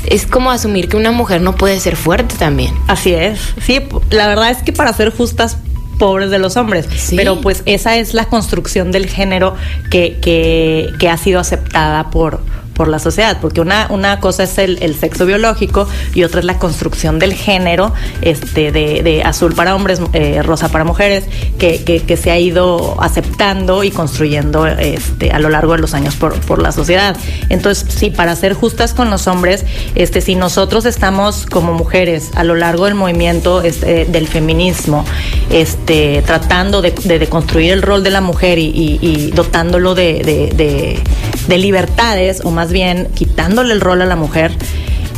es 0.07 0.25
como 0.25 0.49
asumir 0.49 0.89
que 0.89 0.97
una 0.97 1.11
mujer 1.11 1.41
no 1.41 1.55
puede 1.55 1.79
ser 1.79 1.95
fuerte 1.95 2.35
también. 2.37 2.73
Así 2.87 3.13
es, 3.13 3.39
sí, 3.63 3.79
la 4.09 4.27
verdad 4.27 4.49
es 4.49 4.63
que 4.63 4.73
para 4.73 4.91
ser 4.93 5.11
justas 5.11 5.57
pobres 5.99 6.31
de 6.31 6.39
los 6.39 6.57
hombres. 6.57 6.87
Pero 7.15 7.41
pues 7.41 7.61
esa 7.67 7.95
es 7.97 8.15
la 8.15 8.25
construcción 8.25 8.91
del 8.91 9.05
género 9.05 9.55
que, 9.91 10.17
que, 10.19 10.89
que 10.97 11.09
ha 11.09 11.17
sido 11.17 11.39
aceptada 11.39 12.09
por, 12.09 12.41
por 12.81 12.87
la 12.87 12.97
sociedad, 12.97 13.37
porque 13.39 13.61
una, 13.61 13.85
una 13.91 14.19
cosa 14.19 14.41
es 14.41 14.57
el, 14.57 14.95
sexo 14.95 15.27
biológico 15.27 15.87
y 16.15 16.23
otra 16.23 16.39
es 16.39 16.47
la 16.47 16.57
construcción 16.57 17.19
del 17.19 17.35
género, 17.35 17.93
este, 18.23 18.71
de, 18.71 19.21
azul 19.23 19.53
para 19.53 19.75
hombres, 19.75 20.01
eh, 20.13 20.41
rosa 20.41 20.69
para 20.69 20.83
mujeres, 20.83 21.25
que, 21.59 21.83
que, 21.83 22.17
se 22.17 22.31
ha 22.31 22.39
ido 22.39 22.99
aceptando 22.99 23.83
y 23.83 23.91
construyendo 23.91 24.65
este, 24.65 25.29
a 25.29 25.37
lo 25.37 25.49
largo 25.49 25.73
de 25.73 25.77
los 25.77 25.93
años 25.93 26.15
por, 26.15 26.33
por 26.41 26.59
la 26.59 26.71
sociedad. 26.71 27.15
Entonces, 27.49 27.85
sí, 27.87 28.09
para 28.09 28.35
ser 28.35 28.55
justas 28.55 28.95
con 28.95 29.11
los 29.11 29.27
hombres, 29.27 29.63
este, 29.93 30.19
si 30.19 30.33
nosotros 30.33 30.85
estamos 30.85 31.45
como 31.45 31.73
mujeres 31.73 32.31
a 32.33 32.43
lo 32.43 32.55
largo 32.55 32.85
del 32.85 32.95
movimiento 32.95 33.61
este, 33.61 34.05
del 34.05 34.27
feminismo, 34.27 35.05
este, 35.51 36.23
tratando 36.25 36.81
de, 36.81 36.89
de, 37.03 37.27
construir 37.27 37.73
el 37.73 37.83
rol 37.83 38.03
de 38.03 38.09
la 38.09 38.21
mujer 38.21 38.57
y, 38.57 39.31
dotándolo 39.35 39.93
de, 39.93 40.99
de 41.47 41.57
libertades 41.57 42.41
o 42.43 42.51
más 42.51 42.70
bien 42.71 43.07
quitándole 43.13 43.73
el 43.73 43.81
rol 43.81 44.01
a 44.01 44.05
la 44.05 44.15
mujer 44.15 44.51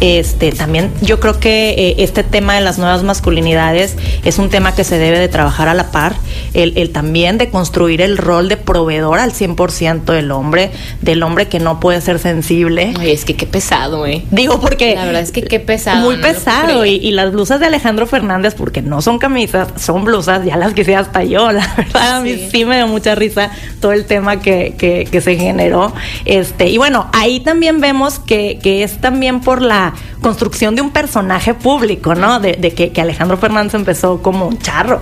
este, 0.02 0.52
también 0.52 0.92
yo 1.02 1.20
creo 1.20 1.40
que 1.40 1.70
eh, 1.72 1.96
este 2.00 2.24
tema 2.24 2.56
de 2.56 2.62
las 2.62 2.78
nuevas 2.78 3.04
masculinidades 3.04 3.96
es 4.24 4.38
un 4.38 4.50
tema 4.50 4.76
que 4.76 4.84
se 4.84 4.98
debe 4.98 5.20
de 5.20 5.28
trabajar 5.28 5.68
a 5.68 5.74
la 5.74 5.92
par, 5.92 6.16
el, 6.54 6.90
también 6.92 7.38
de 7.38 7.50
construir 7.50 8.02
el 8.02 8.18
rol 8.18 8.50
de 8.50 8.58
proveedor 8.58 9.20
al 9.20 9.32
100% 9.32 10.04
del 10.06 10.32
hombre, 10.32 10.72
del 11.02 11.24
hombre 11.24 11.48
que 11.48 11.60
no 11.60 11.80
puede 11.80 12.02
ser 12.02 12.20
sensible. 12.20 12.94
Ay, 13.00 13.12
es 13.12 13.26
que 13.26 13.36
qué 13.36 13.46
pesado, 13.46 14.06
¿eh? 14.06 14.24
Digo 14.32 14.60
porque... 14.60 14.96
La 14.96 15.06
verdad 15.06 15.22
es 15.22 15.32
que 15.32 15.44
qué 15.44 15.60
pesado. 15.60 16.02
Muy 16.02 16.18
pesado. 16.18 16.86
Y, 16.86 17.12
las 17.14 17.32
blusas 17.32 17.60
de 17.60 17.68
Alejandro 17.68 18.08
Fernández, 18.08 18.56
porque 18.56 18.82
no 18.82 19.02
son 19.02 19.20
camisas, 19.20 19.70
son 19.80 20.04
blusas, 20.04 20.44
ya 20.44 20.58
las 20.58 20.74
quise 20.74 20.96
hasta 20.96 21.24
yo, 21.24 21.52
la 21.52 21.74
verdad. 21.78 22.18
A 22.18 22.22
mí 22.22 22.50
sí 22.52 22.66
me 22.66 22.78
dio 22.78 22.88
mucha 22.88 23.16
risa 23.16 23.52
todo 23.80 23.92
el 23.92 24.06
tema 24.06 24.40
que, 24.40 24.76
que, 24.78 25.22
se 25.22 25.36
generó. 25.36 25.94
Este, 26.26 26.70
y 26.70 26.78
bueno, 26.78 27.10
ahí 27.14 27.40
también 27.40 27.80
vemos 27.80 28.20
que, 28.20 28.60
que 28.62 28.84
es 28.84 29.00
también 29.00 29.42
por 29.42 29.62
la 29.62 29.83
construcción 30.22 30.76
de 30.76 30.82
un 30.82 30.92
personaje 30.92 31.54
público, 31.54 32.16
¿no? 32.16 32.40
De, 32.40 32.56
que, 32.74 33.02
Alejandro 33.02 33.38
Fernández 33.38 33.74
empezó 33.74 34.22
como 34.22 34.48
un 34.48 34.60
charro. 34.60 35.02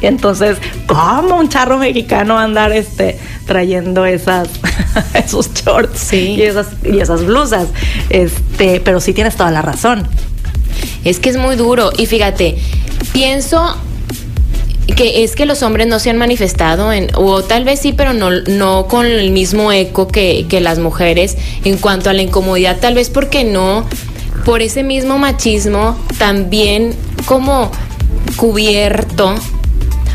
Entonces, 0.00 0.58
¿cómo 0.86 1.36
un 1.36 1.48
charro 1.48 1.78
mexicano 1.78 2.38
andar 2.38 2.72
este 2.72 3.18
trayendo 3.46 4.04
esas 4.04 4.48
esos 5.14 5.52
shorts 5.54 6.12
y 6.12 6.42
esas 6.42 6.68
y 6.82 6.98
esas 6.98 7.24
blusas? 7.24 7.68
Este, 8.08 8.80
pero 8.80 9.00
sí 9.00 9.12
tienes 9.12 9.36
toda 9.36 9.50
la 9.50 9.62
razón. 9.62 10.08
Es 11.04 11.20
que 11.20 11.30
es 11.30 11.36
muy 11.36 11.56
duro 11.56 11.90
y 11.96 12.06
fíjate, 12.06 12.56
pienso 13.12 13.76
que 14.96 15.24
es 15.24 15.36
que 15.36 15.46
los 15.46 15.62
hombres 15.62 15.86
no 15.86 15.98
se 15.98 16.10
han 16.10 16.18
manifestado 16.18 16.92
en, 16.92 17.08
o 17.14 17.42
tal 17.42 17.64
vez 17.64 17.80
sí, 17.80 17.92
pero 17.92 18.12
no, 18.12 18.30
no 18.30 18.86
con 18.88 19.06
el 19.06 19.30
mismo 19.30 19.72
eco 19.72 20.08
que, 20.08 20.46
que 20.48 20.60
las 20.60 20.78
mujeres 20.78 21.36
en 21.64 21.78
cuanto 21.78 22.10
a 22.10 22.12
la 22.12 22.22
incomodidad, 22.22 22.78
tal 22.80 22.94
vez 22.94 23.10
porque 23.10 23.44
no 23.44 23.86
por 24.44 24.62
ese 24.62 24.82
mismo 24.82 25.18
machismo 25.18 25.98
también 26.18 26.94
como 27.26 27.70
cubierto. 28.36 29.34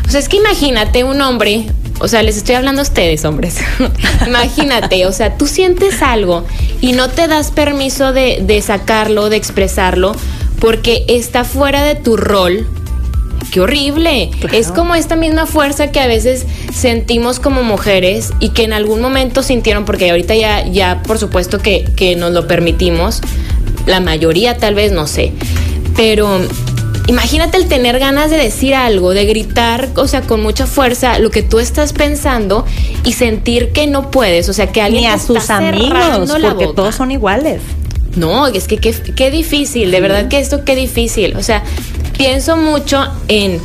O 0.06 0.10
sea, 0.10 0.20
es 0.20 0.28
que 0.28 0.38
imagínate 0.38 1.04
un 1.04 1.20
hombre, 1.20 1.66
o 2.00 2.08
sea, 2.08 2.22
les 2.22 2.36
estoy 2.36 2.54
hablando 2.54 2.80
a 2.80 2.84
ustedes, 2.84 3.24
hombres. 3.24 3.58
imagínate, 4.26 5.06
o 5.06 5.12
sea, 5.12 5.36
tú 5.36 5.46
sientes 5.46 6.02
algo 6.02 6.44
y 6.80 6.92
no 6.92 7.08
te 7.10 7.28
das 7.28 7.50
permiso 7.50 8.12
de, 8.12 8.38
de 8.42 8.62
sacarlo, 8.62 9.28
de 9.28 9.36
expresarlo, 9.36 10.14
porque 10.60 11.04
está 11.08 11.44
fuera 11.44 11.82
de 11.82 11.94
tu 11.94 12.16
rol 12.16 12.66
qué 13.50 13.60
horrible. 13.60 14.30
Es 14.52 14.70
como 14.72 14.94
esta 14.94 15.16
misma 15.16 15.46
fuerza 15.46 15.90
que 15.90 16.00
a 16.00 16.06
veces 16.06 16.46
sentimos 16.72 17.40
como 17.40 17.62
mujeres 17.62 18.32
y 18.40 18.50
que 18.50 18.64
en 18.64 18.72
algún 18.72 19.00
momento 19.00 19.42
sintieron, 19.42 19.84
porque 19.84 20.10
ahorita 20.10 20.34
ya, 20.34 20.66
ya 20.66 21.02
por 21.02 21.18
supuesto 21.18 21.58
que, 21.58 21.84
que 21.96 22.16
nos 22.16 22.32
lo 22.32 22.46
permitimos, 22.46 23.20
la 23.88 24.00
mayoría 24.00 24.56
tal 24.56 24.74
vez, 24.74 24.92
no 24.92 25.06
sé. 25.06 25.32
Pero 25.96 26.40
imagínate 27.08 27.56
el 27.56 27.66
tener 27.66 27.98
ganas 27.98 28.30
de 28.30 28.36
decir 28.36 28.74
algo, 28.74 29.10
de 29.10 29.24
gritar, 29.24 29.88
o 29.96 30.06
sea, 30.06 30.20
con 30.20 30.42
mucha 30.42 30.66
fuerza 30.66 31.18
lo 31.18 31.30
que 31.30 31.42
tú 31.42 31.58
estás 31.58 31.92
pensando 31.92 32.64
y 33.04 33.14
sentir 33.14 33.72
que 33.72 33.86
no 33.86 34.10
puedes, 34.10 34.48
o 34.48 34.52
sea, 34.52 34.70
que 34.70 34.82
alguien 34.82 35.04
Ni 35.04 35.08
a 35.08 35.18
sus 35.18 35.50
amigos, 35.50 36.30
porque 36.40 36.68
todos 36.68 36.94
son 36.94 37.10
iguales. 37.10 37.60
No, 38.16 38.46
es 38.46 38.66
que 38.66 38.78
qué, 38.78 39.30
difícil, 39.30 39.90
de 39.90 40.00
verdad 40.00 40.28
que 40.28 40.38
esto 40.38 40.64
qué 40.64 40.76
difícil. 40.76 41.36
O 41.36 41.42
sea, 41.42 41.62
pienso 42.16 42.56
mucho 42.56 43.06
en 43.28 43.60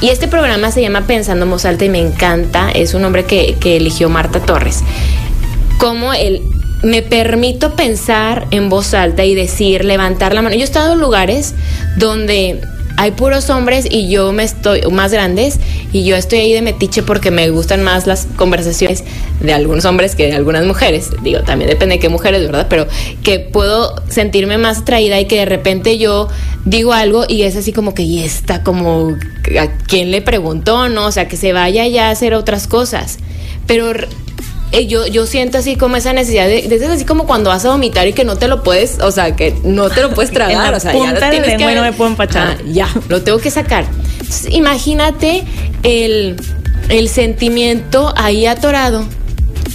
y 0.00 0.08
este 0.08 0.28
programa 0.28 0.70
se 0.70 0.82
llama 0.82 1.06
Pensando 1.06 1.46
en 1.46 1.84
y 1.84 1.88
me 1.88 1.98
encanta. 1.98 2.70
Es 2.70 2.94
un 2.94 3.04
hombre 3.04 3.24
que, 3.24 3.56
que 3.58 3.76
eligió 3.76 4.10
Marta 4.10 4.40
Torres. 4.40 4.82
Como 5.78 6.12
el 6.12 6.42
me 6.82 7.02
permito 7.02 7.74
pensar 7.74 8.46
en 8.50 8.68
voz 8.68 8.94
alta 8.94 9.24
y 9.24 9.34
decir, 9.34 9.84
levantar 9.84 10.34
la 10.34 10.42
mano. 10.42 10.54
Yo 10.54 10.62
he 10.62 10.64
estado 10.64 10.92
en 10.92 11.00
lugares 11.00 11.54
donde 11.96 12.60
hay 12.98 13.10
puros 13.10 13.50
hombres 13.50 13.86
y 13.90 14.08
yo 14.08 14.32
me 14.32 14.42
estoy 14.42 14.80
más 14.90 15.12
grandes 15.12 15.58
y 15.92 16.04
yo 16.04 16.16
estoy 16.16 16.38
ahí 16.38 16.52
de 16.52 16.62
metiche 16.62 17.02
porque 17.02 17.30
me 17.30 17.50
gustan 17.50 17.82
más 17.82 18.06
las 18.06 18.26
conversaciones 18.36 19.04
de 19.40 19.52
algunos 19.52 19.84
hombres 19.84 20.14
que 20.14 20.26
de 20.26 20.34
algunas 20.34 20.64
mujeres. 20.64 21.10
Digo, 21.22 21.40
también 21.42 21.68
depende 21.70 21.96
de 21.96 21.98
qué 21.98 22.08
mujeres, 22.08 22.42
¿verdad? 22.46 22.66
Pero 22.70 22.86
que 23.22 23.38
puedo 23.38 24.02
sentirme 24.08 24.56
más 24.56 24.78
atraída 24.78 25.20
y 25.20 25.26
que 25.26 25.36
de 25.36 25.44
repente 25.44 25.98
yo 25.98 26.28
digo 26.64 26.94
algo 26.94 27.24
y 27.28 27.42
es 27.42 27.56
así 27.56 27.72
como 27.72 27.94
que 27.94 28.02
y 28.02 28.22
está 28.22 28.62
como 28.62 29.16
a 29.58 29.68
quién 29.86 30.10
le 30.10 30.22
preguntó, 30.22 30.88
¿no? 30.88 31.06
O 31.06 31.12
sea, 31.12 31.28
que 31.28 31.36
se 31.36 31.52
vaya 31.52 31.86
ya 31.86 32.08
a 32.08 32.10
hacer 32.12 32.32
otras 32.34 32.66
cosas. 32.66 33.18
Pero 33.66 33.92
eh, 34.72 34.86
yo, 34.86 35.06
yo 35.06 35.26
siento 35.26 35.58
así 35.58 35.76
como 35.76 35.96
esa 35.96 36.12
necesidad 36.12 36.46
de, 36.48 36.62
de, 36.62 36.86
así 36.86 37.04
como 37.04 37.26
cuando 37.26 37.50
vas 37.50 37.64
a 37.64 37.70
vomitar 37.70 38.08
y 38.08 38.12
que 38.12 38.24
no 38.24 38.36
te 38.36 38.48
lo 38.48 38.62
puedes, 38.62 38.98
o 39.00 39.12
sea, 39.12 39.36
que 39.36 39.54
no 39.62 39.88
te 39.90 40.02
lo 40.02 40.12
puedes 40.12 40.30
tragar, 40.32 40.74
o 40.74 40.80
sea, 40.80 40.92
ya 40.92 41.12
lo 41.12 41.30
tienes 41.30 41.56
que 41.56 41.74
no 41.74 41.82
me 41.82 41.92
puedo 41.92 42.10
empachar. 42.10 42.58
Ah, 42.58 42.62
ya, 42.66 42.88
lo 43.08 43.22
tengo 43.22 43.38
que 43.38 43.50
sacar. 43.50 43.86
imagínate 44.50 45.44
el, 45.82 46.36
el 46.88 47.08
sentimiento 47.08 48.12
ahí 48.16 48.46
atorado. 48.46 49.04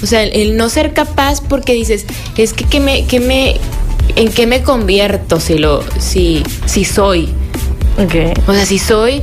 O 0.03 0.05
sea, 0.05 0.23
el, 0.23 0.57
no 0.57 0.67
ser 0.67 0.93
capaz 0.93 1.41
porque 1.41 1.73
dices, 1.73 2.05
es 2.35 2.53
que, 2.53 2.65
que 2.65 2.79
me, 2.79 3.05
que 3.05 3.19
me, 3.19 3.57
¿en 4.15 4.31
qué 4.31 4.45
me 4.45 4.61
convierto 4.61 5.39
si 5.39 5.57
lo, 5.57 5.83
si, 5.99 6.43
si 6.65 6.83
soy? 6.83 7.29
Okay. 8.03 8.33
O 8.47 8.53
sea, 8.53 8.65
si 8.65 8.79
soy, 8.79 9.21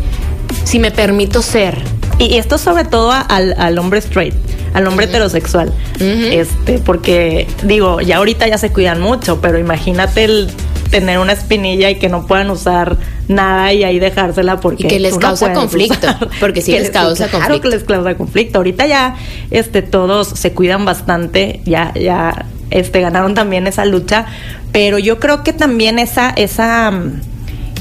si 0.64 0.78
me 0.78 0.90
permito 0.92 1.42
ser. 1.42 1.76
Y 2.18 2.36
esto 2.36 2.58
sobre 2.58 2.84
todo 2.84 3.12
al, 3.12 3.54
al 3.58 3.78
hombre 3.78 3.98
straight 3.98 4.34
al 4.74 4.86
hombre 4.86 5.06
heterosexual. 5.06 5.72
Este, 6.00 6.78
porque 6.78 7.46
digo, 7.62 8.00
ya 8.00 8.18
ahorita 8.18 8.46
ya 8.48 8.58
se 8.58 8.70
cuidan 8.70 9.00
mucho, 9.00 9.40
pero 9.40 9.58
imagínate 9.58 10.24
el 10.24 10.50
tener 10.90 11.18
una 11.18 11.32
espinilla 11.32 11.90
y 11.90 11.96
que 11.96 12.08
no 12.08 12.26
puedan 12.26 12.50
usar 12.50 12.96
nada 13.28 13.72
y 13.72 13.84
ahí 13.84 13.98
dejársela 13.98 14.58
porque 14.60 14.86
y 14.86 14.88
que 14.88 15.00
les 15.00 15.18
causa 15.18 15.52
conflicto, 15.52 16.08
porque 16.40 16.62
sí 16.62 16.72
les 16.72 16.90
causa 16.90 17.28
conflicto. 17.28 17.46
Claro 17.46 17.60
que 17.60 17.68
les 17.68 17.84
causa 17.84 18.14
conflicto. 18.16 18.58
Ahorita 18.58 18.86
ya 18.86 19.16
este 19.50 19.82
todos 19.82 20.28
se 20.28 20.52
cuidan 20.52 20.84
bastante, 20.84 21.60
ya 21.64 21.92
ya 21.94 22.46
este 22.70 23.00
ganaron 23.00 23.34
también 23.34 23.66
esa 23.66 23.84
lucha, 23.84 24.26
pero 24.72 24.98
yo 24.98 25.18
creo 25.18 25.42
que 25.42 25.52
también 25.52 25.98
esa 25.98 26.30
esa 26.30 26.92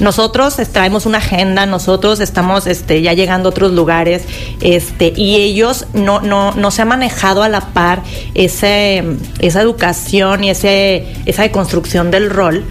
nosotros 0.00 0.56
traemos 0.72 1.06
una 1.06 1.18
agenda, 1.18 1.66
nosotros 1.66 2.20
estamos 2.20 2.66
este, 2.66 3.02
ya 3.02 3.12
llegando 3.12 3.48
a 3.48 3.50
otros 3.50 3.72
lugares, 3.72 4.24
este, 4.60 5.12
y 5.16 5.36
ellos 5.36 5.86
no, 5.92 6.20
no, 6.20 6.52
no 6.52 6.70
se 6.70 6.82
ha 6.82 6.84
manejado 6.84 7.42
a 7.42 7.48
la 7.48 7.60
par 7.72 8.02
ese, 8.34 9.04
esa 9.40 9.60
educación 9.60 10.44
y 10.44 10.50
ese, 10.50 11.06
esa 11.26 11.42
deconstrucción 11.42 12.10
del 12.10 12.30
rol. 12.30 12.64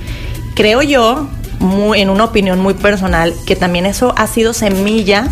Creo 0.55 0.81
yo, 0.81 1.27
muy, 1.59 2.01
en 2.01 2.09
una 2.09 2.25
opinión 2.25 2.59
muy 2.59 2.73
personal, 2.73 3.33
que 3.45 3.55
también 3.55 3.85
eso 3.85 4.13
ha 4.17 4.27
sido 4.27 4.53
semilla 4.53 5.27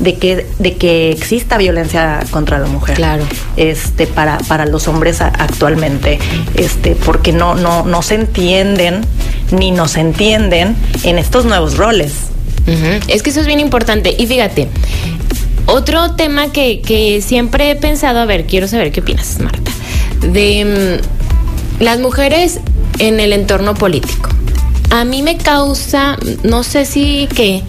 de 0.00 0.14
que, 0.16 0.46
de 0.58 0.76
que 0.76 1.12
exista 1.12 1.58
violencia 1.58 2.20
contra 2.30 2.58
la 2.58 2.66
mujer. 2.66 2.96
Claro. 2.96 3.24
Este, 3.56 4.06
para, 4.06 4.38
para 4.38 4.66
los 4.66 4.88
hombres 4.88 5.20
actualmente. 5.20 6.18
Este, 6.56 6.96
porque 6.96 7.32
no, 7.32 7.54
no, 7.54 7.84
no 7.84 8.02
se 8.02 8.16
entienden 8.16 9.02
ni 9.52 9.70
nos 9.70 9.96
entienden 9.96 10.76
en 11.04 11.18
estos 11.18 11.44
nuevos 11.44 11.76
roles. 11.76 12.12
Es 13.08 13.24
que 13.24 13.30
eso 13.30 13.40
es 13.40 13.46
bien 13.46 13.58
importante. 13.58 14.14
Y 14.16 14.28
fíjate, 14.28 14.68
otro 15.66 16.12
tema 16.14 16.52
que, 16.52 16.80
que, 16.80 17.20
siempre 17.20 17.70
he 17.70 17.76
pensado, 17.76 18.20
a 18.20 18.26
ver, 18.26 18.46
quiero 18.46 18.68
saber 18.68 18.92
qué 18.92 19.00
opinas, 19.00 19.40
Marta, 19.40 19.72
de 20.20 21.00
mm, 21.80 21.82
las 21.82 21.98
mujeres 21.98 22.60
en 23.00 23.18
el 23.18 23.32
entorno 23.32 23.74
político. 23.74 24.30
A 24.90 25.04
mí 25.04 25.22
me 25.22 25.36
causa, 25.36 26.16
no 26.42 26.62
sé 26.62 26.84
si 26.84 27.28
que 27.34 27.62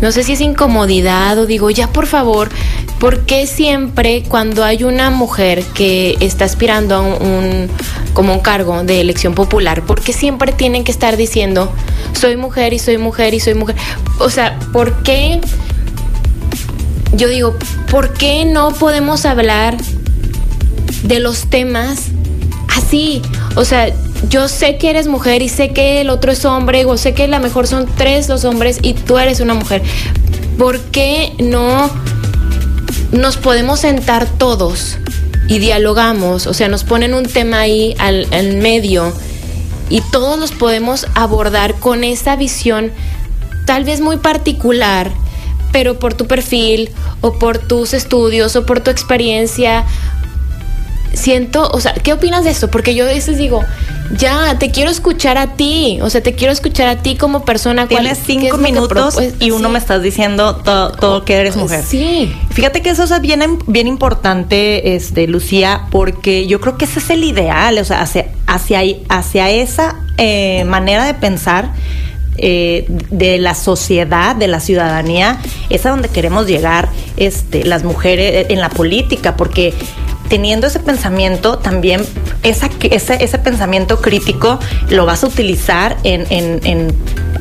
no 0.00 0.12
sé 0.12 0.24
si 0.24 0.32
es 0.32 0.40
incomodidad 0.40 1.38
o 1.38 1.46
digo, 1.46 1.70
ya 1.70 1.88
por 1.88 2.06
favor, 2.06 2.50
¿por 2.98 3.20
qué 3.24 3.46
siempre 3.46 4.24
cuando 4.24 4.62
hay 4.64 4.84
una 4.84 5.10
mujer 5.10 5.62
que 5.74 6.18
está 6.20 6.44
aspirando 6.44 6.96
a 6.96 7.00
un, 7.00 7.68
como 8.12 8.34
un 8.34 8.40
cargo 8.40 8.82
de 8.82 9.00
elección 9.00 9.34
popular, 9.34 9.82
¿por 9.82 10.02
qué 10.02 10.12
siempre 10.12 10.52
tienen 10.52 10.84
que 10.84 10.92
estar 10.92 11.16
diciendo, 11.16 11.72
soy 12.12 12.36
mujer 12.36 12.74
y 12.74 12.78
soy 12.78 12.98
mujer 12.98 13.32
y 13.32 13.40
soy 13.40 13.54
mujer? 13.54 13.76
O 14.18 14.28
sea, 14.28 14.58
¿por 14.72 15.02
qué? 15.02 15.40
yo 17.16 17.28
digo, 17.28 17.54
¿por 17.90 18.12
qué 18.12 18.44
no 18.44 18.72
podemos 18.72 19.24
hablar 19.24 19.76
de 21.02 21.20
los 21.20 21.48
temas 21.48 22.08
así? 22.68 23.22
O 23.54 23.64
sea, 23.64 23.92
yo 24.28 24.48
sé 24.48 24.76
que 24.78 24.90
eres 24.90 25.06
mujer 25.06 25.42
y 25.42 25.48
sé 25.48 25.70
que 25.70 26.00
el 26.00 26.10
otro 26.10 26.32
es 26.32 26.44
hombre, 26.44 26.84
o 26.84 26.96
sé 26.96 27.14
que 27.14 27.28
la 27.28 27.38
mejor 27.38 27.66
son 27.66 27.86
tres 27.96 28.28
los 28.28 28.44
hombres 28.44 28.78
y 28.82 28.94
tú 28.94 29.18
eres 29.18 29.40
una 29.40 29.54
mujer. 29.54 29.82
¿Por 30.58 30.80
qué 30.80 31.32
no 31.38 31.90
nos 33.12 33.36
podemos 33.36 33.80
sentar 33.80 34.26
todos 34.26 34.98
y 35.48 35.58
dialogamos? 35.58 36.46
O 36.46 36.54
sea, 36.54 36.68
nos 36.68 36.84
ponen 36.84 37.14
un 37.14 37.24
tema 37.24 37.60
ahí 37.60 37.94
al, 37.98 38.26
al 38.32 38.56
medio 38.56 39.12
y 39.88 40.00
todos 40.00 40.38
los 40.38 40.52
podemos 40.52 41.06
abordar 41.14 41.74
con 41.74 42.04
esa 42.04 42.36
visión 42.36 42.92
tal 43.66 43.84
vez 43.84 44.00
muy 44.00 44.16
particular, 44.16 45.10
pero 45.72 45.98
por 45.98 46.14
tu 46.14 46.26
perfil 46.26 46.90
o 47.20 47.34
por 47.38 47.58
tus 47.58 47.92
estudios 47.92 48.56
o 48.56 48.64
por 48.64 48.80
tu 48.80 48.90
experiencia. 48.90 49.84
Siento, 51.16 51.68
o 51.72 51.80
sea, 51.80 51.94
¿qué 51.94 52.12
opinas 52.12 52.44
de 52.44 52.50
esto? 52.50 52.70
Porque 52.70 52.94
yo 52.94 53.04
a 53.04 53.08
veces 53.08 53.38
digo, 53.38 53.62
ya, 54.18 54.58
te 54.58 54.70
quiero 54.70 54.90
escuchar 54.90 55.38
a 55.38 55.54
ti, 55.54 55.98
o 56.02 56.10
sea, 56.10 56.22
te 56.22 56.34
quiero 56.34 56.52
escuchar 56.52 56.88
a 56.88 57.02
ti 57.02 57.16
como 57.16 57.44
persona. 57.44 57.88
Tienes 57.88 58.18
cinco 58.24 58.58
minutos 58.58 59.18
y 59.40 59.50
uno 59.50 59.70
me 59.70 59.78
estás 59.78 60.02
diciendo 60.02 60.56
todo, 60.56 60.92
todo 60.92 61.24
que 61.24 61.34
eres 61.34 61.56
mujer. 61.56 61.82
Sí. 61.88 62.32
Fíjate 62.50 62.82
que 62.82 62.90
eso 62.90 63.04
es 63.04 63.20
bien, 63.22 63.58
bien 63.66 63.86
importante, 63.86 64.94
este, 64.94 65.26
Lucía, 65.26 65.86
porque 65.90 66.46
yo 66.46 66.60
creo 66.60 66.76
que 66.76 66.84
ese 66.84 66.98
es 66.98 67.08
el 67.08 67.24
ideal, 67.24 67.78
o 67.78 67.84
sea, 67.84 68.02
hacia, 68.02 68.26
hacia, 68.46 68.82
hacia 69.08 69.50
esa 69.50 69.96
eh, 70.18 70.64
manera 70.66 71.06
de 71.06 71.14
pensar 71.14 71.72
eh, 72.38 72.84
de 73.10 73.38
la 73.38 73.54
sociedad, 73.54 74.36
de 74.36 74.46
la 74.46 74.60
ciudadanía, 74.60 75.40
es 75.70 75.86
a 75.86 75.90
donde 75.90 76.10
queremos 76.10 76.46
llegar 76.46 76.90
este, 77.16 77.64
las 77.64 77.82
mujeres 77.82 78.34
eh, 78.34 78.46
en 78.50 78.60
la 78.60 78.68
política, 78.68 79.36
porque 79.36 79.72
teniendo 80.28 80.66
ese 80.66 80.80
pensamiento, 80.80 81.58
también 81.58 82.04
esa, 82.42 82.70
ese, 82.82 83.22
ese 83.22 83.38
pensamiento 83.38 84.00
crítico 84.00 84.58
lo 84.90 85.06
vas 85.06 85.24
a 85.24 85.26
utilizar 85.26 85.96
en, 86.04 86.26
en, 86.30 86.92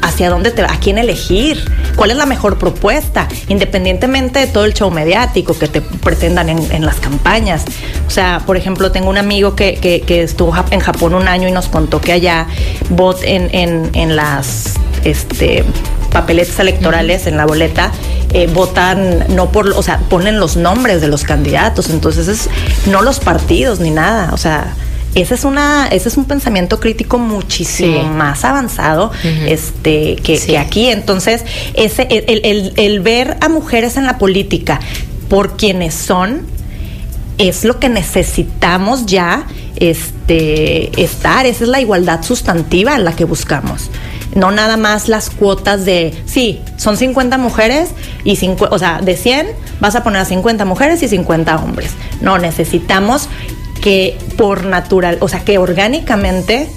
hacia 0.01 0.29
dónde 0.29 0.51
te 0.51 0.61
a 0.61 0.79
quién 0.79 0.97
elegir, 0.97 1.59
cuál 1.95 2.11
es 2.11 2.17
la 2.17 2.25
mejor 2.25 2.57
propuesta, 2.57 3.27
independientemente 3.47 4.39
de 4.39 4.47
todo 4.47 4.65
el 4.65 4.73
show 4.73 4.91
mediático 4.91 5.57
que 5.57 5.67
te 5.67 5.81
pretendan 5.81 6.49
en, 6.49 6.71
en 6.71 6.85
las 6.85 6.95
campañas. 6.95 7.65
O 8.07 8.11
sea, 8.11 8.41
por 8.45 8.57
ejemplo, 8.57 8.91
tengo 8.91 9.09
un 9.09 9.17
amigo 9.17 9.55
que, 9.55 9.75
que, 9.75 10.01
que 10.01 10.23
estuvo 10.23 10.53
en 10.69 10.79
Japón 10.79 11.15
un 11.15 11.27
año 11.27 11.47
y 11.47 11.51
nos 11.51 11.67
contó 11.67 12.01
que 12.01 12.11
allá 12.13 12.47
bot 12.89 13.21
en, 13.23 13.49
en, 13.53 13.89
en 13.93 14.15
las 14.15 14.75
este, 15.03 15.63
papeletas 16.11 16.59
electorales 16.59 17.27
en 17.27 17.37
la 17.37 17.45
boleta, 17.45 17.91
eh, 18.37 18.47
votan 18.47 19.27
no 19.29 19.49
por, 19.49 19.69
o 19.69 19.81
sea, 19.81 19.99
ponen 20.09 20.41
los 20.41 20.57
nombres 20.57 20.99
de 20.99 21.07
los 21.07 21.23
candidatos, 21.23 21.89
entonces 21.89 22.27
es 22.27 22.49
no 22.85 23.01
los 23.01 23.21
partidos 23.21 23.79
ni 23.79 23.91
nada, 23.91 24.31
o 24.33 24.37
sea, 24.37 24.73
ese 25.13 25.35
es 25.35 25.45
una 25.45 25.87
ese 25.87 26.09
es 26.09 26.17
un 26.17 26.25
pensamiento 26.25 26.81
crítico 26.81 27.17
muchísimo 27.17 28.03
más 28.03 28.43
avanzado 28.43 29.13
este 29.47 30.17
que, 30.17 30.57
aquí. 30.57 30.89
Entonces 30.89 31.45
ese 31.75 32.09
el, 32.09 32.73
el, 32.75 32.99
ver 32.99 33.37
a 33.39 33.47
mujeres 33.47 33.95
en 33.95 34.05
la 34.05 34.17
política 34.17 34.81
por 35.29 35.55
quienes 35.55 35.93
son 35.93 36.41
es 37.37 37.63
lo 37.63 37.79
que 37.79 37.87
necesitamos 37.87 39.05
ya 39.05 39.47
este 39.77 41.01
estar 41.01 41.45
esa 41.45 41.63
es 41.63 41.69
la 41.69 41.79
igualdad 41.79 42.21
sustantiva 42.21 42.95
en 42.95 43.05
la 43.05 43.15
que 43.15 43.23
buscamos 43.23 43.89
no 44.35 44.51
nada 44.51 44.77
más 44.77 45.07
las 45.07 45.29
cuotas 45.29 45.85
de, 45.85 46.13
sí, 46.25 46.61
son 46.77 46.97
50 46.97 47.37
mujeres 47.37 47.89
y 48.23 48.35
50, 48.35 48.75
o 48.75 48.77
sea, 48.77 48.99
de 49.01 49.15
100 49.15 49.47
vas 49.79 49.95
a 49.95 50.03
poner 50.03 50.21
a 50.21 50.25
50 50.25 50.65
mujeres 50.65 51.01
y 51.01 51.07
50 51.07 51.55
hombres. 51.57 51.91
No, 52.21 52.37
necesitamos 52.37 53.29
que 53.81 54.17
por 54.37 54.65
natural, 54.65 55.17
o 55.21 55.29
sea, 55.29 55.39
que 55.43 55.57
orgánicamente 55.57 56.69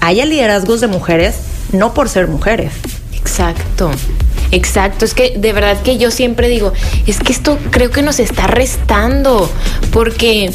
haya 0.00 0.26
liderazgos 0.26 0.80
de 0.80 0.86
mujeres, 0.86 1.36
no 1.72 1.94
por 1.94 2.08
ser 2.08 2.28
mujeres. 2.28 2.72
Exacto. 3.12 3.90
Exacto, 4.52 5.04
es 5.04 5.14
que 5.14 5.36
de 5.36 5.52
verdad 5.52 5.82
que 5.82 5.98
yo 5.98 6.12
siempre 6.12 6.48
digo, 6.48 6.72
es 7.06 7.18
que 7.18 7.32
esto 7.32 7.58
creo 7.70 7.90
que 7.90 8.02
nos 8.02 8.20
está 8.20 8.46
restando, 8.46 9.50
porque 9.90 10.52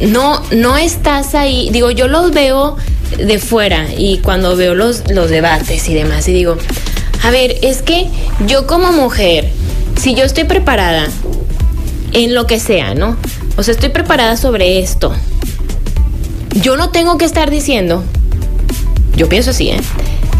no, 0.00 0.42
no 0.52 0.78
estás 0.78 1.34
ahí, 1.34 1.68
digo, 1.70 1.90
yo 1.90 2.08
los 2.08 2.30
veo 2.30 2.76
de 3.16 3.38
fuera 3.38 3.86
y 3.96 4.18
cuando 4.18 4.56
veo 4.56 4.74
los, 4.74 5.10
los 5.10 5.30
debates 5.30 5.88
y 5.88 5.94
demás 5.94 6.28
y 6.28 6.32
digo, 6.32 6.56
a 7.22 7.30
ver, 7.30 7.56
es 7.62 7.82
que 7.82 8.08
yo 8.46 8.66
como 8.66 8.92
mujer, 8.92 9.50
si 10.00 10.14
yo 10.14 10.24
estoy 10.24 10.44
preparada 10.44 11.08
en 12.12 12.34
lo 12.34 12.46
que 12.46 12.60
sea, 12.60 12.94
¿no? 12.94 13.16
O 13.56 13.62
sea, 13.62 13.72
estoy 13.72 13.88
preparada 13.88 14.36
sobre 14.36 14.78
esto. 14.80 15.12
Yo 16.54 16.76
no 16.76 16.90
tengo 16.90 17.18
que 17.18 17.24
estar 17.24 17.50
diciendo, 17.50 18.04
yo 19.16 19.28
pienso 19.28 19.50
así, 19.50 19.70
¿eh? 19.70 19.80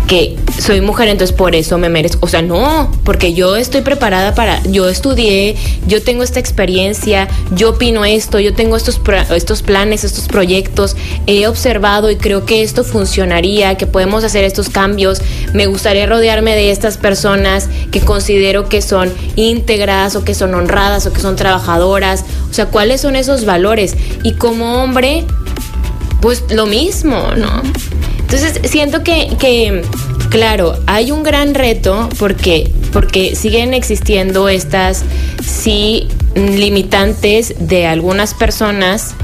Que 0.07 0.37
soy 0.59 0.81
mujer, 0.81 1.09
entonces 1.09 1.35
por 1.35 1.55
eso 1.55 1.79
me 1.79 1.89
merezco. 1.89 2.27
O 2.27 2.29
sea, 2.29 2.43
no, 2.43 2.91
porque 3.05 3.35
yo 3.35 3.57
estoy 3.57 3.83
preparada 3.83 4.35
para, 4.35 4.63
yo 4.65 4.89
estudié, 4.89 5.57
yo 5.87 6.03
tengo 6.03 6.23
esta 6.23 6.41
experiencia, 6.41 7.29
yo 7.55 7.71
opino 7.71 8.05
esto, 8.05 8.39
yo 8.41 8.55
tengo 8.55 8.77
estos, 8.77 9.01
estos 9.31 9.63
planes, 9.63 10.05
estos 10.05 10.29
proyectos, 10.29 10.97
he 11.27 11.47
observado 11.47 12.11
y 12.11 12.17
creo 12.17 12.45
que 12.45 12.63
esto 12.63 12.85
funcionaría, 12.85 13.77
que 13.77 13.87
podemos 13.87 14.25
hacer 14.25 14.45
estos 14.45 14.69
cambios. 14.69 15.23
Me 15.53 15.67
gustaría 15.67 16.07
rodearme 16.07 16.55
de 16.55 16.71
estas 16.71 16.99
personas 16.99 17.69
que 17.91 18.01
considero 18.01 18.69
que 18.69 18.83
son 18.83 19.13
íntegras 19.37 20.17
o 20.17 20.25
que 20.25 20.35
son 20.35 20.55
honradas 20.55 21.07
o 21.07 21.13
que 21.13 21.21
son 21.21 21.37
trabajadoras. 21.37 22.25
O 22.51 22.55
sea, 22.55 22.67
¿cuáles 22.67 23.01
son 23.01 23.17
esos 23.17 23.45
valores? 23.45 23.97
Y 24.23 24.33
como 24.33 24.83
hombre, 24.83 25.25
pues 26.21 26.45
lo 26.51 26.67
mismo, 26.67 27.33
¿no? 27.37 27.63
Entonces, 28.35 28.69
siento 28.69 29.05
que, 29.05 29.29
que, 29.39 29.83
claro, 30.29 30.77
hay 30.87 31.13
un 31.13 31.23
gran 31.23 31.55
reto 31.55 32.09
porque, 32.19 32.69
porque 32.93 33.37
siguen 33.37 33.73
existiendo 33.75 34.49
estas, 34.49 35.05
sí, 35.41 36.09
limitantes 36.35 37.55
de 37.61 37.87
algunas 37.87 38.35
personas, 38.35 39.15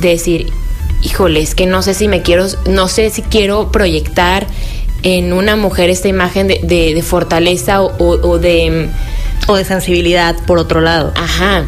decir, 0.00 0.46
híjole, 1.02 1.42
es 1.42 1.54
que 1.54 1.66
no 1.66 1.82
sé 1.82 1.92
si 1.92 2.08
me 2.08 2.22
quiero, 2.22 2.46
no 2.66 2.88
sé 2.88 3.10
si 3.10 3.20
quiero 3.20 3.70
proyectar 3.70 4.46
en 5.02 5.34
una 5.34 5.56
mujer 5.56 5.90
esta 5.90 6.08
imagen 6.08 6.48
de, 6.48 6.60
de, 6.62 7.02
fortaleza 7.02 7.82
o, 7.82 7.92
o, 7.98 8.38
de... 8.38 8.88
O 9.48 9.56
de 9.56 9.64
sensibilidad, 9.66 10.34
por 10.46 10.56
otro 10.56 10.80
lado. 10.80 11.12
Ajá 11.14 11.66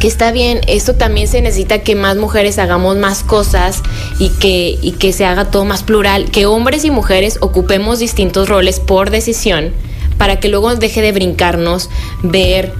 que 0.00 0.08
está 0.08 0.32
bien, 0.32 0.62
esto 0.66 0.94
también 0.94 1.28
se 1.28 1.42
necesita 1.42 1.80
que 1.80 1.94
más 1.94 2.16
mujeres 2.16 2.58
hagamos 2.58 2.96
más 2.96 3.22
cosas 3.22 3.82
y 4.18 4.30
que, 4.30 4.78
y 4.80 4.92
que 4.92 5.12
se 5.12 5.26
haga 5.26 5.50
todo 5.50 5.66
más 5.66 5.82
plural, 5.82 6.30
que 6.30 6.46
hombres 6.46 6.86
y 6.86 6.90
mujeres 6.90 7.36
ocupemos 7.42 7.98
distintos 7.98 8.48
roles 8.48 8.80
por 8.80 9.10
decisión 9.10 9.74
para 10.16 10.40
que 10.40 10.48
luego 10.48 10.74
deje 10.74 11.02
de 11.02 11.12
brincarnos 11.12 11.90
ver 12.22 12.72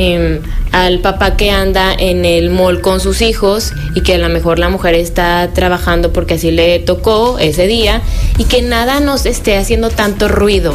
Em, 0.00 0.40
al 0.70 1.00
papá 1.00 1.36
que 1.36 1.50
anda 1.50 1.92
en 1.92 2.24
el 2.24 2.50
mall 2.50 2.80
con 2.80 3.00
sus 3.00 3.20
hijos 3.20 3.72
y 3.96 4.02
que 4.02 4.14
a 4.14 4.18
lo 4.18 4.28
mejor 4.28 4.60
la 4.60 4.68
mujer 4.68 4.94
está 4.94 5.50
trabajando 5.52 6.12
porque 6.12 6.34
así 6.34 6.52
le 6.52 6.78
tocó 6.78 7.40
ese 7.40 7.66
día 7.66 8.00
y 8.38 8.44
que 8.44 8.62
nada 8.62 9.00
nos 9.00 9.26
esté 9.26 9.56
haciendo 9.56 9.90
tanto 9.90 10.28
ruido, 10.28 10.74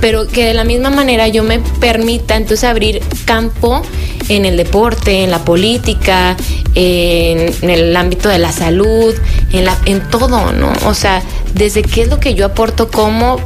pero 0.00 0.26
que 0.26 0.44
de 0.46 0.54
la 0.54 0.64
misma 0.64 0.90
manera 0.90 1.28
yo 1.28 1.44
me 1.44 1.60
permita 1.78 2.34
entonces 2.34 2.64
abrir 2.64 3.00
campo 3.26 3.80
en 4.28 4.44
el 4.44 4.56
deporte, 4.56 5.22
en 5.22 5.30
la 5.30 5.44
política, 5.44 6.36
en, 6.74 7.70
el 7.70 7.96
ámbito 7.96 8.28
de 8.28 8.40
la 8.40 8.50
salud, 8.50 9.14
en, 9.52 9.66
la, 9.66 9.78
en 9.86 10.00
todo, 10.10 10.50
¿no? 10.52 10.72
O 10.86 10.94
sea, 10.94 11.22
desde 11.54 11.82
qué 11.82 12.02
es 12.02 12.08
lo 12.08 12.18
que 12.18 12.34
yo 12.34 12.46
aporto 12.46 12.90
como 12.90 13.36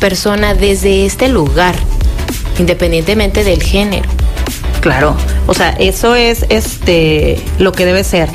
persona 0.00 0.54
desde 0.54 1.06
este 1.06 1.28
lugar, 1.28 1.76
independientemente 2.58 3.44
del 3.44 3.62
género. 3.62 4.21
Claro, 4.82 5.14
o 5.46 5.54
sea, 5.54 5.70
eso 5.78 6.16
es 6.16 6.44
este 6.48 7.38
lo 7.58 7.70
que 7.70 7.86
debe 7.86 8.02
ser. 8.02 8.28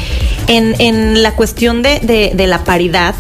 En, 0.48 0.80
en 0.80 1.22
la 1.22 1.36
cuestión 1.36 1.82
de, 1.82 2.00
de, 2.34 2.48
la 2.48 2.64
paridad, 2.64 3.16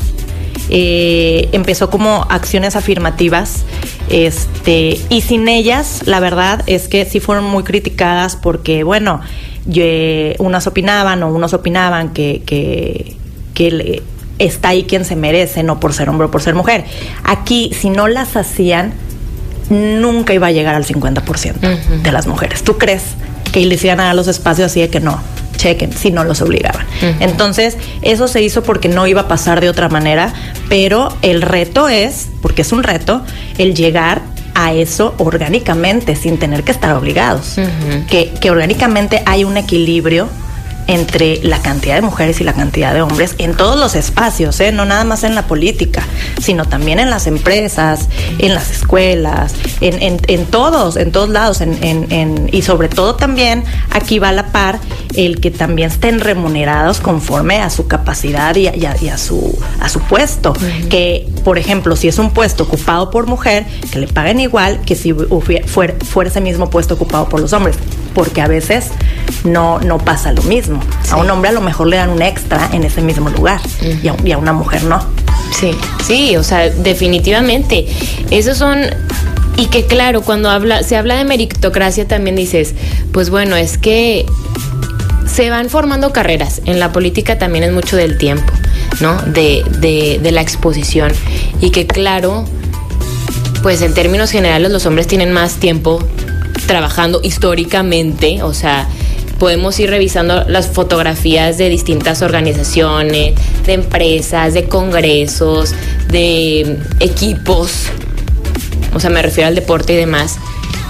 eh, 0.69 1.49
empezó 1.51 1.89
como 1.89 2.25
acciones 2.29 2.77
afirmativas. 2.77 3.65
Este, 4.09 4.97
y 5.09 5.19
sin 5.19 5.49
ellas, 5.49 6.03
la 6.05 6.21
verdad 6.21 6.63
es 6.67 6.87
que 6.87 7.03
sí 7.03 7.19
fueron 7.19 7.43
muy 7.43 7.65
criticadas 7.65 8.37
porque, 8.37 8.85
bueno, 8.85 9.19
unas 10.39 10.65
opinaban 10.65 11.21
o 11.21 11.27
unos 11.27 11.53
opinaban 11.53 12.13
que, 12.13 12.43
que, 12.45 13.17
que 13.53 14.03
está 14.39 14.69
ahí 14.69 14.83
quien 14.83 15.03
se 15.03 15.17
merece, 15.17 15.63
no 15.63 15.81
por 15.81 15.91
ser 15.91 16.07
hombre 16.07 16.27
o 16.27 16.31
por 16.31 16.41
ser 16.41 16.55
mujer. 16.55 16.85
Aquí, 17.25 17.71
si 17.77 17.89
no 17.89 18.07
las 18.07 18.37
hacían, 18.37 18.93
nunca 19.69 20.33
iba 20.33 20.47
a 20.47 20.51
llegar 20.51 20.75
al 20.75 20.85
50% 20.85 22.01
de 22.01 22.11
las 22.11 22.27
mujeres. 22.27 22.63
¿Tú 22.63 22.77
crees 22.77 23.03
que 23.51 23.65
les 23.65 23.83
iban 23.83 23.99
a 23.99 24.05
dar 24.05 24.15
los 24.15 24.27
espacios 24.27 24.71
así 24.71 24.81
de 24.81 24.89
que 24.89 24.99
no? 24.99 25.19
chequen 25.57 25.91
si 25.91 26.11
no 26.11 26.23
los 26.23 26.41
obligaban. 26.41 26.85
Entonces, 27.19 27.77
eso 28.03 28.27
se 28.27 28.41
hizo 28.41 28.63
porque 28.63 28.89
no 28.89 29.07
iba 29.07 29.21
a 29.21 29.27
pasar 29.27 29.59
de 29.59 29.69
otra 29.69 29.89
manera, 29.89 30.31
pero 30.69 31.09
el 31.23 31.41
reto 31.41 31.89
es, 31.89 32.27
porque 32.41 32.61
es 32.61 32.71
un 32.71 32.83
reto, 32.83 33.23
el 33.57 33.73
llegar 33.73 34.21
a 34.53 34.73
eso 34.73 35.15
orgánicamente, 35.17 36.15
sin 36.15 36.37
tener 36.37 36.63
que 36.63 36.71
estar 36.71 36.95
obligados. 36.95 37.55
que, 38.07 38.31
que 38.39 38.51
orgánicamente 38.51 39.23
hay 39.25 39.43
un 39.43 39.57
equilibrio 39.57 40.29
entre 40.87 41.39
la 41.43 41.61
cantidad 41.61 41.95
de 41.95 42.01
mujeres 42.01 42.41
y 42.41 42.43
la 42.43 42.53
cantidad 42.53 42.93
de 42.93 43.01
hombres 43.01 43.35
en 43.37 43.55
todos 43.55 43.77
los 43.77 43.95
espacios, 43.95 44.59
¿eh? 44.59 44.71
no 44.71 44.85
nada 44.85 45.03
más 45.03 45.23
en 45.23 45.35
la 45.35 45.47
política, 45.47 46.03
sino 46.41 46.65
también 46.65 46.99
en 46.99 47.09
las 47.09 47.27
empresas, 47.27 48.07
en 48.39 48.55
las 48.55 48.71
escuelas, 48.71 49.53
en, 49.81 50.19
en, 50.27 50.45
todos, 50.45 50.95
en 50.95 51.11
todos 51.11 51.29
lados, 51.29 51.61
en, 51.61 52.49
y 52.51 52.61
sobre 52.61 52.89
todo 52.89 53.15
también 53.15 53.63
aquí 53.91 54.19
va 54.19 54.29
a 54.29 54.33
la 54.33 54.47
par 54.51 54.79
el 55.15 55.39
que 55.39 55.51
también 55.51 55.91
estén 55.91 56.19
remunerados 56.19 56.99
conforme 56.99 57.57
a 57.57 57.69
su 57.69 57.87
capacidad 57.87 58.55
y 58.55 58.67
a, 58.67 59.17
su, 59.17 59.57
a 59.79 59.89
su 59.89 59.99
puesto. 60.01 60.53
Que, 60.89 61.27
por 61.43 61.57
ejemplo, 61.57 61.95
si 61.95 62.07
es 62.07 62.19
un 62.19 62.31
puesto 62.31 62.63
ocupado 62.63 63.09
por 63.09 63.27
mujer, 63.27 63.65
que 63.91 63.99
le 63.99 64.07
paguen 64.07 64.39
igual 64.39 64.81
que 64.81 64.95
si 64.95 65.13
fuera, 65.13 65.95
fuera 66.05 66.29
ese 66.29 66.41
mismo 66.41 66.69
puesto 66.69 66.93
ocupado 66.93 67.27
por 67.29 67.39
los 67.39 67.53
hombres, 67.53 67.77
porque 68.13 68.41
a 68.41 68.47
veces 68.47 68.91
no, 69.43 69.79
no 69.79 69.97
pasa 69.97 70.31
lo 70.31 70.41
mismo. 70.43 70.79
A 71.09 71.17
un 71.17 71.29
hombre 71.29 71.49
a 71.49 71.53
lo 71.53 71.61
mejor 71.61 71.87
le 71.87 71.97
dan 71.97 72.09
un 72.09 72.21
extra 72.21 72.69
en 72.71 72.83
ese 72.83 73.01
mismo 73.01 73.29
lugar 73.29 73.61
y, 74.03 74.07
a, 74.07 74.37
una 74.37 74.53
mujer 74.53 74.83
no. 74.83 74.99
Sí, 75.57 75.71
sí, 76.05 76.35
o 76.35 76.43
sea, 76.43 76.69
definitivamente. 76.69 77.87
Esos 78.31 78.57
son 78.57 78.79
y 79.55 79.67
que 79.67 79.85
claro, 79.85 80.21
cuando 80.21 80.49
habla, 80.49 80.83
se 80.83 80.97
habla 80.97 81.15
de 81.15 81.25
meritocracia 81.25 82.07
también 82.07 82.35
dices, 82.35 82.75
pues 83.11 83.29
bueno, 83.29 83.55
es 83.55 83.77
que 83.77 84.25
se 85.25 85.49
van 85.49 85.69
formando 85.69 86.13
carreras. 86.13 86.61
En 86.65 86.79
la 86.79 86.91
política 86.91 87.39
también 87.39 87.63
es 87.63 87.71
mucho 87.71 87.95
del 87.95 88.17
tiempo, 88.17 88.53
¿no? 88.99 89.19
De, 89.23 89.63
de, 89.79 90.19
de 90.21 90.31
la 90.31 90.41
exposición. 90.41 91.11
Y 91.59 91.71
que 91.71 91.87
claro, 91.87 92.45
pues 93.63 93.81
en 93.81 93.93
términos 93.93 94.31
generales 94.31 94.71
los 94.71 94.85
hombres 94.85 95.07
tienen 95.07 95.33
más 95.33 95.55
tiempo 95.55 96.05
trabajando 96.67 97.21
históricamente, 97.23 98.43
o 98.43 98.53
sea, 98.53 98.87
podemos 99.39 99.79
ir 99.79 99.89
revisando 99.89 100.43
las 100.47 100.67
fotografías 100.67 101.57
de 101.57 101.69
distintas 101.69 102.21
organizaciones, 102.21 103.35
de 103.65 103.73
empresas, 103.73 104.53
de 104.53 104.65
congresos, 104.65 105.73
de 106.09 106.77
equipos, 106.99 107.87
o 108.93 108.99
sea, 108.99 109.09
me 109.09 109.21
refiero 109.21 109.47
al 109.47 109.55
deporte 109.55 109.93
y 109.93 109.97
demás. 109.97 110.37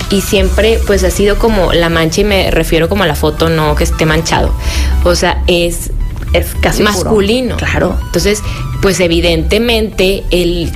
Y 0.09 0.21
siempre 0.21 0.79
pues 0.87 1.03
ha 1.03 1.11
sido 1.11 1.37
como 1.37 1.73
la 1.73 1.89
mancha 1.89 2.21
y 2.21 2.23
me 2.23 2.49
refiero 2.49 2.87
como 2.87 3.03
a 3.03 3.07
la 3.07 3.15
foto, 3.15 3.49
no 3.49 3.75
que 3.75 3.83
esté 3.83 4.05
manchado. 4.05 4.53
O 5.03 5.15
sea, 5.15 5.43
es, 5.47 5.91
es 6.31 6.47
casi 6.61 6.83
masculino. 6.83 7.57
claro. 7.57 7.97
Entonces, 8.05 8.41
pues 8.81 8.99
evidentemente 9.01 10.23
el 10.31 10.71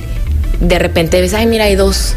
de 0.60 0.78
repente 0.78 1.20
ves, 1.20 1.32
ay, 1.32 1.46
mira, 1.46 1.64
hay 1.64 1.76
dos 1.76 2.14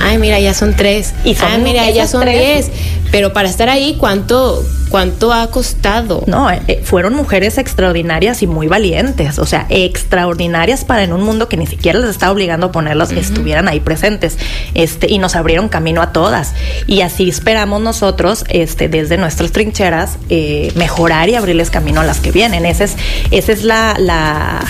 ay, 0.00 0.18
mira, 0.18 0.38
ya 0.40 0.54
son 0.54 0.74
tres, 0.74 1.14
y 1.24 1.34
son, 1.34 1.52
ay, 1.52 1.60
mira, 1.62 1.90
ya 1.90 2.06
son 2.06 2.24
diez. 2.24 2.70
Pero 3.10 3.32
para 3.32 3.48
estar 3.48 3.68
ahí, 3.68 3.96
¿cuánto, 3.98 4.64
cuánto 4.96 5.30
ha 5.30 5.50
costado? 5.50 6.24
No, 6.26 6.50
eh, 6.50 6.62
eh, 6.68 6.80
fueron 6.82 7.12
mujeres 7.12 7.58
extraordinarias 7.58 8.42
y 8.42 8.46
muy 8.46 8.66
valientes, 8.66 9.38
o 9.38 9.44
sea, 9.44 9.66
extraordinarias 9.68 10.86
para 10.86 11.02
en 11.02 11.12
un 11.12 11.20
mundo 11.20 11.50
que 11.50 11.58
ni 11.58 11.66
siquiera 11.66 11.98
les 11.98 12.08
estaba 12.08 12.32
obligando 12.32 12.68
a 12.68 12.72
ponerlas, 12.72 13.10
que 13.10 13.20
estuvieran 13.20 13.68
ahí 13.68 13.80
presentes, 13.80 14.38
este, 14.72 15.12
y 15.12 15.18
nos 15.18 15.36
abrieron 15.36 15.68
camino 15.68 16.00
a 16.00 16.14
todas. 16.14 16.54
Y 16.86 17.02
así 17.02 17.28
esperamos 17.28 17.82
nosotros, 17.82 18.46
este, 18.48 18.88
desde 18.88 19.18
nuestras 19.18 19.52
trincheras, 19.52 20.16
eh, 20.30 20.72
mejorar 20.76 21.28
y 21.28 21.34
abrirles 21.34 21.68
camino 21.68 22.00
a 22.00 22.04
las 22.04 22.20
que 22.20 22.32
vienen. 22.32 22.64
Esa 22.64 22.84
es, 22.84 22.96
esa 23.30 23.52
es 23.52 23.64
la, 23.64 23.96
la 23.98 24.64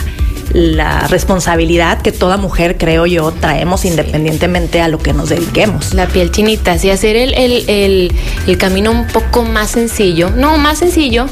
la 0.52 1.06
responsabilidad 1.08 2.02
que 2.02 2.12
toda 2.12 2.36
mujer, 2.36 2.76
creo 2.78 3.06
yo, 3.06 3.32
traemos 3.32 3.84
independientemente 3.84 4.80
a 4.80 4.88
lo 4.88 4.98
que 4.98 5.12
nos 5.12 5.28
dediquemos. 5.28 5.94
La 5.94 6.06
piel 6.06 6.30
chinita, 6.30 6.78
sí, 6.78 6.90
hacer 6.90 7.16
el, 7.16 7.34
el, 7.34 8.12
el 8.46 8.58
camino 8.58 8.90
un 8.90 9.06
poco 9.06 9.42
más 9.42 9.70
sencillo, 9.70 10.30
no, 10.30 10.58
más 10.58 10.78
sencillo 10.78 11.26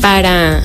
para 0.00 0.62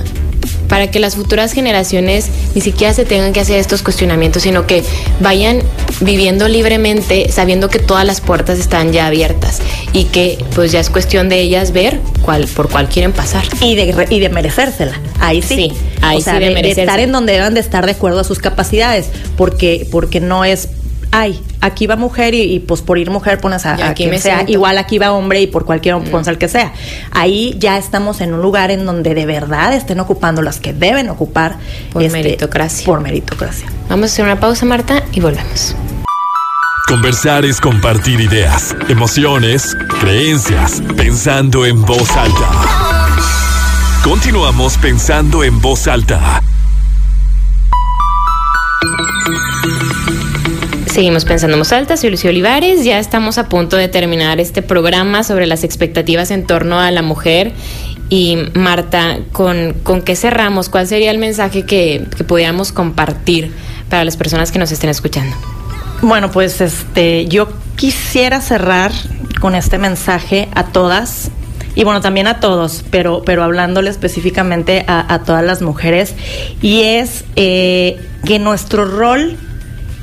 para 0.68 0.90
que 0.90 1.00
las 1.00 1.16
futuras 1.16 1.52
generaciones 1.52 2.26
ni 2.54 2.60
siquiera 2.60 2.92
se 2.92 3.04
tengan 3.04 3.32
que 3.32 3.40
hacer 3.40 3.58
estos 3.58 3.82
cuestionamientos, 3.82 4.42
sino 4.42 4.66
que 4.66 4.84
vayan 5.20 5.62
viviendo 6.00 6.48
libremente 6.48 7.30
sabiendo 7.32 7.68
que 7.68 7.78
todas 7.78 8.04
las 8.04 8.20
puertas 8.20 8.58
están 8.58 8.92
ya 8.92 9.06
abiertas 9.06 9.60
y 9.92 10.04
que 10.04 10.38
pues 10.54 10.72
ya 10.72 10.80
es 10.80 10.90
cuestión 10.90 11.28
de 11.28 11.40
ellas 11.40 11.72
ver 11.72 12.00
cuál, 12.22 12.46
por 12.46 12.68
cuál 12.68 12.88
quieren 12.88 13.12
pasar. 13.12 13.44
Y 13.60 13.74
de, 13.74 14.06
y 14.10 14.20
de 14.20 14.28
merecérsela, 14.28 15.00
ahí 15.20 15.42
sí. 15.42 15.72
ahí 16.02 16.22
sí 16.22 16.30
de, 16.30 16.54
de, 16.54 16.70
estar 16.70 17.00
en 17.00 17.12
donde 17.12 17.32
deben 17.32 17.54
de 17.54 17.60
estar 17.60 17.86
de 17.86 17.92
acuerdo 17.92 18.20
a 18.20 18.24
sus 18.24 18.38
capacidades, 18.38 19.08
porque, 19.36 19.86
porque 19.90 20.20
no 20.20 20.44
es 20.44 20.68
ay, 21.10 21.40
aquí 21.60 21.86
va 21.86 21.96
mujer 21.96 22.34
y, 22.34 22.60
pues 22.60 22.82
por 22.82 22.98
ir 22.98 23.10
mujer 23.10 23.40
pones 23.40 23.66
a, 23.66 23.94
quien 23.94 24.18
sea, 24.20 24.44
igual 24.46 24.78
aquí 24.78 24.98
va 24.98 25.12
hombre 25.12 25.40
y 25.40 25.46
por 25.46 25.64
cualquier 25.64 25.96
mm. 25.96 26.36
que 26.38 26.48
sea. 26.48 26.72
Ahí 27.10 27.54
ya 27.58 27.78
estamos 27.78 28.20
en 28.20 28.34
un 28.34 28.42
lugar 28.42 28.70
en 28.70 28.84
donde 28.84 29.14
de 29.14 29.26
verdad 29.26 29.72
estén 29.74 30.00
ocupando 30.00 30.42
las 30.42 30.60
que 30.60 30.72
deben 30.72 31.08
ocupar. 31.10 31.56
Por 31.92 32.02
este, 32.02 32.18
meritocracia. 32.18 32.86
Por 32.86 33.00
meritocracia. 33.00 33.68
Vamos 33.88 34.10
a 34.10 34.12
hacer 34.12 34.24
una 34.24 34.40
pausa, 34.40 34.66
Marta, 34.66 35.02
y 35.12 35.20
volvemos. 35.20 35.74
Conversar 36.86 37.44
es 37.44 37.60
compartir 37.60 38.18
ideas, 38.20 38.74
emociones, 38.88 39.76
creencias, 40.00 40.82
pensando 40.96 41.66
en 41.66 41.82
voz 41.84 42.10
alta. 42.16 42.48
Continuamos 44.02 44.78
pensando 44.78 45.44
en 45.44 45.60
voz 45.60 45.86
alta. 45.86 46.40
Seguimos 50.98 51.24
pensando 51.24 51.56
en 51.56 51.62
alta, 51.74 51.96
soy 51.96 52.10
Lucio 52.10 52.28
Olivares, 52.28 52.82
ya 52.82 52.98
estamos 52.98 53.38
a 53.38 53.48
punto 53.48 53.76
de 53.76 53.86
terminar 53.86 54.40
este 54.40 54.62
programa 54.62 55.22
sobre 55.22 55.46
las 55.46 55.62
expectativas 55.62 56.32
en 56.32 56.44
torno 56.44 56.80
a 56.80 56.90
la 56.90 57.02
mujer. 57.02 57.52
Y 58.08 58.36
Marta, 58.54 59.20
¿con, 59.30 59.74
con 59.84 60.02
qué 60.02 60.16
cerramos? 60.16 60.68
¿Cuál 60.68 60.88
sería 60.88 61.12
el 61.12 61.18
mensaje 61.18 61.64
que, 61.64 62.04
que 62.16 62.24
pudiéramos 62.24 62.72
compartir 62.72 63.52
para 63.88 64.04
las 64.04 64.16
personas 64.16 64.50
que 64.50 64.58
nos 64.58 64.72
estén 64.72 64.90
escuchando? 64.90 65.36
Bueno, 66.02 66.32
pues 66.32 66.60
este, 66.60 67.26
yo 67.28 67.48
quisiera 67.76 68.40
cerrar 68.40 68.90
con 69.40 69.54
este 69.54 69.78
mensaje 69.78 70.48
a 70.56 70.64
todas 70.64 71.30
y 71.76 71.84
bueno, 71.84 72.00
también 72.00 72.26
a 72.26 72.40
todos, 72.40 72.84
pero, 72.90 73.22
pero 73.24 73.44
hablándole 73.44 73.88
específicamente 73.88 74.84
a, 74.88 75.20
todas 75.24 75.44
las 75.44 75.62
mujeres, 75.62 76.16
y 76.60 76.80
es 76.80 77.24
eh, 77.36 78.00
que 78.24 78.40
nuestro 78.40 78.84
rol 78.84 79.38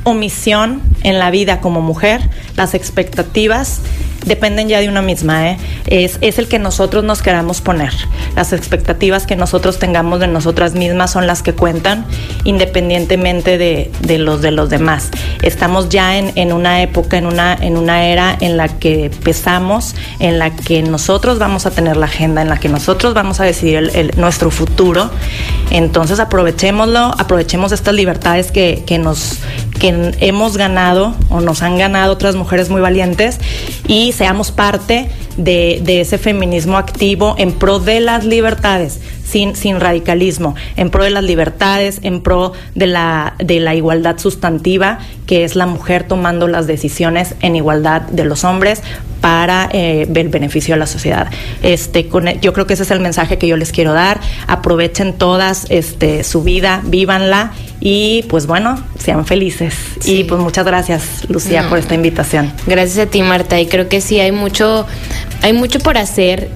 omisión 0.06 0.82
en 1.04 1.20
la 1.20 1.32
vida 1.32 1.60
como 1.60 1.82
mujer, 1.82 2.22
las 2.56 2.74
expectativas 2.74 3.82
dependen 4.26 4.68
ya 4.68 4.80
de 4.80 4.90
una 4.90 5.02
misma, 5.02 5.52
¿eh? 5.52 5.58
es, 5.88 6.18
es 6.22 6.40
el 6.40 6.48
que 6.48 6.60
nosotros 6.60 7.04
nos 7.04 7.22
queramos 7.22 7.62
poner. 7.62 7.94
Las 8.36 8.54
expectativas 8.54 9.26
que 9.26 9.36
nosotros 9.36 9.80
tengamos 9.80 10.20
de 10.20 10.28
nosotras 10.28 10.74
mismas 10.74 11.12
son 11.12 11.28
las 11.28 11.42
que 11.42 11.54
cuentan, 11.54 12.06
independientemente 12.44 13.58
de, 13.58 13.92
de 14.02 14.18
los 14.18 14.42
de 14.42 14.52
los 14.52 14.70
demás. 14.70 15.10
Estamos 15.42 15.90
ya 15.90 16.18
en, 16.18 16.32
en, 16.36 16.52
una 16.52 16.82
época, 16.82 17.18
en 17.18 17.26
una, 17.26 17.54
en 17.54 17.78
una 17.78 18.06
era 18.06 18.36
en 18.40 18.58
la 18.58 18.68
que 18.68 19.12
pesamos, 19.24 19.96
en 20.20 20.40
la 20.40 20.56
que 20.56 20.82
nosotros 20.82 21.40
vamos 21.40 21.66
a 21.66 21.72
tener 21.72 21.98
la 21.98 22.08
agenda, 22.08 22.42
en 22.42 22.50
la 22.50 22.58
que 22.58 22.70
nosotros 22.70 23.14
vamos 23.14 23.40
a 23.40 23.44
decidir 23.44 24.12
nuestro 24.18 24.52
futuro. 24.52 25.10
Entonces 25.72 26.20
aprovechémoslo, 26.20 27.14
aprovechemos 27.18 27.72
estas 27.72 27.94
libertades 27.94 28.52
que, 28.52 28.84
que 28.86 28.98
nos 28.98 29.40
que 29.80 30.14
hemos 30.20 30.58
ganado 30.58 31.14
o 31.30 31.42
nos 31.42 31.62
han 31.62 31.78
ganado 31.78 32.14
otras 32.14 32.36
mujeres 32.36 32.70
muy 32.70 32.82
valientes 32.82 33.40
y 33.88 34.14
seamos 34.16 34.52
parte 34.52 35.10
de, 35.38 35.82
de 35.84 36.02
ese 36.02 36.18
feminismo 36.18 36.78
activo 36.78 37.36
en 37.38 37.52
pro 37.52 37.80
de 37.80 38.00
las 38.00 38.26
libertades 38.26 39.00
sin, 39.26 39.56
sin 39.56 39.80
radicalismo, 39.80 40.56
en 40.78 40.90
pro 40.90 41.04
de 41.04 41.10
las 41.10 41.24
libertades, 41.24 42.00
en 42.04 42.22
pro 42.22 42.54
de 42.76 42.88
la, 42.88 43.36
de 43.40 43.60
la 43.60 43.76
igualdad 43.76 44.18
sustantiva, 44.18 45.00
que 45.26 45.44
es 45.44 45.56
la 45.56 45.66
mujer 45.66 46.04
tomando 46.04 46.48
las 46.48 46.68
decisiones 46.68 47.36
en 47.42 47.56
igualdad 47.56 48.04
de 48.04 48.24
los 48.24 48.44
hombres 48.44 48.82
para 49.22 49.68
eh, 49.72 50.08
el 50.14 50.30
beneficio 50.30 50.76
de 50.76 50.80
la 50.80 50.86
sociedad. 50.86 51.28
Este, 51.64 52.08
con, 52.08 52.28
yo 52.42 52.54
creo 52.54 52.68
que 52.68 52.76
ese 52.76 52.84
es 52.84 52.92
el 52.92 53.00
mensaje 53.00 53.38
que 53.38 53.48
yo 53.48 53.58
les 53.58 53.72
quiero 53.72 53.94
dar. 53.94 54.20
Aprovechen 54.48 55.14
todas 55.14 55.66
este, 55.70 56.24
su 56.24 56.44
vida, 56.44 56.82
vívanla 56.86 57.52
y 57.80 58.24
pues 58.30 58.48
bueno, 58.48 58.82
sean 58.98 59.26
felices. 59.26 59.76
Y 60.06 60.24
pues 60.24 60.40
muchas 60.42 60.66
gracias, 60.66 61.30
Lucía, 61.30 61.68
por 61.70 61.78
esta 61.78 61.96
invitación. 61.96 62.52
Gracias 62.66 63.08
a 63.08 63.10
ti, 63.10 63.22
Marta. 63.22 63.60
Y 63.60 63.68
creo 63.68 63.90
que 63.90 64.02
sí 64.02 64.20
hay 64.20 64.32
mucho, 64.32 64.86
hay 65.42 65.54
mucho 65.54 65.80
por 65.80 65.98
hacer 65.98 66.50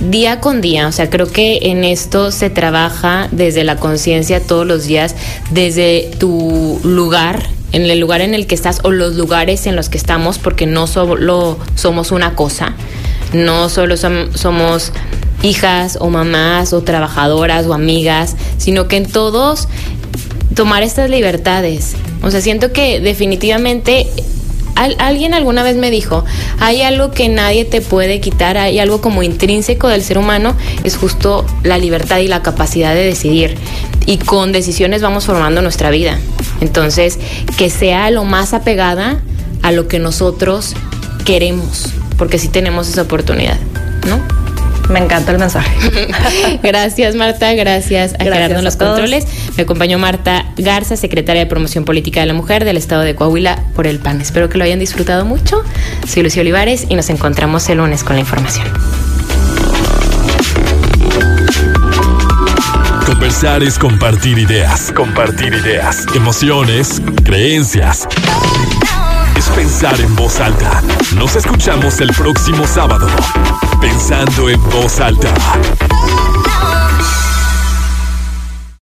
día 0.00 0.40
con 0.40 0.60
día, 0.60 0.88
o 0.88 0.92
sea, 0.92 1.08
creo 1.08 1.26
que 1.30 1.58
en 1.62 1.84
esto 1.84 2.30
se 2.30 2.50
trabaja 2.50 3.28
desde 3.32 3.64
la 3.64 3.76
conciencia 3.76 4.40
todos 4.40 4.66
los 4.66 4.84
días, 4.86 5.14
desde 5.50 6.10
tu 6.18 6.80
lugar, 6.84 7.48
en 7.72 7.82
el 7.82 7.98
lugar 7.98 8.20
en 8.20 8.34
el 8.34 8.46
que 8.46 8.54
estás 8.54 8.80
o 8.84 8.90
los 8.90 9.14
lugares 9.14 9.66
en 9.66 9.74
los 9.74 9.88
que 9.88 9.98
estamos, 9.98 10.38
porque 10.38 10.66
no 10.66 10.86
solo 10.86 11.58
somos 11.74 12.12
una 12.12 12.34
cosa, 12.34 12.74
no 13.32 13.68
solo 13.68 13.96
somos 13.96 14.92
hijas 15.42 15.98
o 16.00 16.10
mamás 16.10 16.72
o 16.72 16.82
trabajadoras 16.82 17.66
o 17.66 17.74
amigas, 17.74 18.36
sino 18.58 18.88
que 18.88 18.96
en 18.96 19.06
todos 19.06 19.68
tomar 20.54 20.82
estas 20.82 21.10
libertades. 21.10 21.96
O 22.22 22.30
sea, 22.30 22.40
siento 22.40 22.72
que 22.72 23.00
definitivamente 23.00 24.06
alguien 24.98 25.34
alguna 25.34 25.62
vez 25.62 25.76
me 25.76 25.90
dijo, 25.90 26.24
hay 26.58 26.82
algo 26.82 27.10
que 27.10 27.28
nadie 27.28 27.64
te 27.64 27.80
puede 27.80 28.20
quitar, 28.20 28.58
hay 28.58 28.78
algo 28.78 29.00
como 29.00 29.22
intrínseco 29.22 29.88
del 29.88 30.02
ser 30.02 30.18
humano, 30.18 30.54
es 30.84 30.96
justo 30.96 31.46
la 31.62 31.78
libertad 31.78 32.18
y 32.18 32.28
la 32.28 32.42
capacidad 32.42 32.94
de 32.94 33.04
decidir. 33.04 33.56
Y 34.06 34.18
con 34.18 34.52
decisiones 34.52 35.02
vamos 35.02 35.24
formando 35.24 35.62
nuestra 35.62 35.90
vida. 35.90 36.18
Entonces, 36.60 37.18
que 37.56 37.70
sea 37.70 38.10
lo 38.10 38.24
más 38.24 38.54
apegada 38.54 39.20
a 39.62 39.72
lo 39.72 39.88
que 39.88 39.98
nosotros 39.98 40.74
queremos, 41.24 41.88
porque 42.16 42.38
sí 42.38 42.48
tenemos 42.48 42.88
esa 42.88 43.02
oportunidad, 43.02 43.58
¿no? 44.06 44.45
Me 44.88 45.00
encanta 45.00 45.32
el 45.32 45.38
mensaje. 45.38 45.70
gracias, 46.62 47.14
Marta. 47.14 47.52
Gracias 47.54 48.14
a 48.14 48.24
Gerardo 48.24 48.58
en 48.58 48.64
los 48.64 48.76
controles. 48.76 49.26
Me 49.56 49.64
acompañó 49.64 49.98
Marta 49.98 50.46
Garza, 50.56 50.96
secretaria 50.96 51.42
de 51.42 51.46
Promoción 51.46 51.84
Política 51.84 52.20
de 52.20 52.26
la 52.26 52.34
Mujer 52.34 52.64
del 52.64 52.76
Estado 52.76 53.02
de 53.02 53.14
Coahuila 53.14 53.62
por 53.74 53.86
el 53.86 53.98
PAN. 53.98 54.20
Espero 54.20 54.48
que 54.48 54.58
lo 54.58 54.64
hayan 54.64 54.78
disfrutado 54.78 55.24
mucho. 55.24 55.62
Soy 56.06 56.22
Lucio 56.22 56.42
Olivares 56.42 56.86
y 56.88 56.94
nos 56.94 57.10
encontramos 57.10 57.68
el 57.68 57.78
lunes 57.78 58.04
con 58.04 58.16
la 58.16 58.20
información. 58.20 58.66
Conversar 63.06 63.62
es 63.62 63.78
compartir 63.78 64.38
ideas, 64.38 64.92
compartir 64.92 65.54
ideas, 65.54 66.06
emociones, 66.14 67.00
creencias. 67.24 68.06
Es 69.36 69.48
pensar 69.50 70.00
en 70.00 70.14
voz 70.14 70.40
alta. 70.40 70.82
Nos 71.16 71.36
escuchamos 71.36 72.00
el 72.00 72.08
próximo 72.12 72.66
sábado. 72.66 73.08
Pensando 73.80 74.48
en 74.48 74.62
voz 74.70 75.00
alta. 75.00 75.32